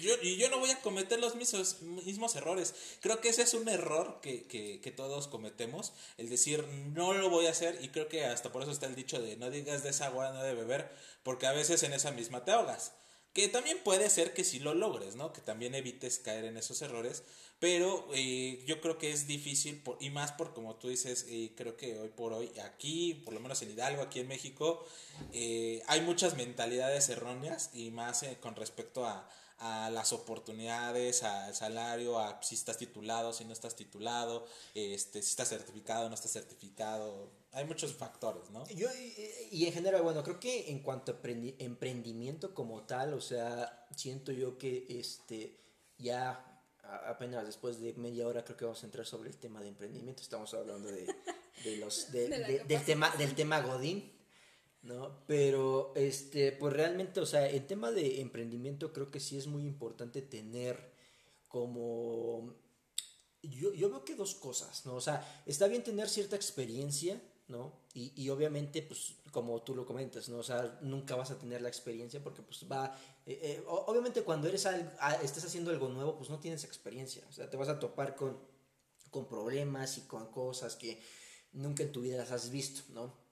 Yo, 0.00 0.14
y 0.22 0.36
yo 0.36 0.48
no 0.50 0.58
voy 0.58 0.70
a 0.70 0.80
cometer 0.80 1.18
los 1.18 1.34
mismos, 1.34 1.82
mismos 1.82 2.36
errores. 2.36 2.74
Creo 3.00 3.20
que 3.20 3.28
ese 3.28 3.42
es 3.42 3.54
un 3.54 3.68
error 3.68 4.20
que, 4.22 4.46
que, 4.46 4.80
que, 4.80 4.90
todos 4.92 5.26
cometemos, 5.26 5.92
el 6.16 6.28
decir 6.28 6.64
no 6.94 7.12
lo 7.12 7.28
voy 7.28 7.46
a 7.46 7.50
hacer 7.50 7.78
y 7.82 7.88
creo 7.88 8.08
que 8.08 8.24
hasta 8.24 8.52
por 8.52 8.62
eso 8.62 8.70
está 8.70 8.86
el 8.86 8.94
dicho 8.94 9.20
de 9.20 9.36
no 9.36 9.50
digas 9.50 9.82
de 9.82 9.90
esa 9.90 10.06
agua 10.06 10.30
no 10.32 10.42
de 10.42 10.54
beber, 10.54 10.94
porque 11.22 11.46
a 11.46 11.52
veces 11.52 11.82
en 11.82 11.92
esa 11.92 12.12
misma 12.12 12.44
te 12.44 12.52
ahogas. 12.52 12.92
Que 13.32 13.48
también 13.48 13.78
puede 13.84 14.08
ser 14.08 14.32
que 14.32 14.44
si 14.44 14.60
lo 14.60 14.72
logres, 14.72 15.14
¿no? 15.14 15.32
Que 15.32 15.42
también 15.42 15.74
evites 15.74 16.18
caer 16.18 16.46
en 16.46 16.56
esos 16.56 16.80
errores, 16.80 17.22
pero 17.58 18.06
eh, 18.12 18.62
yo 18.66 18.80
creo 18.80 18.98
que 18.98 19.10
es 19.10 19.26
difícil, 19.26 19.82
por, 19.82 19.96
y 20.00 20.10
más 20.10 20.32
por 20.32 20.52
como 20.52 20.76
tú 20.76 20.88
dices, 20.88 21.26
eh, 21.28 21.52
creo 21.56 21.76
que 21.76 21.98
hoy 21.98 22.08
por 22.08 22.32
hoy, 22.32 22.50
aquí, 22.60 23.14
por 23.24 23.32
lo 23.32 23.40
menos 23.40 23.62
en 23.62 23.70
Hidalgo, 23.70 24.02
aquí 24.02 24.20
en 24.20 24.28
México, 24.28 24.84
eh, 25.32 25.82
hay 25.86 26.02
muchas 26.02 26.36
mentalidades 26.36 27.08
erróneas 27.08 27.70
y 27.72 27.90
más 27.90 28.24
con 28.40 28.56
respecto 28.56 29.06
a, 29.06 29.28
a 29.58 29.88
las 29.90 30.12
oportunidades, 30.12 31.22
al 31.22 31.54
salario, 31.54 32.18
a 32.18 32.42
si 32.42 32.54
estás 32.54 32.76
titulado, 32.76 33.32
si 33.32 33.44
no 33.44 33.54
estás 33.54 33.74
titulado, 33.74 34.46
este, 34.74 35.22
si 35.22 35.30
estás 35.30 35.48
certificado, 35.48 36.08
no 36.08 36.14
estás 36.14 36.32
certificado. 36.32 37.30
Hay 37.52 37.64
muchos 37.64 37.94
factores, 37.94 38.50
¿no? 38.50 38.68
Yo, 38.68 38.88
y 39.50 39.64
en 39.64 39.72
general, 39.72 40.02
bueno, 40.02 40.22
creo 40.22 40.38
que 40.38 40.70
en 40.70 40.80
cuanto 40.80 41.12
a 41.12 41.28
emprendimiento 41.58 42.54
como 42.54 42.82
tal, 42.82 43.14
o 43.14 43.20
sea, 43.22 43.86
siento 43.96 44.30
yo 44.30 44.58
que 44.58 44.84
este 44.90 45.58
ya 45.96 46.55
apenas 47.06 47.46
después 47.46 47.80
de 47.80 47.92
media 47.94 48.26
hora 48.26 48.44
creo 48.44 48.56
que 48.56 48.64
vamos 48.64 48.82
a 48.82 48.86
entrar 48.86 49.06
sobre 49.06 49.30
el 49.30 49.36
tema 49.36 49.60
de 49.60 49.68
emprendimiento. 49.68 50.22
Estamos 50.22 50.52
hablando 50.54 50.90
de, 50.90 51.06
de 51.64 51.76
los, 51.78 52.10
de, 52.12 52.28
del, 52.68 52.84
tema, 52.84 53.10
del 53.16 53.34
tema 53.34 53.60
Godín, 53.60 54.12
¿no? 54.82 55.24
Pero, 55.26 55.92
este, 55.96 56.52
pues 56.52 56.72
realmente, 56.72 57.20
o 57.20 57.26
sea, 57.26 57.48
el 57.48 57.66
tema 57.66 57.90
de 57.90 58.20
emprendimiento 58.20 58.92
creo 58.92 59.10
que 59.10 59.20
sí 59.20 59.36
es 59.36 59.46
muy 59.46 59.64
importante 59.64 60.22
tener 60.22 60.92
como... 61.48 62.54
Yo, 63.42 63.72
yo 63.74 63.88
veo 63.90 64.04
que 64.04 64.16
dos 64.16 64.34
cosas, 64.34 64.86
¿no? 64.86 64.94
O 64.94 65.00
sea, 65.00 65.42
está 65.46 65.68
bien 65.68 65.84
tener 65.84 66.08
cierta 66.08 66.34
experiencia, 66.34 67.20
¿no? 67.48 67.80
Y, 67.94 68.12
y, 68.20 68.28
obviamente, 68.30 68.82
pues, 68.82 69.14
como 69.30 69.62
tú 69.62 69.74
lo 69.74 69.86
comentas, 69.86 70.28
¿no? 70.28 70.38
O 70.38 70.42
sea, 70.42 70.78
nunca 70.82 71.14
vas 71.14 71.30
a 71.30 71.38
tener 71.38 71.62
la 71.62 71.68
experiencia 71.68 72.22
porque, 72.22 72.42
pues, 72.42 72.64
va... 72.70 72.96
Eh, 73.26 73.38
eh, 73.42 73.64
obviamente 73.66 74.22
cuando 74.22 74.46
eres 74.46 74.66
al, 74.66 74.96
estás 75.22 75.44
haciendo 75.44 75.70
algo 75.70 75.88
nuevo, 75.88 76.16
pues 76.16 76.30
no 76.30 76.38
tienes 76.38 76.64
experiencia. 76.64 77.24
O 77.28 77.32
sea, 77.32 77.50
te 77.50 77.56
vas 77.56 77.68
a 77.68 77.78
topar 77.78 78.14
con, 78.14 78.38
con 79.10 79.26
problemas 79.26 79.98
y 79.98 80.02
con 80.02 80.26
cosas 80.30 80.76
que 80.76 81.00
nunca 81.52 81.82
en 81.82 81.92
tu 81.92 82.02
vida 82.02 82.16
las 82.16 82.30
has 82.30 82.50
visto, 82.50 82.82
¿no? 82.92 83.26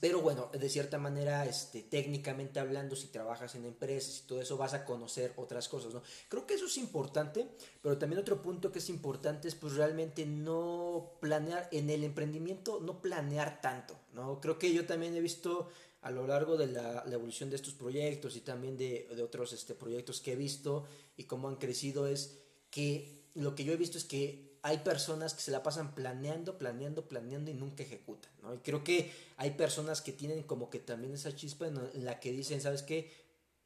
Pero 0.00 0.20
bueno, 0.20 0.50
de 0.52 0.68
cierta 0.68 0.98
manera, 0.98 1.44
este, 1.46 1.82
técnicamente 1.82 2.58
hablando, 2.58 2.96
si 2.96 3.08
trabajas 3.08 3.54
en 3.54 3.64
empresas 3.64 4.20
y 4.20 4.26
todo 4.26 4.40
eso, 4.40 4.56
vas 4.56 4.74
a 4.74 4.84
conocer 4.84 5.32
otras 5.36 5.68
cosas, 5.68 5.94
¿no? 5.94 6.02
Creo 6.28 6.46
que 6.46 6.54
eso 6.54 6.66
es 6.66 6.78
importante, 6.78 7.48
pero 7.82 7.98
también 7.98 8.20
otro 8.20 8.42
punto 8.42 8.72
que 8.72 8.78
es 8.78 8.88
importante 8.88 9.46
es 9.48 9.54
pues 9.54 9.74
realmente 9.74 10.26
no 10.26 11.12
planear, 11.20 11.68
en 11.70 11.90
el 11.90 12.02
emprendimiento, 12.02 12.80
no 12.80 13.00
planear 13.00 13.60
tanto, 13.60 13.96
¿no? 14.12 14.40
Creo 14.40 14.58
que 14.58 14.72
yo 14.72 14.86
también 14.86 15.14
he 15.14 15.20
visto 15.20 15.68
a 16.04 16.10
lo 16.10 16.26
largo 16.26 16.58
de 16.58 16.66
la, 16.66 17.02
evolución 17.10 17.48
de 17.48 17.56
estos 17.56 17.72
proyectos 17.72 18.36
y 18.36 18.42
también 18.42 18.76
de, 18.76 19.08
otros 19.24 19.54
este, 19.54 19.74
proyectos 19.74 20.20
que 20.20 20.32
he 20.32 20.36
visto 20.36 20.84
y 21.16 21.24
cómo 21.24 21.48
han 21.48 21.56
crecido 21.56 22.06
es 22.06 22.40
que 22.70 23.24
lo 23.34 23.54
que 23.54 23.64
yo 23.64 23.72
he 23.72 23.76
visto 23.76 23.96
es 23.96 24.04
que 24.04 24.58
hay 24.60 24.78
personas 24.78 25.32
que 25.32 25.40
se 25.40 25.50
la 25.50 25.62
pasan 25.62 25.94
planeando, 25.94 26.58
planeando, 26.58 27.08
planeando 27.08 27.50
y 27.50 27.54
nunca 27.54 27.82
ejecutan, 27.82 28.30
¿no? 28.42 28.54
Y 28.54 28.58
creo 28.58 28.84
que 28.84 29.12
hay 29.38 29.52
personas 29.52 30.02
que 30.02 30.12
tienen 30.12 30.42
como 30.42 30.68
que 30.68 30.78
también 30.78 31.14
esa 31.14 31.34
chispa 31.34 31.68
en, 31.68 32.04
la 32.04 32.20
que 32.20 32.32
dicen, 32.32 32.60
¿sabes 32.60 32.82
qué? 32.82 33.10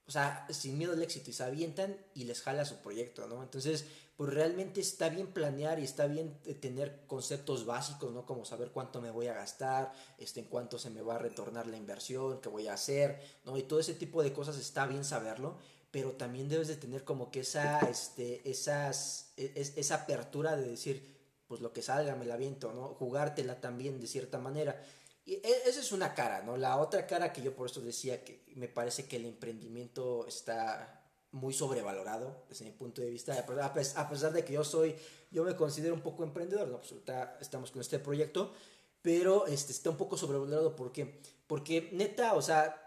O 0.09 0.11
sea, 0.11 0.47
sin 0.51 0.79
miedo 0.79 0.95
al 0.95 1.03
éxito 1.03 1.31
y 1.31 1.35
se 1.35 1.45
avientan 1.45 1.95
y 2.15 2.25
les 2.25 2.41
jala 2.41 2.65
su 2.65 2.77
proyecto, 2.77 3.29
¿no? 3.29 3.43
Entonces, 3.43 3.85
pues 4.17 4.35
realmente 4.35 4.81
está 4.81 5.11
bien 5.11 5.29
planear 5.29 5.79
y 5.79 5.85
está 5.85 6.07
bien 6.07 6.37
eh, 6.45 6.55
tener 6.55 7.03
conceptos 7.07 7.67
básicos, 7.67 8.13
¿no? 8.13 8.27
Como 8.27 8.45
saber 8.45 8.71
cuánto 8.73 9.01
me 9.01 9.13
voy 9.13 9.29
a 9.29 9.35
gastar, 9.35 9.93
este, 10.19 10.41
en 10.41 10.47
cuánto 10.47 10.77
se 10.79 10.91
me 10.91 11.03
va 11.03 11.15
a 11.15 11.19
retornar 11.19 11.69
la 11.69 11.77
inversión, 11.77 12.41
qué 12.41 12.49
voy 12.49 12.67
a 12.67 12.73
hacer, 12.73 13.21
¿no? 13.45 13.57
Y 13.57 13.63
todo 13.63 13.79
ese 13.79 13.95
tipo 13.95 14.23
de 14.23 14.33
cosas 14.33 14.57
está 14.59 14.87
bien 14.87 15.05
saberlo, 15.05 15.57
pero 15.91 16.13
también 16.13 16.49
debes 16.49 16.67
de 16.67 16.77
tener 16.77 17.05
como 17.05 17.31
que 17.31 17.41
esa, 17.41 17.79
este, 17.89 18.49
esas, 18.51 19.31
e, 19.37 19.53
esa 19.77 19.95
apertura 19.95 20.57
de 20.57 20.69
decir, 20.69 21.17
pues 21.47 21.61
lo 21.61 21.73
que 21.73 21.83
salga 21.83 22.17
me 22.17 22.27
la 22.27 22.37
viento, 22.37 22.73
¿no? 22.73 22.89
Jugártela 22.89 23.61
también 23.61 24.01
de 24.01 24.07
cierta 24.09 24.39
manera. 24.39 24.83
E, 25.35 25.63
esa 25.67 25.81
es 25.81 25.93
una 25.93 26.15
cara, 26.15 26.43
¿no? 26.43 26.57
La 26.57 26.79
otra 26.79 27.07
cara 27.07 27.33
que 27.33 27.43
yo 27.43 27.55
por 27.55 27.69
eso 27.69 27.81
decía 27.81 28.25
que 28.25 28.43
me 28.55 28.69
parece 28.69 29.07
que 29.07 29.17
el 29.17 29.27
emprendimiento 29.27 30.27
está 30.27 31.03
muy 31.33 31.53
sobrevalorado 31.53 32.45
desde 32.49 32.65
mi 32.65 32.71
punto 32.71 33.03
de 33.03 33.11
vista, 33.11 33.35
a 33.97 34.09
pesar 34.09 34.33
de 34.33 34.45
que 34.45 34.55
yo 34.55 34.65
soy, 34.65 34.97
yo 35.31 35.45
me 35.45 35.55
considero 35.55 35.95
un 35.95 36.01
poco 36.01 36.25
emprendedor, 36.25 36.69
¿no? 36.69 36.81
Pues 36.81 36.95
estamos 37.41 37.71
con 37.71 37.83
este 37.83 37.99
proyecto, 37.99 38.53
pero 39.03 39.47
este, 39.47 39.73
está 39.73 39.91
un 39.91 39.99
poco 39.99 40.17
sobrevalorado, 40.17 40.75
¿por 40.75 40.91
qué? 40.91 41.21
Porque 41.47 41.91
neta, 41.93 42.35
o 42.35 42.43
sea, 42.43 42.85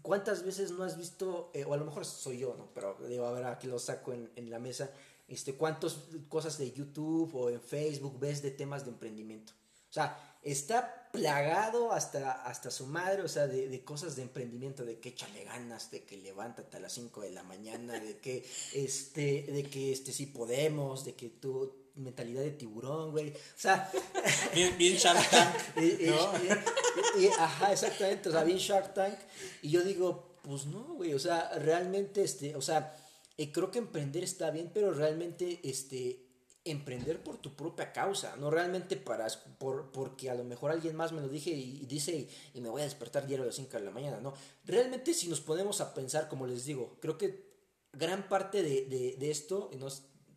¿Cuántas 0.00 0.42
veces 0.42 0.70
no 0.70 0.84
has 0.84 0.96
visto, 0.96 1.50
eh, 1.52 1.64
o 1.64 1.74
a 1.74 1.76
lo 1.76 1.84
mejor 1.84 2.06
soy 2.06 2.38
yo, 2.38 2.54
¿no? 2.56 2.68
Pero 2.72 2.96
digo, 3.06 3.26
a 3.26 3.32
ver, 3.32 3.44
aquí 3.44 3.66
lo 3.66 3.78
saco 3.78 4.12
en, 4.12 4.30
en 4.36 4.48
la 4.48 4.58
mesa, 4.58 4.90
este, 5.28 5.54
cuántas 5.54 5.98
cosas 6.28 6.56
de 6.56 6.72
YouTube 6.72 7.34
o 7.34 7.50
en 7.50 7.60
Facebook 7.60 8.18
ves 8.18 8.40
de 8.40 8.52
temas 8.52 8.84
de 8.84 8.90
emprendimiento? 8.90 9.52
O 9.90 9.92
sea, 9.92 10.31
está 10.42 11.08
plagado 11.12 11.92
hasta, 11.92 12.42
hasta 12.44 12.70
su 12.70 12.86
madre, 12.86 13.22
o 13.22 13.28
sea, 13.28 13.46
de, 13.46 13.68
de, 13.68 13.84
cosas 13.84 14.16
de 14.16 14.22
emprendimiento, 14.22 14.84
de 14.84 14.98
que 14.98 15.10
échale 15.10 15.44
ganas, 15.44 15.90
de 15.90 16.04
que 16.04 16.16
levántate 16.16 16.78
a 16.78 16.80
las 16.80 16.92
5 16.92 17.20
de 17.20 17.30
la 17.30 17.42
mañana, 17.42 17.94
de 18.00 18.18
que, 18.18 18.44
este, 18.72 19.42
de 19.42 19.64
que, 19.64 19.92
este, 19.92 20.12
sí 20.12 20.26
podemos, 20.26 21.04
de 21.04 21.14
que 21.14 21.28
tú, 21.28 21.82
mentalidad 21.96 22.42
de 22.42 22.52
tiburón, 22.52 23.10
güey. 23.10 23.30
O 23.30 23.34
sea. 23.56 23.90
Bien, 24.54 24.76
bien 24.78 24.96
Shark 24.96 25.28
Tank. 25.30 25.54
¿no? 25.76 27.20
y, 27.20 27.26
ajá, 27.26 27.72
exactamente. 27.72 28.28
O 28.28 28.32
sea, 28.32 28.44
bien 28.44 28.58
Shark 28.58 28.94
Tank. 28.94 29.18
Y 29.62 29.70
yo 29.70 29.82
digo, 29.82 30.38
pues 30.42 30.66
no, 30.66 30.94
güey. 30.94 31.14
O 31.14 31.18
sea, 31.18 31.50
realmente, 31.58 32.22
este, 32.22 32.56
o 32.56 32.62
sea, 32.62 32.96
eh, 33.38 33.52
creo 33.52 33.70
que 33.70 33.78
emprender 33.78 34.24
está 34.24 34.50
bien, 34.50 34.70
pero 34.72 34.92
realmente 34.92 35.60
este, 35.62 36.31
emprender 36.64 37.22
por 37.22 37.38
tu 37.38 37.54
propia 37.54 37.92
causa, 37.92 38.36
no 38.36 38.50
realmente 38.50 38.96
para, 38.96 39.26
por, 39.58 39.90
porque 39.90 40.30
a 40.30 40.34
lo 40.34 40.44
mejor 40.44 40.70
alguien 40.70 40.94
más 40.94 41.12
me 41.12 41.20
lo 41.20 41.28
dije 41.28 41.50
y, 41.50 41.86
dice 41.86 42.28
y, 42.54 42.60
me 42.60 42.68
voy 42.68 42.82
a 42.82 42.84
despertar 42.84 43.26
diario 43.26 43.42
a 43.42 43.46
las 43.46 43.56
5 43.56 43.78
de 43.78 43.84
la 43.84 43.90
mañana, 43.90 44.20
no. 44.20 44.32
Realmente 44.64 45.12
si 45.14 45.28
nos 45.28 45.40
ponemos 45.40 45.80
a 45.80 45.92
pensar, 45.92 46.28
como 46.28 46.46
les 46.46 46.64
digo, 46.64 46.98
creo 47.00 47.18
que 47.18 47.52
gran 47.92 48.28
parte 48.28 48.62
de, 48.62 48.86
de, 48.86 49.16
de 49.18 49.30
esto, 49.30 49.70
no, 49.78 49.88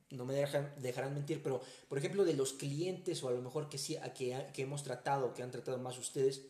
no 0.09 0.25
me 0.25 0.33
dejan, 0.33 0.73
dejarán 0.77 1.13
mentir, 1.13 1.43
pero 1.43 1.61
por 1.87 1.97
ejemplo 1.97 2.25
de 2.25 2.33
los 2.33 2.53
clientes 2.53 3.23
o 3.23 3.27
a 3.27 3.31
lo 3.31 3.41
mejor 3.41 3.69
que 3.69 3.77
sí, 3.77 3.97
que, 4.15 4.47
que 4.53 4.61
hemos 4.63 4.83
tratado, 4.83 5.33
que 5.33 5.43
han 5.43 5.51
tratado 5.51 5.77
más 5.77 5.97
ustedes, 5.97 6.41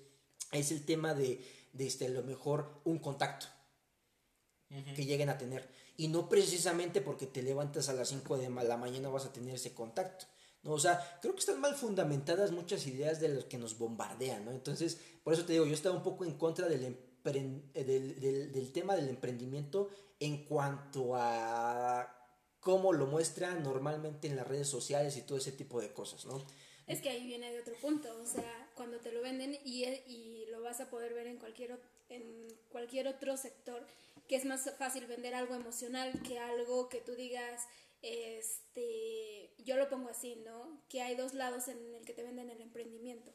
es 0.52 0.72
el 0.72 0.86
tema 0.86 1.14
de, 1.14 1.44
de 1.74 1.88
este, 1.88 2.06
a 2.06 2.10
lo 2.10 2.24
mejor 2.24 2.82
un 2.86 3.00
contacto 3.00 3.48
que 4.96 5.06
lleguen 5.06 5.30
a 5.30 5.38
tener. 5.38 5.70
Y 5.98 6.10
no 6.10 6.28
precisamente 6.28 7.02
porque 7.02 7.26
te 7.28 7.42
levantas 7.42 7.90
a 7.90 7.94
las 7.94 8.10
5 8.10 8.38
de 8.38 8.50
la 8.50 8.78
mañana 8.78 9.10
vas 9.10 9.26
a 9.26 9.34
tener 9.34 9.56
ese 9.56 9.74
contacto. 9.74 10.26
¿no? 10.64 10.74
O 10.74 10.80
sea, 10.80 11.20
creo 11.22 11.34
que 11.34 11.40
están 11.40 11.62
mal 11.62 11.76
fundamentadas 11.76 12.52
muchas 12.52 12.86
ideas 12.88 13.20
de 13.22 13.30
los 13.30 13.46
que 13.46 13.58
nos 13.58 13.78
bombardean, 13.78 14.46
¿no? 14.46 14.52
Entonces, 14.52 15.00
por 15.24 15.34
eso 15.34 15.46
te 15.46 15.54
digo, 15.54 15.66
yo 15.66 15.74
estaba 15.74 15.96
un 15.96 16.04
poco 16.04 16.26
en 16.26 16.34
contra 16.38 16.68
del, 16.68 16.84
eh, 16.84 17.84
del, 17.84 18.52
del, 18.52 18.72
tema 18.72 18.96
del 18.96 19.10
emprendimiento 19.10 19.90
en 20.20 20.46
cuanto 20.46 21.16
a 21.16 22.12
cómo 22.60 22.94
lo 22.94 23.06
muestra 23.06 23.54
normalmente 23.56 24.28
en 24.28 24.36
las 24.36 24.48
redes 24.48 24.68
sociales 24.68 25.16
y 25.18 25.22
todo 25.22 25.38
ese 25.38 25.52
tipo 25.52 25.80
de 25.80 25.94
cosas, 25.94 26.26
¿no? 26.26 26.44
Es 26.88 27.02
que 27.02 27.10
ahí 27.10 27.26
viene 27.26 27.52
de 27.52 27.60
otro 27.60 27.76
punto, 27.82 28.10
o 28.22 28.28
sea, 28.28 28.70
cuando 28.76 29.00
te 29.00 29.12
lo 29.12 29.22
venden 29.22 29.58
y, 29.64 29.86
y 29.86 30.46
lo 30.52 30.62
vas 30.62 30.80
a 30.82 30.90
poder 30.90 31.14
ver 31.14 31.28
en 31.28 31.38
cualquier, 31.38 31.80
en 32.10 32.48
cualquier 32.70 33.08
otro 33.08 33.38
sector, 33.38 33.86
que 34.28 34.36
es 34.36 34.46
más 34.46 34.70
fácil 34.78 35.06
vender 35.08 35.36
algo 35.36 35.56
emocional 35.56 36.12
que 36.24 36.40
algo 36.40 36.90
que 36.90 37.02
tú 37.02 37.14
digas, 37.16 37.68
este, 38.02 39.54
yo 39.60 39.76
lo 39.78 39.90
pongo 39.90 40.10
así, 40.10 40.36
¿no? 40.38 40.82
Que 40.90 41.02
hay 41.02 41.16
dos 41.16 41.34
lados 41.34 41.68
en 41.68 41.96
el 41.96 42.06
que 42.06 42.14
te 42.14 42.24
venden 42.24 42.50
el 42.50 42.62
emprendimiento. 42.62 43.34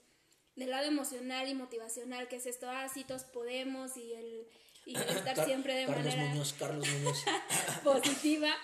Del 0.57 0.71
lado 0.71 0.87
emocional 0.87 1.49
y 1.49 1.55
motivacional, 1.55 2.29
que 2.29 2.37
es 2.37 2.47
esto, 2.47 2.69
ah, 2.69 2.89
sí, 2.89 3.05
todos 3.05 3.25
podemos 3.25 3.97
y 3.97 4.13
el, 4.15 4.47
y 4.85 4.97
estar 4.97 5.45
siempre 5.45 5.75
de 5.75 5.87
Carlos 5.87 6.05
manera 6.05 6.29
Muñoz, 6.31 6.53
Carlos 6.55 6.89
Muñoz. 6.89 7.25
positiva, 7.85 8.55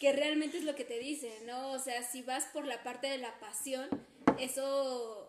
que 0.00 0.12
realmente 0.12 0.58
es 0.58 0.64
lo 0.64 0.74
que 0.74 0.84
te 0.84 0.98
dice, 0.98 1.32
¿no? 1.46 1.72
O 1.72 1.78
sea, 1.78 2.02
si 2.02 2.22
vas 2.22 2.44
por 2.52 2.66
la 2.66 2.82
parte 2.82 3.06
de 3.06 3.18
la 3.18 3.38
pasión, 3.40 3.88
eso 4.38 5.25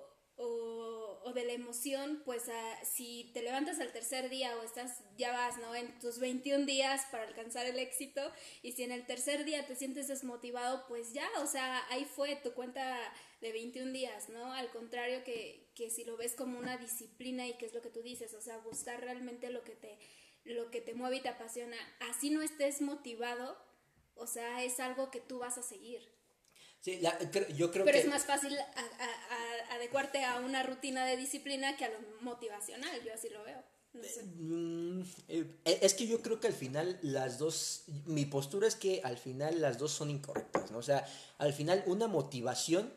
o, 1.27 1.33
de 1.33 1.45
la 1.45 1.53
emoción, 1.53 2.21
pues 2.25 2.43
si 2.83 3.31
te 3.33 3.41
levantas 3.41 3.79
al 3.79 3.91
tercer 3.91 4.29
día 4.29 4.55
o 4.57 4.63
estás, 4.63 5.03
ya 5.17 5.31
vas, 5.31 5.57
¿no? 5.57 5.75
En 5.75 5.97
tus 5.99 6.19
21 6.19 6.65
días 6.65 7.05
para 7.11 7.23
alcanzar 7.23 7.65
el 7.65 7.79
éxito 7.79 8.21
y 8.61 8.71
si 8.73 8.83
en 8.83 8.91
el 8.91 9.05
tercer 9.05 9.45
día 9.45 9.65
te 9.65 9.75
sientes 9.75 10.07
desmotivado, 10.07 10.85
pues 10.87 11.13
ya, 11.13 11.27
o 11.41 11.47
sea, 11.47 11.83
ahí 11.89 12.05
fue 12.05 12.35
tu 12.37 12.53
cuenta 12.53 12.97
de 13.41 13.51
21 13.51 13.91
días, 13.91 14.29
¿no? 14.29 14.53
Al 14.53 14.69
contrario 14.69 15.23
que, 15.23 15.69
que 15.75 15.89
si 15.89 16.05
lo 16.05 16.17
ves 16.17 16.35
como 16.35 16.57
una 16.57 16.77
disciplina 16.77 17.47
y 17.47 17.53
que 17.57 17.65
es 17.65 17.73
lo 17.73 17.81
que 17.81 17.89
tú 17.89 18.01
dices, 18.01 18.33
o 18.33 18.41
sea, 18.41 18.57
buscar 18.59 19.01
realmente 19.01 19.49
lo 19.49 19.63
que 19.63 19.75
te, 19.75 19.97
lo 20.43 20.71
que 20.71 20.81
te 20.81 20.93
mueve 20.93 21.17
y 21.17 21.21
te 21.21 21.29
apasiona, 21.29 21.77
así 22.09 22.29
no 22.29 22.41
estés 22.41 22.81
motivado, 22.81 23.57
o 24.15 24.27
sea, 24.27 24.63
es 24.63 24.79
algo 24.79 25.11
que 25.11 25.19
tú 25.19 25.39
vas 25.39 25.57
a 25.57 25.61
seguir. 25.63 26.16
Sí, 26.87 27.01
yo 27.57 27.69
creo 27.69 27.83
Pero 27.83 27.97
es 27.97 28.07
más 28.07 28.23
fácil 28.23 28.57
adecuarte 29.71 30.23
a 30.23 30.39
una 30.39 30.63
rutina 30.63 31.05
de 31.05 31.17
disciplina 31.17 31.75
que 31.75 31.83
a 31.83 31.89
lo 31.89 31.97
motivacional, 32.21 33.03
yo 33.03 33.13
así 33.13 33.27
lo 33.27 33.43
veo. 33.43 33.61
Mm, 34.37 35.01
eh, 35.27 35.57
es 35.65 35.93
que 35.95 36.07
yo 36.07 36.21
creo 36.21 36.39
que 36.39 36.47
al 36.47 36.53
final 36.53 36.97
las 37.01 37.39
dos, 37.39 37.83
mi 38.05 38.25
postura 38.25 38.67
es 38.67 38.77
que 38.77 39.01
al 39.03 39.17
final 39.17 39.59
las 39.59 39.79
dos 39.79 39.91
son 39.91 40.09
incorrectas, 40.09 40.71
¿no? 40.71 40.77
O 40.77 40.81
sea, 40.81 41.05
al 41.39 41.51
final 41.51 41.83
una 41.87 42.07
motivación, 42.07 42.93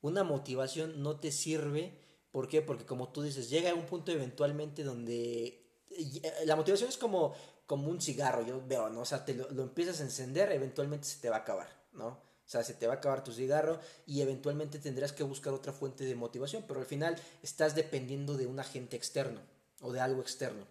una 0.00 0.24
motivación 0.24 1.02
no 1.02 1.20
te 1.20 1.30
sirve, 1.30 1.92
¿por 2.30 2.48
qué? 2.48 2.62
Porque 2.62 2.86
como 2.86 3.10
tú 3.10 3.20
dices, 3.20 3.50
llega 3.50 3.70
a 3.70 3.74
un 3.74 3.84
punto 3.84 4.12
eventualmente 4.12 4.82
donde 4.82 5.62
eh, 5.90 6.32
la 6.46 6.56
motivación 6.56 6.88
es 6.88 6.96
como, 6.96 7.34
como 7.66 7.90
un 7.90 8.00
cigarro, 8.00 8.46
yo 8.46 8.66
veo, 8.66 8.88
¿no? 8.88 9.00
O 9.00 9.06
sea, 9.06 9.26
te 9.26 9.34
lo, 9.34 9.50
lo 9.50 9.62
empiezas 9.62 10.00
a 10.00 10.04
encender, 10.04 10.50
eventualmente 10.52 11.06
se 11.06 11.20
te 11.20 11.28
va 11.28 11.36
a 11.36 11.40
acabar, 11.40 11.68
¿no? 11.92 12.24
O 12.46 12.48
sea, 12.48 12.62
se 12.62 12.74
te 12.74 12.86
va 12.86 12.94
a 12.94 12.96
acabar 12.98 13.24
tu 13.24 13.32
cigarro 13.32 13.80
y 14.06 14.20
eventualmente 14.20 14.78
tendrás 14.78 15.12
que 15.12 15.24
buscar 15.24 15.52
otra 15.52 15.72
fuente 15.72 16.04
de 16.04 16.14
motivación, 16.14 16.64
pero 16.68 16.78
al 16.78 16.86
final 16.86 17.16
estás 17.42 17.74
dependiendo 17.74 18.36
de 18.36 18.46
un 18.46 18.60
agente 18.60 18.96
externo 18.96 19.40
o 19.80 19.92
de 19.92 20.00
algo 20.00 20.22
externo, 20.22 20.64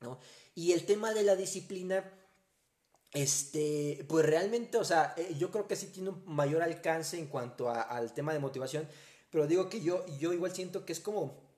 ¿no? 0.00 0.20
Y 0.54 0.72
el 0.72 0.86
tema 0.86 1.12
de 1.12 1.24
la 1.24 1.34
disciplina, 1.34 2.04
este, 3.12 4.06
pues 4.08 4.24
realmente, 4.24 4.78
o 4.78 4.84
sea, 4.84 5.14
eh, 5.16 5.34
yo 5.36 5.50
creo 5.50 5.66
que 5.66 5.74
sí 5.74 5.88
tiene 5.88 6.10
un 6.10 6.22
mayor 6.24 6.62
alcance 6.62 7.18
en 7.18 7.26
cuanto 7.26 7.68
al 7.68 8.14
tema 8.14 8.32
de 8.32 8.38
motivación, 8.38 8.86
pero 9.30 9.48
digo 9.48 9.68
que 9.68 9.80
yo, 9.80 10.06
yo 10.18 10.32
igual 10.32 10.54
siento 10.54 10.84
que 10.84 10.92
es 10.92 11.00
como 11.00 11.48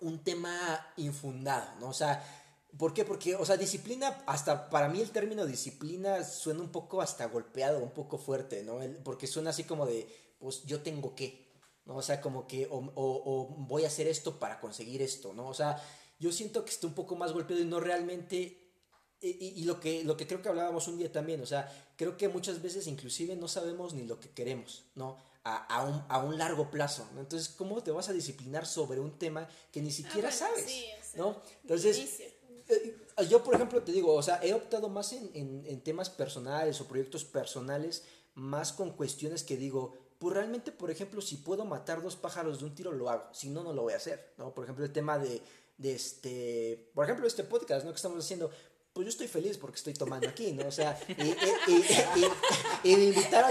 un 0.00 0.24
tema 0.24 0.92
infundado, 0.96 1.78
¿no? 1.78 1.90
O 1.90 1.94
sea, 1.94 2.43
¿Por 2.78 2.92
qué? 2.92 3.04
Porque, 3.04 3.36
o 3.36 3.44
sea, 3.44 3.56
disciplina, 3.56 4.22
hasta 4.26 4.68
para 4.68 4.88
mí 4.88 5.00
el 5.00 5.10
término 5.10 5.46
disciplina 5.46 6.24
suena 6.24 6.60
un 6.60 6.70
poco 6.70 7.00
hasta 7.00 7.26
golpeado, 7.26 7.78
un 7.78 7.92
poco 7.92 8.18
fuerte, 8.18 8.64
¿no? 8.64 8.80
porque 9.04 9.26
suena 9.26 9.50
así 9.50 9.64
como 9.64 9.86
de, 9.86 10.08
pues 10.38 10.64
yo 10.64 10.82
tengo 10.82 11.14
que, 11.14 11.46
¿no? 11.84 11.96
O 11.96 12.02
sea, 12.02 12.20
como 12.20 12.46
que, 12.46 12.66
o, 12.70 12.92
o, 12.94 13.46
voy 13.58 13.84
a 13.84 13.88
hacer 13.88 14.08
esto 14.08 14.40
para 14.40 14.60
conseguir 14.60 15.02
esto, 15.02 15.32
¿no? 15.34 15.48
O 15.48 15.54
sea, 15.54 15.80
yo 16.18 16.32
siento 16.32 16.64
que 16.64 16.70
está 16.70 16.86
un 16.86 16.94
poco 16.94 17.14
más 17.14 17.32
golpeado 17.32 17.62
y 17.62 17.66
no 17.66 17.78
realmente, 17.78 18.72
y, 19.20 19.54
y, 19.56 19.64
lo, 19.64 19.78
que, 19.78 20.02
lo 20.02 20.16
que 20.16 20.26
creo 20.26 20.42
que 20.42 20.48
hablábamos 20.48 20.88
un 20.88 20.98
día 20.98 21.12
también, 21.12 21.40
o 21.42 21.46
sea, 21.46 21.70
creo 21.96 22.16
que 22.16 22.28
muchas 22.28 22.60
veces 22.60 22.88
inclusive 22.88 23.36
no 23.36 23.46
sabemos 23.46 23.94
ni 23.94 24.04
lo 24.04 24.18
que 24.18 24.30
queremos, 24.30 24.84
¿no? 24.96 25.16
A, 25.44 25.56
a, 25.66 25.84
un, 25.84 26.04
a 26.08 26.18
un 26.18 26.38
largo 26.38 26.70
plazo, 26.70 27.06
¿no? 27.14 27.20
Entonces, 27.20 27.50
¿cómo 27.50 27.82
te 27.82 27.90
vas 27.90 28.08
a 28.08 28.12
disciplinar 28.12 28.66
sobre 28.66 28.98
un 28.98 29.18
tema 29.18 29.46
que 29.70 29.80
ni 29.80 29.92
siquiera 29.92 30.30
ah, 30.30 30.32
sabes, 30.32 30.66
¿no? 31.14 31.40
Entonces... 31.62 32.33
yo, 33.28 33.42
por 33.42 33.54
ejemplo, 33.54 33.82
te 33.82 33.92
digo, 33.92 34.14
o 34.14 34.22
sea, 34.22 34.40
he 34.42 34.54
optado 34.54 34.88
más 34.88 35.12
en, 35.12 35.80
temas 35.82 36.10
personales 36.10 36.80
o 36.80 36.88
proyectos 36.88 37.24
personales, 37.24 38.04
más 38.34 38.72
con 38.72 38.90
cuestiones 38.90 39.44
que 39.44 39.56
digo, 39.56 39.94
pues 40.18 40.34
realmente, 40.34 40.72
por 40.72 40.90
ejemplo, 40.90 41.20
si 41.20 41.36
puedo 41.36 41.64
matar 41.64 42.02
dos 42.02 42.16
pájaros 42.16 42.58
de 42.58 42.64
un 42.66 42.74
tiro, 42.74 42.92
lo 42.92 43.10
hago. 43.10 43.32
Si 43.32 43.50
no, 43.50 43.62
no 43.62 43.72
lo 43.72 43.82
voy 43.82 43.92
a 43.92 43.96
hacer, 43.96 44.32
¿no? 44.38 44.54
Por 44.54 44.64
ejemplo, 44.64 44.84
el 44.84 44.92
tema 44.92 45.18
de, 45.18 45.42
de 45.76 45.94
este, 45.94 46.90
por 46.94 47.04
ejemplo, 47.04 47.26
este 47.26 47.44
podcast, 47.44 47.84
¿no? 47.84 47.92
Que 47.92 47.96
estamos 47.96 48.18
haciendo, 48.18 48.50
pues 48.94 49.06
yo 49.06 49.08
estoy 49.08 49.26
feliz 49.26 49.58
porque 49.58 49.74
estoy 49.74 49.92
tomando 49.92 50.28
aquí, 50.28 50.52
¿no? 50.52 50.68
O 50.68 50.70
sea, 50.70 50.96
y, 51.08 51.34
y, 52.88 52.96
me 52.96 53.04
invitaron 53.06 53.50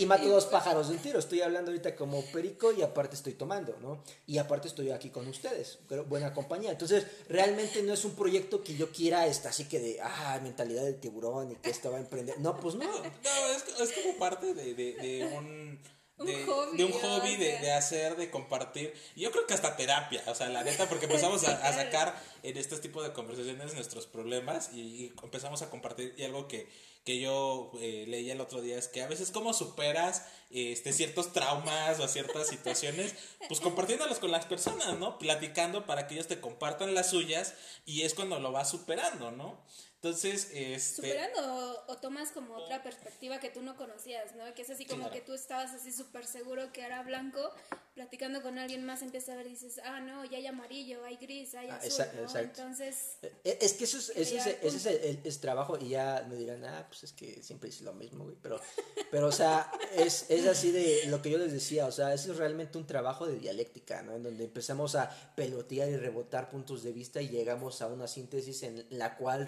y, 0.00 0.04
mato 0.04 0.28
dos 0.28 0.46
pájaros 0.46 0.88
de 0.88 0.96
un 0.96 1.00
tiro. 1.00 1.20
Estoy 1.20 1.42
hablando 1.42 1.70
ahorita 1.70 1.94
como 1.94 2.24
perico 2.32 2.72
y 2.72 2.82
aparte 2.82 3.14
estoy 3.14 3.34
tomando, 3.34 3.76
¿no? 3.80 4.02
Y 4.26 4.38
aparte 4.38 4.66
estoy 4.66 4.90
aquí 4.90 5.10
con 5.10 5.28
ustedes, 5.28 5.78
buena 6.08 6.34
compañía. 6.34 6.72
Entonces, 6.72 7.06
realmente 7.28 7.84
no 7.84 7.92
es 7.92 8.04
un 8.04 8.16
proyecto 8.16 8.64
que 8.64 8.74
yo 8.74 8.90
quiera, 8.90 9.28
esta, 9.28 9.50
así 9.50 9.66
que 9.66 9.78
de, 9.78 10.00
ah, 10.02 10.40
mentalidad 10.42 10.82
del 10.82 10.98
tiburón 10.98 11.52
y 11.52 11.54
que 11.54 11.70
esto 11.70 11.92
va 11.92 11.98
a 11.98 12.00
emprender. 12.00 12.40
No, 12.40 12.58
pues 12.58 12.74
no. 12.74 12.88
No, 12.88 13.84
es, 13.84 13.92
como 13.92 14.18
parte 14.18 14.54
de, 14.54 14.74
de 14.74 15.24
un 15.36 15.78
de 16.18 16.84
un 16.84 16.92
hobby, 16.92 17.36
de, 17.36 17.72
hacer, 17.72 18.16
de 18.16 18.30
compartir. 18.30 18.92
Yo 19.14 19.30
creo 19.30 19.46
que 19.46 19.54
hasta 19.54 19.76
terapia, 19.76 20.22
o 20.26 20.34
sea, 20.34 20.48
la 20.48 20.64
neta, 20.64 20.88
porque 20.88 21.04
empezamos 21.06 21.44
a, 21.44 21.72
sacar 21.72 22.20
en 22.42 22.56
este 22.56 22.76
tipo 22.78 23.02
de 23.02 23.12
conversaciones 23.12 23.74
nuestros 23.74 24.06
problemas 24.06 24.70
y, 24.72 25.12
empezamos 25.22 25.62
a 25.62 25.70
compartir. 25.70 26.14
Y 26.16 26.24
algo 26.24 26.48
que, 26.48 26.68
que 27.04 27.20
yo 27.20 27.70
eh, 27.80 28.04
leía 28.08 28.32
el 28.32 28.40
otro 28.40 28.60
día 28.60 28.76
es 28.76 28.88
que 28.88 29.02
a 29.02 29.06
veces 29.06 29.30
cómo 29.30 29.52
superas 29.52 30.26
este, 30.50 30.92
ciertos 30.92 31.32
traumas 31.32 32.00
o 32.00 32.08
ciertas 32.08 32.48
situaciones, 32.48 33.14
pues 33.46 33.60
compartiéndolos 33.60 34.18
con 34.18 34.30
las 34.30 34.46
personas, 34.46 34.98
¿no? 34.98 35.18
Platicando 35.18 35.86
para 35.86 36.06
que 36.06 36.14
ellos 36.14 36.26
te 36.26 36.40
compartan 36.40 36.94
las 36.94 37.10
suyas 37.10 37.54
y 37.86 38.02
es 38.02 38.14
cuando 38.14 38.40
lo 38.40 38.50
vas 38.50 38.70
superando, 38.70 39.30
¿no? 39.30 39.62
Entonces, 40.00 40.50
este... 40.52 40.78
Superando 40.78 41.84
o, 41.88 41.96
tomas 41.96 42.30
como 42.30 42.54
otra 42.54 42.84
perspectiva 42.84 43.40
que 43.40 43.50
tú 43.50 43.62
no 43.62 43.76
conocías, 43.76 44.32
¿no? 44.36 44.54
Que 44.54 44.62
es 44.62 44.70
así 44.70 44.86
como 44.86 45.10
que 45.10 45.20
tú 45.20 45.34
estabas 45.34 45.72
así 45.72 45.90
súper 45.90 46.24
seguro 46.24 46.72
que 46.72 46.82
era 46.82 47.02
blanco, 47.02 47.40
platicando 47.94 48.40
con 48.40 48.58
alguien 48.58 48.86
más 48.86 49.02
empieza 49.02 49.32
a 49.32 49.36
ver 49.36 49.48
y 49.48 49.50
dices, 49.50 49.80
ah, 49.82 49.98
no, 50.00 50.24
ya 50.24 50.38
hay 50.38 50.46
amarillo, 50.46 51.04
hay 51.04 51.16
gris, 51.16 51.56
hay 51.56 51.68
ah, 51.68 51.80
azul, 51.82 52.06
¿no? 52.14 52.38
Entonces... 52.38 53.16
Eh, 53.22 53.32
eh, 53.42 53.58
es 53.60 53.72
que 53.72 53.84
eso 53.84 53.98
es, 53.98 54.10
ese, 54.10 54.36
es, 54.36 54.46
ese 54.62 55.10
es 55.10 55.18
el, 55.24 55.40
trabajo 55.40 55.76
y 55.80 55.88
ya 55.88 56.24
me 56.28 56.36
dirán, 56.36 56.64
ah, 56.64 56.86
pues 56.88 57.02
es 57.02 57.12
que 57.12 57.42
siempre 57.42 57.70
hice 57.70 57.82
lo 57.82 57.92
mismo, 57.92 58.22
güey, 58.22 58.36
pero, 58.40 58.60
pero 59.10 59.26
o 59.26 59.32
sea, 59.32 59.68
es, 59.96 60.26
es 60.30 60.46
así 60.46 60.70
de 60.70 61.06
lo 61.06 61.20
que 61.22 61.30
yo 61.30 61.38
les 61.38 61.52
decía, 61.52 61.86
o 61.86 61.92
sea, 61.92 62.14
eso 62.14 62.30
es 62.30 62.38
realmente 62.38 62.78
un 62.78 62.86
trabajo 62.86 63.26
de 63.26 63.36
dialéctica, 63.36 64.00
¿no? 64.02 64.14
En 64.14 64.22
donde 64.22 64.44
empezamos 64.44 64.94
a 64.94 65.10
pelotear 65.34 65.88
y 65.88 65.96
rebotar 65.96 66.50
puntos 66.50 66.84
de 66.84 66.92
vista 66.92 67.20
y 67.20 67.30
llegamos 67.30 67.82
a 67.82 67.88
una 67.88 68.06
síntesis 68.06 68.62
en 68.62 68.86
la 68.90 69.16
cual 69.16 69.46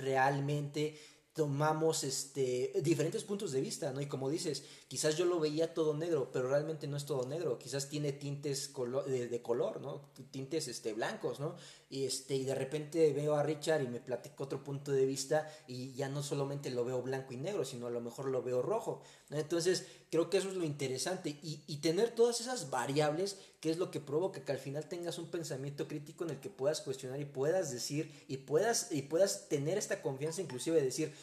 tomamos 1.33 2.03
este, 2.03 2.73
diferentes 2.83 3.23
puntos 3.23 3.53
de 3.53 3.61
vista, 3.61 3.93
¿no? 3.93 4.01
Y 4.01 4.07
como 4.07 4.29
dices, 4.29 4.65
quizás 4.89 5.17
yo 5.17 5.25
lo 5.25 5.39
veía 5.39 5.73
todo 5.73 5.95
negro, 5.95 6.31
pero 6.33 6.49
realmente 6.49 6.89
no 6.89 6.97
es 6.97 7.07
todo 7.07 7.27
negro, 7.27 7.59
quizás 7.59 7.89
tiene 7.89 8.13
tintes 8.13 8.73
de, 9.07 9.43
color, 9.43 9.81
¿no? 9.81 10.11
Tintes 10.33 10.67
este, 10.67 10.93
blancos, 10.93 11.39
¿no? 11.39 11.55
Y, 11.89 12.05
este, 12.05 12.35
y 12.35 12.45
de 12.45 12.55
repente 12.55 13.13
veo 13.13 13.37
a 13.37 13.45
Richard 13.45 13.83
y 13.83 13.89
me 13.89 14.01
platico 14.01 14.45
otro 14.45 14.65
punto 14.65 14.91
de 14.91 15.07
vista 15.07 15.49
y 15.69 15.95
ya 15.95 16.09
no 16.09 16.23
solamente 16.23 16.71
lo 16.71 16.85
veo 16.85 17.01
blanco 17.01 17.33
y 17.33 17.37
negro, 17.37 17.65
sino 17.65 17.87
a 17.87 17.91
lo 17.91 18.01
mejor 18.01 18.27
lo 18.27 18.43
veo 18.43 18.61
rojo. 18.61 19.03
Entonces, 19.31 19.87
creo 20.11 20.29
que 20.29 20.39
eso 20.39 20.49
es 20.49 20.57
lo 20.57 20.65
interesante 20.65 21.31
y, 21.31 21.63
y 21.67 21.77
tener 21.77 22.11
todas 22.11 22.41
esas 22.41 22.71
variables, 22.71 23.39
que 23.61 23.71
es 23.71 23.79
lo 23.79 23.91
que 23.91 24.01
provoca 24.01 24.45
que 24.45 24.53
al 24.53 24.59
final 24.59 24.89
tengas 24.89 25.19
un 25.19 25.31
pensamiento 25.31 25.87
crítico 25.87 26.25
en 26.25 26.31
el 26.31 26.41
que 26.41 26.51
puedas 26.51 26.81
cuestionar 26.81 27.21
y 27.21 27.25
puedas 27.25 27.71
decir 27.71 28.13
y 28.27 28.39
puedas, 28.39 28.89
y 28.91 29.03
puedas 29.03 29.49
tener 29.49 29.79
esta 29.79 30.03
confianza 30.03 30.43
inclusive 30.43 30.77
de 30.77 30.85
decir, 30.85 31.15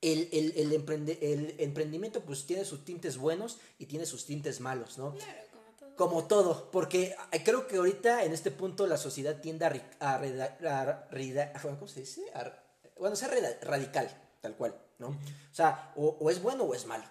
el, 0.00 0.28
el, 0.32 0.52
el, 0.56 1.18
el, 1.22 1.54
emprendimiento 1.58 2.20
pues 2.20 2.46
tiene 2.46 2.64
sus 2.64 2.84
tintes 2.84 3.16
buenos 3.16 3.58
y 3.78 3.86
tiene 3.86 4.04
sus 4.04 4.26
tintes 4.26 4.60
malos, 4.60 4.98
¿no? 4.98 5.14
Claro, 5.14 5.40
como 5.50 5.72
todo. 5.78 5.96
Como 5.96 6.24
todo, 6.26 6.70
porque 6.70 7.16
creo 7.44 7.66
que 7.66 7.76
ahorita 7.76 8.24
en 8.24 8.32
este 8.32 8.50
punto 8.50 8.86
la 8.86 8.98
sociedad 8.98 9.40
tiende 9.40 9.64
a, 9.64 9.72
a, 10.00 11.08
¿cómo 11.62 11.88
se 11.88 12.00
dice? 12.00 12.22
bueno, 12.98 13.16
ser 13.16 13.58
radical, 13.62 14.08
tal 14.42 14.54
cual, 14.56 14.78
¿no? 14.98 15.08
O 15.08 15.54
sea, 15.54 15.92
o, 15.96 16.16
o, 16.20 16.30
es 16.30 16.42
bueno 16.42 16.64
o 16.64 16.74
es 16.74 16.86
malo. 16.86 17.04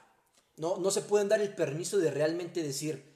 No, 0.56 0.78
no 0.78 0.92
se 0.92 1.02
pueden 1.02 1.30
dar 1.30 1.42
el 1.42 1.56
permiso 1.56 1.98
de 1.98 2.12
realmente 2.12 2.62
decir, 2.62 3.14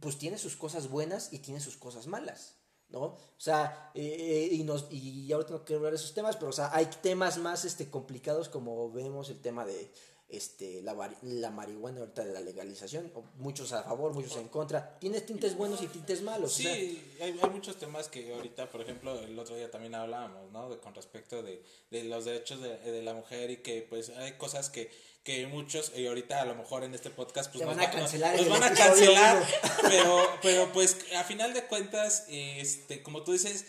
pues 0.00 0.18
tiene 0.18 0.38
sus 0.38 0.56
cosas 0.56 0.88
buenas 0.88 1.32
y 1.32 1.38
tiene 1.38 1.60
sus 1.60 1.76
cosas 1.76 2.06
malas. 2.06 2.56
¿no? 2.88 3.00
O 3.00 3.18
sea, 3.36 3.90
eh, 3.94 4.48
y, 4.52 4.62
nos, 4.62 4.86
y 4.90 5.32
ahorita 5.32 5.52
no 5.52 5.64
quiero 5.64 5.78
hablar 5.78 5.92
de 5.92 5.98
esos 5.98 6.14
temas, 6.14 6.36
pero 6.36 6.50
o 6.50 6.52
sea, 6.52 6.70
hay 6.72 6.86
temas 7.02 7.38
más 7.38 7.64
este, 7.64 7.90
complicados 7.90 8.48
como 8.48 8.90
vemos 8.92 9.30
el 9.30 9.40
tema 9.40 9.64
de 9.64 9.92
este, 10.28 10.82
la, 10.82 11.16
la 11.22 11.50
marihuana 11.50 12.00
ahorita 12.00 12.24
de 12.24 12.32
la 12.32 12.40
legalización, 12.40 13.12
muchos 13.36 13.72
a 13.72 13.82
favor, 13.82 14.14
muchos 14.14 14.36
en 14.36 14.48
contra, 14.48 14.98
tiene 14.98 15.20
tintes 15.20 15.56
buenos 15.56 15.82
y 15.82 15.86
tintes 15.86 16.22
malos. 16.22 16.54
Sí, 16.54 16.66
hay, 16.66 17.04
hay, 17.20 17.50
muchos 17.50 17.76
temas 17.76 18.08
que 18.08 18.32
ahorita, 18.34 18.70
por 18.70 18.80
ejemplo, 18.80 19.18
el 19.20 19.38
otro 19.38 19.56
día 19.56 19.70
también 19.70 19.94
hablábamos, 19.94 20.50
¿no? 20.50 20.70
De, 20.70 20.78
con 20.78 20.94
respecto 20.94 21.42
de, 21.42 21.62
de 21.90 22.04
los 22.04 22.24
derechos 22.24 22.60
de, 22.60 22.76
de 22.78 23.02
la 23.02 23.14
mujer 23.14 23.50
y 23.50 23.58
que 23.58 23.86
pues 23.88 24.10
hay 24.10 24.32
cosas 24.32 24.70
que 24.70 24.90
que 25.24 25.46
muchos, 25.46 25.90
y 25.96 26.06
ahorita 26.06 26.42
a 26.42 26.44
lo 26.44 26.54
mejor 26.54 26.84
en 26.84 26.94
este 26.94 27.08
podcast, 27.08 27.50
pues 27.50 27.64
nos 27.64 27.74
van 27.74 27.86
a 27.86 27.90
cancelar. 27.90 28.36
Nos, 28.36 28.46
van 28.46 28.62
a 28.62 28.74
cancelar, 28.74 29.42
pero, 29.88 30.28
pero 30.42 30.70
pues 30.72 30.98
a 31.16 31.24
final 31.24 31.54
de 31.54 31.64
cuentas, 31.64 32.26
este, 32.28 33.02
como 33.02 33.24
tú 33.24 33.32
dices, 33.32 33.64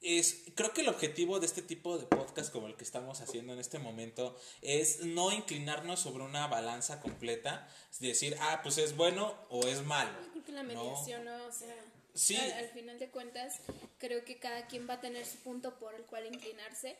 es, 0.00 0.44
creo 0.54 0.72
que 0.72 0.80
el 0.80 0.88
objetivo 0.88 1.40
de 1.40 1.46
este 1.46 1.62
tipo 1.62 1.98
de 1.98 2.06
podcast 2.06 2.52
como 2.52 2.66
el 2.66 2.76
que 2.76 2.84
estamos 2.84 3.20
haciendo 3.20 3.52
en 3.52 3.58
este 3.58 3.78
momento 3.78 4.36
es 4.62 5.00
no 5.00 5.30
inclinarnos 5.32 6.00
sobre 6.00 6.24
una 6.24 6.46
balanza 6.46 7.00
completa, 7.00 7.68
es 7.90 8.00
decir, 8.00 8.36
ah, 8.40 8.60
pues 8.62 8.78
es 8.78 8.96
bueno 8.96 9.34
o 9.50 9.66
es 9.66 9.82
malo. 9.84 10.12
Yo 10.22 10.30
creo 10.32 10.44
que 10.44 10.52
la 10.52 10.62
mediación, 10.62 11.24
¿no? 11.24 11.46
O 11.46 11.52
sea, 11.52 11.74
sí. 12.14 12.36
al, 12.36 12.68
final 12.70 12.98
de 12.98 13.10
cuentas, 13.10 13.60
creo 13.98 14.24
que 14.24 14.38
cada 14.38 14.66
quien 14.66 14.88
va 14.88 14.94
a 14.94 15.00
tener 15.00 15.26
su 15.26 15.38
punto 15.38 15.78
por 15.78 15.94
el 15.94 16.02
cual 16.04 16.26
inclinarse 16.26 16.96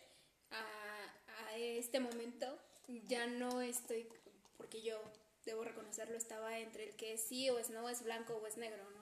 a, 0.50 0.64
a 1.48 1.56
este 1.56 2.00
momento 2.00 2.58
ya 3.06 3.26
no 3.26 3.62
estoy, 3.62 4.08
porque 4.56 4.82
yo 4.82 5.00
debo 5.44 5.64
reconocerlo, 5.64 6.16
estaba 6.16 6.58
entre 6.58 6.84
el 6.84 6.96
que 6.96 7.14
es 7.14 7.22
sí 7.22 7.48
o 7.50 7.58
es 7.58 7.70
no, 7.70 7.88
es 7.88 8.02
blanco 8.02 8.34
o 8.34 8.46
es 8.46 8.56
negro, 8.56 8.84
¿no? 8.90 8.99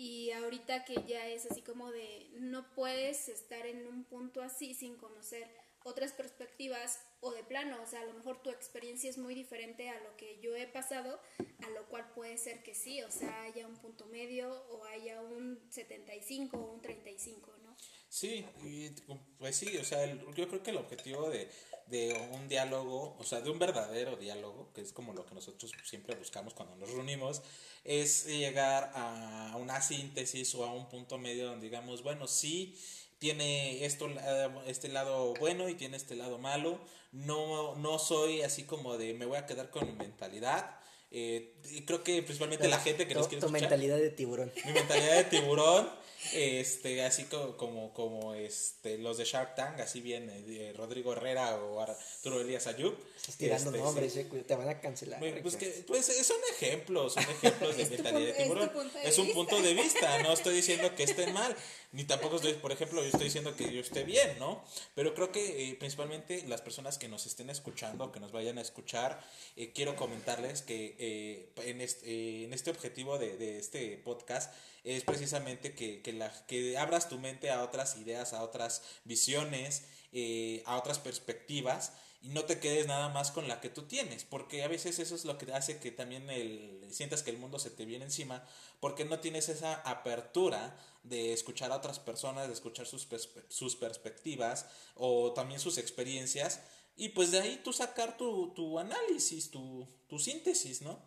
Y 0.00 0.30
ahorita 0.30 0.84
que 0.84 1.02
ya 1.08 1.26
es 1.26 1.44
así 1.50 1.60
como 1.60 1.90
de, 1.90 2.30
no 2.34 2.72
puedes 2.72 3.28
estar 3.28 3.66
en 3.66 3.84
un 3.84 4.04
punto 4.04 4.42
así 4.42 4.72
sin 4.72 4.96
conocer 4.96 5.50
otras 5.82 6.12
perspectivas 6.12 7.00
o 7.18 7.32
de 7.32 7.42
plano, 7.42 7.82
o 7.82 7.86
sea, 7.86 8.02
a 8.02 8.04
lo 8.04 8.14
mejor 8.14 8.40
tu 8.40 8.50
experiencia 8.50 9.10
es 9.10 9.18
muy 9.18 9.34
diferente 9.34 9.88
a 9.90 10.00
lo 10.04 10.16
que 10.16 10.38
yo 10.38 10.54
he 10.54 10.68
pasado, 10.68 11.18
a 11.64 11.70
lo 11.70 11.84
cual 11.88 12.12
puede 12.14 12.38
ser 12.38 12.62
que 12.62 12.76
sí, 12.76 13.02
o 13.02 13.10
sea, 13.10 13.42
haya 13.42 13.66
un 13.66 13.74
punto 13.74 14.06
medio 14.06 14.48
o 14.70 14.84
haya 14.84 15.20
un 15.20 15.60
75 15.68 16.56
o 16.56 16.74
un 16.74 16.80
35, 16.80 17.56
¿no? 17.64 17.76
Sí, 18.08 18.46
y 18.64 18.90
pues 19.38 19.56
sí, 19.56 19.76
o 19.76 19.84
sea, 19.84 20.06
yo 20.34 20.48
creo 20.48 20.62
que 20.62 20.70
el 20.70 20.78
objetivo 20.78 21.28
de, 21.28 21.50
de 21.86 22.30
un 22.32 22.48
diálogo, 22.48 23.16
o 23.18 23.24
sea, 23.24 23.40
de 23.40 23.50
un 23.50 23.58
verdadero 23.58 24.16
diálogo, 24.16 24.72
que 24.72 24.80
es 24.80 24.92
como 24.92 25.12
lo 25.12 25.26
que 25.26 25.34
nosotros 25.34 25.72
siempre 25.84 26.16
buscamos 26.16 26.54
cuando 26.54 26.74
nos 26.76 26.90
reunimos, 26.90 27.42
es 27.84 28.26
llegar 28.26 28.92
a 28.94 29.56
una 29.58 29.80
síntesis 29.82 30.54
o 30.54 30.64
a 30.64 30.72
un 30.72 30.88
punto 30.88 31.18
medio 31.18 31.46
donde 31.46 31.66
digamos, 31.66 32.02
bueno, 32.02 32.26
sí 32.26 32.76
tiene 33.18 33.84
esto 33.84 34.08
este 34.66 34.88
lado 34.88 35.34
bueno 35.34 35.68
y 35.68 35.74
tiene 35.74 35.96
este 35.96 36.16
lado 36.16 36.38
malo. 36.38 36.80
No, 37.12 37.74
no 37.76 37.98
soy 37.98 38.42
así 38.42 38.64
como 38.64 38.96
de 38.96 39.14
me 39.14 39.26
voy 39.26 39.38
a 39.38 39.46
quedar 39.46 39.70
con 39.70 39.86
mi 39.86 39.92
mentalidad. 39.92 40.78
Eh, 41.10 41.54
creo 41.86 42.04
que 42.04 42.22
principalmente 42.22 42.68
la 42.68 42.80
gente 42.80 43.06
que 43.06 43.14
nos 43.14 43.28
quiere 43.28 43.44
tu 43.44 43.50
mentalidad 43.50 43.96
de 43.96 44.10
tiburón. 44.10 44.52
Mi 44.64 44.72
mentalidad 44.72 45.16
de 45.16 45.24
tiburón 45.24 45.88
este 46.32 47.04
así 47.04 47.24
como, 47.24 47.56
como, 47.56 47.94
como 47.94 48.34
este 48.34 48.98
los 48.98 49.18
de 49.18 49.24
Shark 49.24 49.54
Tank 49.54 49.78
así 49.80 50.00
viene 50.00 50.44
eh, 50.48 50.72
Rodrigo 50.76 51.12
Herrera 51.12 51.56
o 51.56 51.80
Arturo 51.80 52.40
Elías 52.40 52.66
Ayub. 52.66 52.96
Estás 53.16 53.36
tirando 53.36 53.70
este, 53.70 53.82
nombres 53.82 54.16
eh, 54.16 54.24
te 54.46 54.56
van 54.56 54.68
a 54.68 54.80
cancelar 54.80 55.20
pues, 55.42 55.56
que, 55.56 55.84
pues 55.86 56.06
son 56.06 56.36
ejemplos 56.56 57.14
son 57.14 57.22
ejemplos 57.22 57.76
de 57.76 57.86
mentalidad 57.90 58.34
de 58.34 58.42
tiburón. 58.42 58.70
es, 59.04 59.18
un 59.18 59.32
punto 59.32 59.62
de 59.62 59.74
vista 59.74 60.22
no 60.22 60.32
estoy 60.32 60.56
diciendo 60.56 60.94
que 60.96 61.04
estén 61.04 61.32
mal 61.32 61.54
ni 61.92 62.04
tampoco 62.04 62.36
estoy 62.36 62.54
por 62.54 62.72
ejemplo 62.72 63.00
yo 63.02 63.08
estoy 63.08 63.24
diciendo 63.24 63.54
que 63.54 63.72
yo 63.72 63.80
esté 63.80 64.02
bien 64.02 64.38
no 64.40 64.64
pero 64.94 65.14
creo 65.14 65.30
que 65.30 65.70
eh, 65.70 65.76
principalmente 65.76 66.42
las 66.48 66.62
personas 66.62 66.98
que 66.98 67.08
nos 67.08 67.26
estén 67.26 67.48
escuchando 67.48 68.10
que 68.10 68.18
nos 68.18 68.32
vayan 68.32 68.58
a 68.58 68.62
escuchar 68.62 69.20
quiero 69.72 69.94
comentarles 69.94 70.62
que 70.62 70.96
en 70.98 71.80
este 71.80 72.44
en 72.44 72.52
este 72.52 72.70
objetivo 72.70 73.18
de, 73.18 73.58
este 73.58 73.98
podcast 73.98 74.52
es 74.84 75.04
precisamente 75.04 75.74
que, 75.74 76.02
que, 76.02 76.78
abras 76.78 77.08
tu 77.08 77.18
mente 77.18 77.50
a 77.50 77.62
otras 77.62 77.96
ideas, 77.96 78.32
a 78.32 78.42
otras 78.42 78.82
visiones, 79.04 79.84
eh, 80.12 80.62
a 80.66 80.76
otras 80.78 80.98
perspectivas 80.98 81.92
y 82.20 82.30
no 82.30 82.44
te 82.44 82.58
quedes 82.58 82.86
nada 82.86 83.08
más 83.10 83.30
con 83.30 83.46
la 83.46 83.60
que 83.60 83.70
tú 83.70 83.82
tienes, 83.82 84.24
porque 84.24 84.64
a 84.64 84.68
veces 84.68 84.98
eso 84.98 85.14
es 85.14 85.24
lo 85.24 85.38
que 85.38 85.52
hace 85.52 85.78
que 85.78 85.92
también 85.92 86.26
sientas 86.90 87.22
que 87.22 87.30
el 87.30 87.38
mundo 87.38 87.60
se 87.60 87.70
te 87.70 87.84
viene 87.84 88.06
encima, 88.06 88.44
porque 88.80 89.04
no 89.04 89.20
tienes 89.20 89.48
esa 89.48 89.74
apertura 89.74 90.76
de 91.04 91.32
escuchar 91.32 91.70
a 91.70 91.76
otras 91.76 92.00
personas, 92.00 92.48
de 92.48 92.54
escuchar 92.54 92.86
sus 92.86 93.76
perspectivas 93.76 94.66
o 94.96 95.32
también 95.32 95.60
sus 95.60 95.78
experiencias, 95.78 96.60
y 96.98 97.10
pues 97.10 97.30
de 97.30 97.40
ahí 97.40 97.60
tú 97.62 97.72
sacar 97.72 98.16
tu, 98.16 98.52
tu 98.54 98.78
análisis, 98.78 99.50
tu, 99.50 99.86
tu 100.08 100.18
síntesis, 100.18 100.82
¿no? 100.82 101.00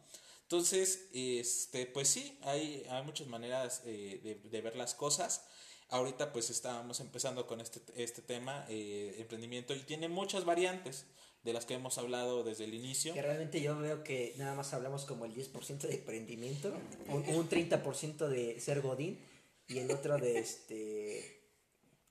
Entonces, 0.43 1.09
este, 1.13 1.85
pues 1.85 2.07
sí, 2.07 2.37
hay, 2.41 2.85
hay 2.89 3.03
muchas 3.03 3.27
maneras 3.27 3.81
eh, 3.85 4.39
de, 4.43 4.61
ver 4.61 4.75
las 4.75 4.95
cosas. 4.95 5.45
Ahorita 5.89 6.31
pues 6.31 6.49
estábamos 6.49 7.01
empezando 7.01 7.45
con 7.45 7.59
este, 7.59 7.81
este 7.95 8.21
tema, 8.21 8.65
eh, 8.69 9.15
emprendimiento, 9.19 9.75
y 9.75 9.79
tiene 9.79 10.07
muchas 10.07 10.45
variantes 10.45 11.05
de 11.43 11.53
las 11.53 11.65
que 11.65 11.73
hemos 11.73 11.97
hablado 11.97 12.43
desde 12.43 12.63
el 12.63 12.73
inicio. 12.73 13.13
Que 13.13 13.21
realmente 13.21 13.61
yo 13.61 13.77
veo 13.77 14.03
que 14.03 14.33
nada 14.37 14.55
más 14.55 14.73
hablamos 14.73 15.05
como 15.05 15.25
el 15.25 15.33
10% 15.33 15.79
de 15.79 15.95
emprendimiento, 15.95 16.73
un, 17.07 17.27
un 17.35 17.49
30% 17.49 18.27
de 18.27 18.59
ser 18.61 18.81
godín 18.81 19.19
y 19.67 19.79
el 19.79 19.91
otro 19.91 20.17
de 20.17 20.39
este 20.39 21.40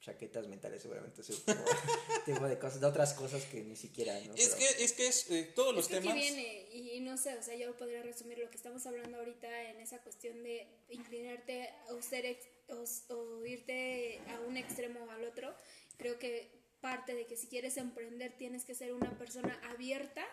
chaquetas 0.01 0.49
mentales 0.49 0.81
seguramente 0.81 1.21
ese 1.21 1.35
tipo, 2.25 2.47
de 2.47 2.59
cosas 2.59 2.81
de 2.81 2.87
otras 2.87 3.13
cosas 3.15 3.45
que 3.45 3.63
ni 3.63 3.77
siquiera 3.77 4.19
es 4.19 4.55
que 4.55 4.85
es 4.85 4.93
que 4.93 5.07
es 5.07 5.31
eh, 5.31 5.53
todos 5.55 5.75
los 5.75 5.89
temas 5.89 6.15
que 6.15 6.21
viene 6.21 6.69
y, 6.73 7.01
no 7.01 7.19
sé 7.19 7.37
o 7.37 7.43
sea 7.43 7.55
yo 7.57 7.77
podría 7.77 8.03
resumir 8.03 8.39
lo 8.39 8.49
que 8.51 8.57
estamos 8.57 8.87
hablando 8.87 9.19
ahorita 9.19 9.71
en 9.71 9.81
esa 9.81 9.99
cuestión 9.99 10.43
de 10.43 10.67
inclinarte 10.89 11.71
o 11.91 12.01
ser 12.01 12.39
o, 12.71 13.45
irte 13.45 14.21
a 14.29 14.41
un 14.41 14.57
extremo 14.57 15.01
o 15.05 15.11
al 15.11 15.25
otro. 15.25 15.55
Creo 15.97 16.19
que 16.19 16.51
parte 16.81 17.15
de 17.15 17.27
que 17.27 17.37
si 17.37 17.47
quieres 17.49 17.77
emprender 17.77 18.33
tienes 18.37 18.65
que 18.65 18.75
ser 18.75 18.93
una 18.93 19.17
persona 19.19 19.61
abierta 19.71 20.25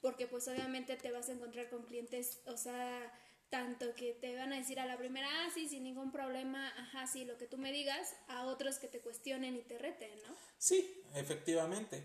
porque 0.00 0.26
pues 0.26 0.46
obviamente 0.48 0.96
te 0.96 1.10
vas 1.10 1.28
a 1.28 1.32
encontrar 1.32 1.68
con 1.68 1.82
clientes 1.82 2.40
o 2.46 2.56
sea 2.56 3.12
tanto 3.50 3.94
que 3.94 4.14
te 4.14 4.36
van 4.36 4.52
a 4.52 4.56
decir 4.56 4.78
a 4.78 4.86
la 4.86 4.96
primera, 4.96 5.28
ah, 5.28 5.50
sí, 5.52 5.68
sin 5.68 5.82
ningún 5.82 6.12
problema, 6.12 6.68
ajá, 6.78 7.06
sí, 7.06 7.24
lo 7.24 7.36
que 7.36 7.46
tú 7.46 7.58
me 7.58 7.72
digas, 7.72 8.14
a 8.28 8.46
otros 8.46 8.78
que 8.78 8.88
te 8.88 9.00
cuestionen 9.00 9.56
y 9.56 9.62
te 9.62 9.76
reten, 9.76 10.10
¿no? 10.26 10.34
Sí, 10.58 11.02
efectivamente. 11.14 12.02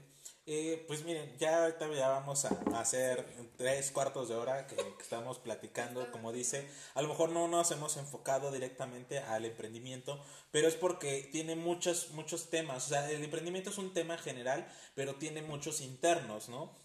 Eh, 0.48 0.84
pues 0.88 1.04
miren, 1.04 1.36
ya 1.40 1.64
ahorita 1.64 1.92
ya 1.94 2.10
vamos 2.10 2.46
a, 2.46 2.50
hacer 2.80 3.26
tres 3.58 3.90
cuartos 3.92 4.30
de 4.30 4.36
hora 4.36 4.68
que, 4.68 4.76
estamos 5.00 5.40
platicando, 5.40 6.12
como 6.12 6.32
dice, 6.32 6.68
a 6.94 7.02
lo 7.02 7.08
mejor 7.08 7.30
no 7.30 7.48
nos 7.48 7.72
hemos 7.72 7.98
enfocado 7.98 8.52
directamente 8.52 9.20
al 9.20 9.46
emprendimiento, 9.46 10.24
pero 10.52 10.68
es 10.68 10.76
porque 10.76 11.28
tiene 11.32 11.56
muchos, 11.56 12.12
muchos 12.12 12.50
temas, 12.52 12.86
o 12.86 12.90
sea, 12.90 13.10
el 13.10 13.24
emprendimiento 13.24 13.72
es 13.72 13.78
un 13.80 13.94
tema 13.94 14.18
general, 14.18 14.68
pero 14.94 15.16
tiene 15.16 15.42
muchos 15.42 15.82
internos, 15.82 16.50
¿no? 16.50 16.76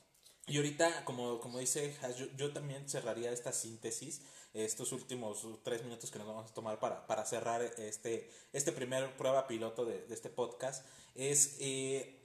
Y 0.46 0.56
ahorita, 0.56 1.04
como, 1.04 1.38
como 1.38 1.58
dice 1.58 1.96
yo, 2.18 2.26
yo 2.36 2.52
también 2.52 2.88
cerraría 2.88 3.30
esta 3.30 3.52
síntesis 3.52 4.22
estos 4.54 4.92
últimos 4.92 5.46
tres 5.62 5.82
minutos 5.84 6.10
que 6.10 6.18
nos 6.18 6.26
vamos 6.26 6.50
a 6.50 6.54
tomar 6.54 6.78
para, 6.80 7.06
para 7.06 7.24
cerrar 7.24 7.62
este, 7.62 8.30
este 8.52 8.72
primer 8.72 9.16
prueba 9.16 9.46
piloto 9.46 9.84
de, 9.84 10.06
de 10.06 10.14
este 10.14 10.28
podcast 10.28 10.84
es 11.14 11.56
eh, 11.60 12.18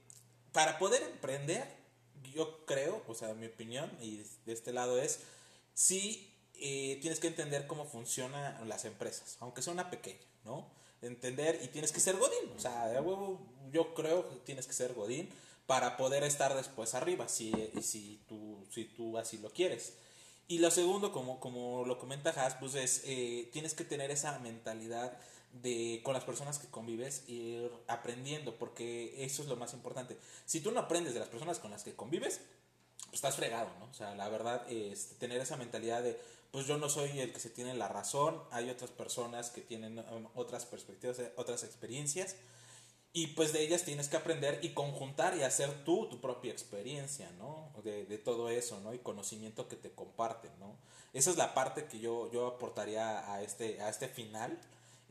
para 0.51 0.79
poder 0.79 1.03
emprender 1.03 1.85
yo 2.33 2.65
creo, 2.65 3.01
o 3.07 3.15
sea, 3.15 3.33
mi 3.33 3.47
opinión, 3.47 3.89
y 4.01 4.23
de 4.45 4.53
este 4.53 4.73
lado 4.73 4.99
es, 5.01 5.19
sí 5.73 6.33
eh, 6.55 6.97
tienes 7.01 7.19
que 7.19 7.27
entender 7.27 7.67
cómo 7.67 7.85
funcionan 7.85 8.67
las 8.67 8.85
empresas, 8.85 9.37
aunque 9.39 9.61
sea 9.61 9.73
una 9.73 9.89
pequeña, 9.89 10.25
¿no? 10.43 10.67
Entender 11.01 11.59
y 11.63 11.67
tienes 11.67 11.91
que 11.91 11.99
ser 11.99 12.17
Godín, 12.17 12.51
o 12.55 12.59
sea, 12.59 12.87
de 12.87 12.99
huevo, 12.99 13.45
yo 13.71 13.93
creo 13.93 14.29
que 14.29 14.35
tienes 14.37 14.65
que 14.65 14.73
ser 14.73 14.93
Godín 14.93 15.29
para 15.65 15.97
poder 15.97 16.23
estar 16.23 16.55
después 16.55 16.93
arriba, 16.93 17.27
si, 17.27 17.51
si, 17.81 18.21
tú, 18.27 18.65
si 18.71 18.85
tú 18.85 19.17
así 19.17 19.37
lo 19.37 19.49
quieres. 19.49 19.93
Y 20.47 20.59
lo 20.59 20.69
segundo, 20.69 21.11
como, 21.11 21.39
como 21.39 21.85
lo 21.85 21.97
comenta 21.97 22.29
Has, 22.29 22.55
pues 22.55 22.75
es, 22.75 23.01
eh, 23.05 23.49
tienes 23.51 23.73
que 23.73 23.83
tener 23.83 24.11
esa 24.11 24.37
mentalidad 24.39 25.17
de 25.61 26.01
con 26.03 26.13
las 26.13 26.23
personas 26.23 26.59
que 26.59 26.67
convives 26.67 27.23
ir 27.27 27.71
aprendiendo, 27.87 28.55
porque 28.57 29.23
eso 29.23 29.41
es 29.41 29.47
lo 29.47 29.55
más 29.55 29.73
importante. 29.73 30.17
Si 30.45 30.59
tú 30.61 30.71
no 30.71 30.81
aprendes 30.81 31.13
de 31.13 31.19
las 31.19 31.29
personas 31.29 31.59
con 31.59 31.71
las 31.71 31.83
que 31.83 31.95
convives, 31.95 32.41
pues 33.05 33.15
estás 33.15 33.35
fregado, 33.35 33.69
¿no? 33.79 33.85
O 33.85 33.93
sea, 33.93 34.13
la 34.15 34.29
verdad 34.29 34.69
es 34.69 35.17
tener 35.17 35.41
esa 35.41 35.57
mentalidad 35.57 36.03
de, 36.03 36.19
pues 36.51 36.67
yo 36.67 36.77
no 36.77 36.89
soy 36.89 37.19
el 37.19 37.31
que 37.31 37.39
se 37.39 37.49
tiene 37.49 37.73
la 37.73 37.87
razón, 37.87 38.41
hay 38.51 38.69
otras 38.69 38.91
personas 38.91 39.49
que 39.49 39.61
tienen 39.61 39.99
um, 39.99 40.27
otras 40.35 40.65
perspectivas, 40.65 41.21
otras 41.37 41.63
experiencias, 41.63 42.35
y 43.17 43.27
pues 43.27 43.53
de 43.53 43.63
ellas 43.63 43.85
tienes 43.85 44.09
que 44.09 44.17
aprender 44.17 44.59
y 44.61 44.71
conjuntar 44.71 45.37
y 45.37 45.43
hacer 45.43 45.85
tú 45.85 46.09
tu 46.09 46.19
propia 46.19 46.51
experiencia, 46.51 47.31
¿no? 47.37 47.71
De, 47.81 48.05
de 48.05 48.17
todo 48.17 48.49
eso, 48.49 48.81
¿no? 48.81 48.93
Y 48.93 48.99
conocimiento 48.99 49.69
que 49.69 49.77
te 49.77 49.89
comparten, 49.89 50.51
¿no? 50.59 50.75
Esa 51.13 51.31
es 51.31 51.37
la 51.37 51.53
parte 51.53 51.85
que 51.85 51.99
yo, 51.99 52.29
yo 52.33 52.45
aportaría 52.45 53.33
a 53.33 53.41
este, 53.41 53.81
a 53.81 53.87
este 53.87 54.09
final 54.09 54.59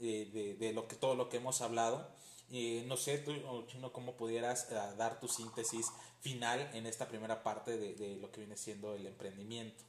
eh, 0.03 0.29
de, 0.35 0.55
de, 0.55 0.75
lo 0.75 0.87
que, 0.87 0.97
todo 0.97 1.15
lo 1.15 1.31
que 1.31 1.39
hemos 1.39 1.63
hablado. 1.63 2.07
Eh, 2.53 2.85
no 2.87 2.99
sé, 2.99 3.17
tú, 3.17 3.33
Chino, 3.69 3.91
cómo 3.91 4.19
pudieras 4.19 4.71
eh, 4.71 4.75
dar 4.99 5.19
tu 5.19 5.27
síntesis 5.27 5.87
final 6.21 6.61
en 6.75 6.85
esta 6.85 7.09
primera 7.09 7.43
parte 7.43 7.79
de, 7.79 7.95
de 7.95 8.17
lo 8.17 8.31
que 8.31 8.41
viene 8.41 8.59
siendo 8.59 8.95
el 8.95 9.07
emprendimiento. 9.07 9.83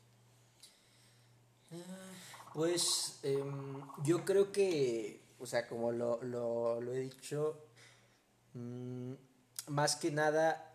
Pues 2.54 3.20
em, 3.24 3.82
yo 4.06 4.24
creo 4.24 4.54
que, 4.54 5.20
o 5.38 5.46
sea, 5.46 5.68
como 5.68 5.92
lo, 5.92 6.24
lo, 6.24 6.80
lo 6.80 6.94
he 6.94 7.00
dicho, 7.00 7.65
Mm, 8.56 9.14
más 9.68 9.98
que 9.98 10.12
nada 10.12 10.72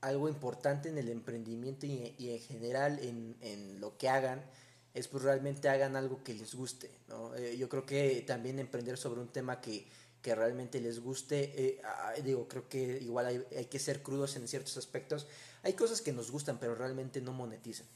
algo 0.00 0.28
importante 0.28 0.88
en 0.88 0.96
el 0.96 1.08
emprendimiento 1.08 1.86
y, 1.86 2.14
en 2.18 2.40
general 2.40 3.00
en, 3.00 3.80
lo 3.80 3.98
que 3.98 4.08
hagan 4.08 4.44
es 4.94 5.08
pues 5.08 5.24
realmente 5.24 5.68
hagan 5.68 5.96
algo 5.96 6.22
que 6.22 6.34
les 6.34 6.54
guste, 6.54 6.90
¿no? 7.08 7.34
Eh, 7.34 7.56
yo 7.56 7.68
creo 7.68 7.84
que 7.84 8.22
también 8.26 8.58
emprender 8.58 8.96
sobre 8.96 9.20
un 9.20 9.28
tema 9.28 9.60
que, 9.60 9.86
realmente 10.22 10.78
les 10.78 11.00
guste, 11.00 11.54
eh, 11.56 11.80
ah, 11.82 12.12
digo, 12.22 12.46
creo 12.48 12.68
que 12.68 12.98
igual 13.00 13.24
hay, 13.24 13.42
hay, 13.56 13.64
que 13.64 13.78
ser 13.78 14.02
crudos 14.02 14.36
en 14.36 14.46
ciertos 14.46 14.76
aspectos. 14.76 15.26
Hay 15.62 15.72
cosas 15.72 16.02
que 16.02 16.12
nos 16.12 16.30
gustan 16.30 16.58
pero 16.58 16.74
realmente 16.74 17.22
no 17.22 17.32
monetizan. 17.32 17.86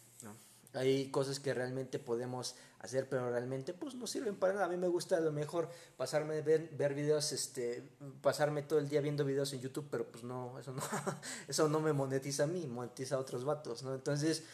Hay 0.74 1.10
cosas 1.10 1.38
que 1.38 1.52
realmente 1.52 1.98
podemos 1.98 2.54
hacer, 2.78 3.08
pero 3.08 3.30
realmente 3.30 3.74
pues 3.74 3.94
no 3.94 4.06
sirven 4.06 4.36
para 4.36 4.54
nada. 4.54 4.66
A 4.66 4.68
mí 4.68 4.76
me 4.76 4.88
gusta 4.88 5.16
a 5.16 5.20
lo 5.20 5.30
mejor 5.30 5.68
pasarme 5.96 6.40
ver, 6.40 6.70
ver 6.76 6.94
videos, 6.94 7.32
este, 7.32 7.88
pasarme 8.22 8.62
todo 8.62 8.78
el 8.78 8.88
día 8.88 9.00
viendo 9.00 9.24
videos 9.24 9.52
en 9.52 9.60
YouTube, 9.60 9.86
pero 9.90 10.06
pues 10.10 10.24
no, 10.24 10.58
eso 10.58 10.72
no, 10.72 10.82
eso 11.48 11.68
no 11.68 11.80
me 11.80 11.92
monetiza 11.92 12.44
a 12.44 12.46
mí, 12.46 12.66
monetiza 12.66 13.16
a 13.16 13.18
otros 13.18 13.44
vatos, 13.44 13.82
¿no? 13.82 13.94
Entonces, 13.94 14.44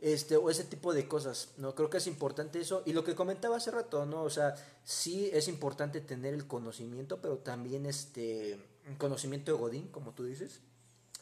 este, 0.00 0.36
o 0.36 0.50
ese 0.50 0.64
tipo 0.64 0.92
de 0.92 1.06
cosas, 1.06 1.50
¿no? 1.56 1.74
Creo 1.74 1.88
que 1.88 1.98
es 1.98 2.06
importante 2.08 2.60
eso. 2.60 2.82
Y 2.84 2.92
lo 2.92 3.04
que 3.04 3.14
comentaba 3.14 3.56
hace 3.56 3.70
rato, 3.70 4.04
¿no? 4.04 4.22
O 4.22 4.30
sea, 4.30 4.54
sí 4.84 5.30
es 5.32 5.46
importante 5.46 6.00
tener 6.00 6.34
el 6.34 6.46
conocimiento, 6.46 7.20
pero 7.22 7.38
también 7.38 7.86
este, 7.86 8.58
conocimiento 8.98 9.52
de 9.52 9.58
Godín, 9.58 9.88
como 9.88 10.12
tú 10.12 10.24
dices 10.24 10.60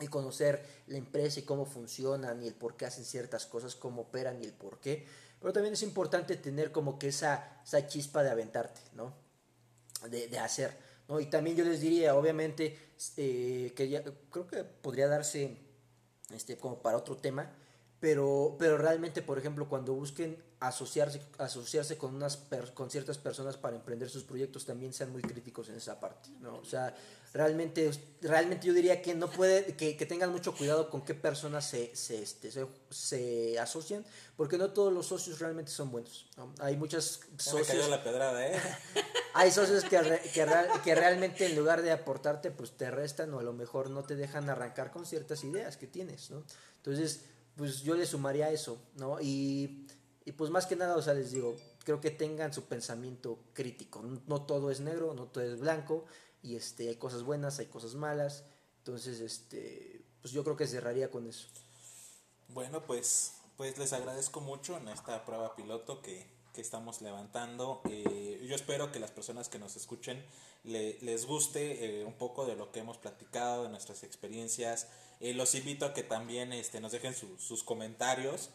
y 0.00 0.08
conocer 0.08 0.64
la 0.86 0.98
empresa 0.98 1.40
y 1.40 1.42
cómo 1.42 1.66
funcionan 1.66 2.42
y 2.42 2.48
el 2.48 2.54
por 2.54 2.76
qué 2.76 2.86
hacen 2.86 3.04
ciertas 3.04 3.46
cosas, 3.46 3.74
cómo 3.74 4.02
operan 4.02 4.40
y 4.42 4.44
el 4.44 4.52
por 4.52 4.80
qué. 4.80 5.06
Pero 5.40 5.52
también 5.52 5.74
es 5.74 5.82
importante 5.82 6.36
tener 6.36 6.72
como 6.72 6.98
que 6.98 7.08
esa, 7.08 7.60
esa 7.64 7.86
chispa 7.86 8.22
de 8.22 8.30
aventarte, 8.30 8.80
¿no? 8.94 9.14
De, 10.08 10.28
de 10.28 10.38
hacer, 10.38 10.76
¿no? 11.08 11.20
Y 11.20 11.26
también 11.26 11.56
yo 11.56 11.64
les 11.64 11.80
diría, 11.80 12.14
obviamente, 12.14 12.78
eh, 13.16 13.72
que 13.74 13.88
ya, 13.88 14.02
creo 14.30 14.46
que 14.46 14.64
podría 14.64 15.08
darse 15.08 15.56
este, 16.34 16.56
como 16.56 16.82
para 16.82 16.98
otro 16.98 17.16
tema, 17.16 17.50
pero, 17.98 18.56
pero 18.58 18.78
realmente, 18.78 19.22
por 19.22 19.38
ejemplo, 19.38 19.68
cuando 19.68 19.94
busquen 19.94 20.42
asociarse, 20.60 21.22
asociarse 21.38 21.98
con, 21.98 22.14
unas 22.14 22.38
con 22.74 22.90
ciertas 22.90 23.18
personas 23.18 23.56
para 23.56 23.76
emprender 23.76 24.08
sus 24.08 24.24
proyectos, 24.24 24.64
también 24.64 24.92
sean 24.92 25.12
muy 25.12 25.22
críticos 25.22 25.68
en 25.68 25.76
esa 25.76 26.00
parte, 26.00 26.30
¿no? 26.40 26.58
O 26.58 26.64
sea, 26.64 26.94
realmente, 27.32 27.90
realmente 28.22 28.66
yo 28.66 28.74
diría 28.74 29.02
que 29.02 29.14
no 29.14 29.30
puede, 29.30 29.76
que, 29.76 29.96
que 29.96 30.06
tengan 30.06 30.32
mucho 30.32 30.54
cuidado 30.54 30.90
con 30.90 31.02
qué 31.02 31.14
personas 31.14 31.68
se, 31.68 31.94
se, 31.94 32.22
este, 32.22 32.50
se, 32.50 32.66
se, 32.90 33.58
asocian, 33.58 34.04
porque 34.36 34.58
no 34.58 34.72
todos 34.72 34.92
los 34.92 35.06
socios 35.06 35.38
realmente 35.38 35.70
son 35.70 35.90
buenos. 35.90 36.28
Hay 36.58 36.76
muchas 36.76 37.20
socios. 37.38 37.88
la 37.88 38.02
pedrada, 38.02 38.46
¿eh? 38.46 38.58
hay 39.34 39.52
socios 39.52 39.84
que, 39.84 39.98
que, 40.34 40.46
que, 40.84 40.94
realmente 40.94 41.46
en 41.46 41.56
lugar 41.56 41.82
de 41.82 41.92
aportarte, 41.92 42.50
pues 42.50 42.72
te 42.72 42.90
restan 42.90 43.32
o 43.34 43.38
a 43.38 43.42
lo 43.42 43.52
mejor 43.52 43.90
no 43.90 44.02
te 44.02 44.16
dejan 44.16 44.50
arrancar 44.50 44.90
con 44.90 45.06
ciertas 45.06 45.44
ideas 45.44 45.76
que 45.76 45.86
tienes, 45.86 46.30
¿no? 46.30 46.42
Entonces, 46.78 47.22
pues 47.54 47.82
yo 47.82 47.94
le 47.94 48.06
sumaría 48.06 48.50
eso, 48.50 48.80
¿no? 48.96 49.20
Y, 49.20 49.86
y 50.24 50.32
pues 50.32 50.50
más 50.50 50.66
que 50.66 50.74
nada, 50.74 50.96
o 50.96 51.02
sea, 51.02 51.14
les 51.14 51.30
digo, 51.30 51.56
creo 51.84 52.00
que 52.00 52.10
tengan 52.10 52.52
su 52.52 52.64
pensamiento 52.64 53.38
crítico. 53.52 54.02
No 54.26 54.42
todo 54.42 54.72
es 54.72 54.80
negro, 54.80 55.14
no 55.14 55.26
todo 55.26 55.44
es 55.44 55.60
blanco 55.60 56.06
y 56.42 56.56
este 56.56 56.88
hay 56.88 56.96
cosas 56.96 57.22
buenas, 57.22 57.58
hay 57.58 57.66
cosas 57.66 57.94
malas. 57.94 58.44
Entonces, 58.78 59.20
este 59.20 60.04
pues 60.20 60.32
yo 60.32 60.44
creo 60.44 60.56
que 60.56 60.66
cerraría 60.66 61.10
con 61.10 61.26
eso. 61.26 61.48
Bueno, 62.48 62.84
pues 62.86 63.34
pues 63.56 63.76
les 63.78 63.92
agradezco 63.92 64.40
mucho 64.40 64.76
en 64.78 64.88
esta 64.88 65.24
prueba 65.24 65.54
piloto 65.54 66.00
que, 66.00 66.26
que 66.54 66.60
estamos 66.60 67.02
levantando. 67.02 67.82
Eh, 67.90 68.44
yo 68.48 68.54
espero 68.54 68.90
que 68.90 68.98
las 68.98 69.10
personas 69.10 69.48
que 69.48 69.58
nos 69.58 69.76
escuchen 69.76 70.24
le, 70.64 70.98
les 71.00 71.26
guste 71.26 72.00
eh, 72.00 72.04
un 72.04 72.14
poco 72.14 72.46
de 72.46 72.56
lo 72.56 72.72
que 72.72 72.80
hemos 72.80 72.96
platicado, 72.96 73.64
de 73.64 73.68
nuestras 73.68 74.02
experiencias. 74.02 74.88
Eh, 75.20 75.34
los 75.34 75.54
invito 75.54 75.84
a 75.84 75.92
que 75.92 76.02
también 76.02 76.52
este, 76.54 76.80
nos 76.80 76.92
dejen 76.92 77.14
sus 77.14 77.62
comentarios 77.62 78.50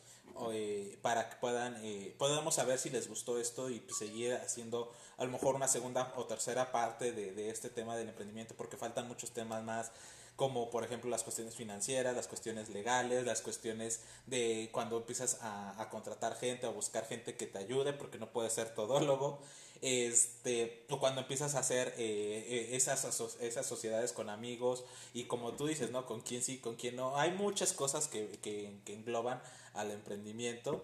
eh, 0.52 0.98
para 1.02 1.30
que 1.30 1.38
puedan 1.38 1.78
eh, 1.84 2.14
podamos 2.18 2.56
saber 2.56 2.78
si 2.78 2.90
les 2.90 3.08
gustó 3.08 3.40
esto 3.40 3.70
y 3.70 3.80
pues, 3.80 3.98
seguir 3.98 4.34
haciendo 4.34 4.92
a 5.18 5.26
lo 5.26 5.32
mejor 5.32 5.56
una 5.56 5.68
segunda 5.68 6.14
o 6.18 6.26
tercera 6.26 6.72
parte 6.72 7.12
de, 7.14 7.50
este 7.50 7.70
tema 7.70 7.96
del 7.96 8.10
emprendimiento 8.10 8.54
porque 8.56 8.76
faltan 8.76 9.08
muchos 9.08 9.32
temas 9.32 9.64
más 9.64 9.92
como 10.36 10.70
por 10.70 10.84
ejemplo 10.84 11.10
las 11.10 11.24
cuestiones 11.24 11.56
financieras, 11.56 12.16
las 12.16 12.28
cuestiones 12.28 12.70
legales, 12.70 13.26
las 13.26 13.42
cuestiones 13.42 14.02
de 14.26 14.70
cuando 14.74 14.98
empiezas 14.98 15.38
a, 15.42 15.82
a 15.82 15.90
contratar 15.90 16.36
gente, 16.36 16.66
a 16.66 16.70
buscar 16.70 17.06
gente 17.08 17.38
que 17.38 17.48
te 17.48 17.58
ayude, 17.58 17.94
porque 17.94 18.18
no 18.18 18.30
puedes 18.34 18.52
ser 18.52 18.76
todólogo, 18.76 19.40
este, 19.82 20.86
cuando 21.00 21.22
empiezas 21.22 21.56
a 21.56 21.60
hacer 21.60 21.90
eh, 21.98 22.46
eh, 22.48 22.70
esas, 22.76 23.06
esas 23.42 23.66
sociedades 23.66 24.14
con 24.14 24.30
amigos 24.30 24.84
y 25.14 25.26
como 25.26 25.54
tú 25.54 25.68
dices, 25.68 25.92
¿no? 25.92 26.06
Con 26.06 26.22
quién 26.22 26.42
sí, 26.42 26.58
con 26.60 26.76
quién 26.76 26.96
no. 26.96 27.18
Hay 27.18 27.32
muchas 27.32 27.74
cosas 27.74 28.08
que, 28.08 28.28
que, 28.42 28.74
que 28.86 28.94
engloban 28.94 29.42
al 29.76 29.92
emprendimiento, 29.92 30.84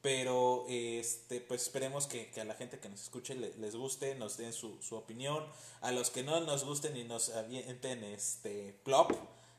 pero 0.00 0.66
este, 0.68 1.40
pues 1.40 1.62
esperemos 1.62 2.06
que, 2.06 2.28
que, 2.30 2.40
a 2.40 2.44
la 2.44 2.54
gente 2.54 2.78
que 2.78 2.88
nos 2.88 3.02
escuche 3.02 3.34
les 3.34 3.76
guste, 3.76 4.14
nos 4.16 4.36
den 4.36 4.52
su, 4.52 4.80
su 4.82 4.96
opinión, 4.96 5.44
a 5.80 5.92
los 5.92 6.10
que 6.10 6.22
no 6.22 6.40
nos 6.40 6.64
gusten 6.64 6.96
y 6.96 7.04
nos 7.04 7.30
avienten 7.30 8.02
este 8.04 8.74
plop, 8.84 9.12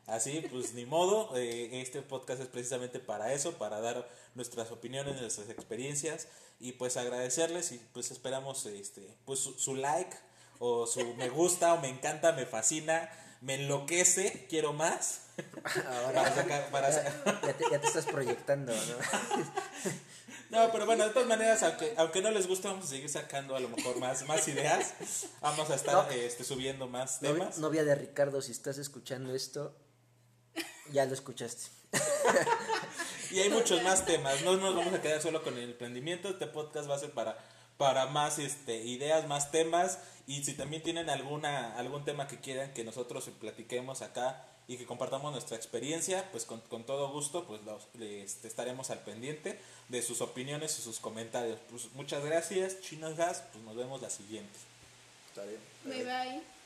así 0.06 0.46
pues 0.52 0.74
ni 0.74 0.86
modo, 0.86 1.36
eh, 1.36 1.82
este 1.82 2.02
podcast 2.02 2.42
es 2.42 2.48
precisamente 2.48 3.00
para 3.00 3.34
eso, 3.34 3.54
para 3.54 3.80
dar 3.80 4.10
nuestras 4.36 4.72
opiniones, 4.72 5.20
nuestras 5.22 5.50
experiencias 5.50 6.28
y 6.60 6.74
pues 6.74 6.98
agradecerles 6.98 7.72
y 7.72 7.78
pues 7.94 8.12
esperamos 8.12 8.66
este 8.66 9.16
pues 9.26 9.40
su, 9.40 9.54
su 9.60 9.76
like 9.76 10.16
o 10.60 10.88
su 10.88 11.14
me 11.16 11.30
gusta 11.30 11.74
o 11.74 11.82
me 11.82 11.90
encanta, 11.90 12.32
me 12.32 12.46
fascina, 12.46 13.10
me 13.42 13.56
enloquece, 13.56 14.48
quiero 14.50 14.74
más. 14.74 15.24
Ahora, 15.88 16.24
para 16.24 16.36
sacar, 16.36 16.70
para 16.72 16.92
sacar. 16.92 17.42
Ya, 17.46 17.54
te, 17.54 17.66
ya, 17.72 17.82
te, 17.82 17.88
estás 17.88 18.06
proyectando, 18.06 18.74
¿no? 18.74 19.92
No, 20.50 20.72
pero 20.72 20.86
bueno, 20.86 21.04
de 21.04 21.10
todas 21.10 21.28
maneras, 21.28 21.64
aunque, 21.64 21.96
aunque 21.98 22.22
no 22.22 22.30
les 22.30 22.46
guste, 22.46 22.68
vamos 22.68 22.86
a 22.86 22.88
seguir 22.88 23.10
sacando 23.10 23.56
a 23.56 23.60
lo 23.60 23.70
mejor 23.70 23.98
más, 23.98 24.28
más 24.28 24.48
ideas. 24.48 24.94
Vamos 25.42 25.72
a 25.72 25.76
estar 25.76 25.96
no, 25.96 26.12
este, 26.12 26.44
subiendo 26.44 26.88
más 26.88 27.20
temas. 27.20 27.58
Novia 27.58 27.84
de 27.84 27.96
Ricardo, 27.96 28.40
si 28.40 28.52
estás 28.52 28.78
escuchando 28.78 29.34
esto, 29.34 29.76
ya 30.92 31.06
lo 31.06 31.14
escuchaste. 31.16 31.72
y 33.34 33.40
hay 33.40 33.50
muchos 33.50 33.82
más 33.82 34.06
temas. 34.06 34.42
No 34.44 34.56
nos 34.58 34.76
vamos 34.76 34.94
a 34.94 35.02
quedar 35.02 35.22
solo 35.22 35.44
con 35.44 35.58
el 35.58 35.64
emprendimiento. 35.64 36.30
Este 36.30 36.48
podcast 36.48 36.90
va 36.90 36.96
a 36.96 37.00
ser 37.00 37.12
para, 37.12 37.38
para 37.78 38.06
más 38.08 38.38
este, 38.38 38.78
ideas, 38.84 39.28
más 39.28 39.52
temas. 39.52 40.00
Y 40.28 40.44
si 40.44 40.54
también 40.54 40.84
tienen 40.84 41.10
alguna, 41.10 41.76
algún 41.78 42.06
tema 42.06 42.28
que 42.28 42.40
quieran 42.40 42.74
que 42.74 42.84
nosotros 42.84 43.30
platiquemos 43.40 44.02
acá 44.02 44.46
y 44.68 44.78
que 44.78 44.86
compartamos 44.86 45.32
nuestra 45.32 45.58
experiencia, 45.58 46.30
pues 46.32 46.46
con, 46.46 46.62
con 46.62 46.86
todo 46.86 47.12
gusto, 47.12 47.46
pues 47.46 47.64
los, 47.64 47.88
les, 47.96 48.46
estaremos 48.46 48.92
al 48.92 49.00
pendiente 49.00 49.60
de 49.90 50.02
sus 50.02 50.22
opiniones 50.22 50.78
y 50.80 50.82
sus 50.82 51.00
comentarios. 51.00 51.60
Pues 51.70 51.92
muchas 51.94 52.24
gracias, 52.24 52.82
Chinos 52.82 53.18
Gas, 53.18 53.44
pues 53.52 53.64
nos 53.66 53.76
vemos 53.76 54.02
la 54.02 54.10
siguiente. 54.10 54.58
Está 55.30 55.44
bien. 55.44 55.60
Bye 55.86 56.04
bye. 56.04 56.63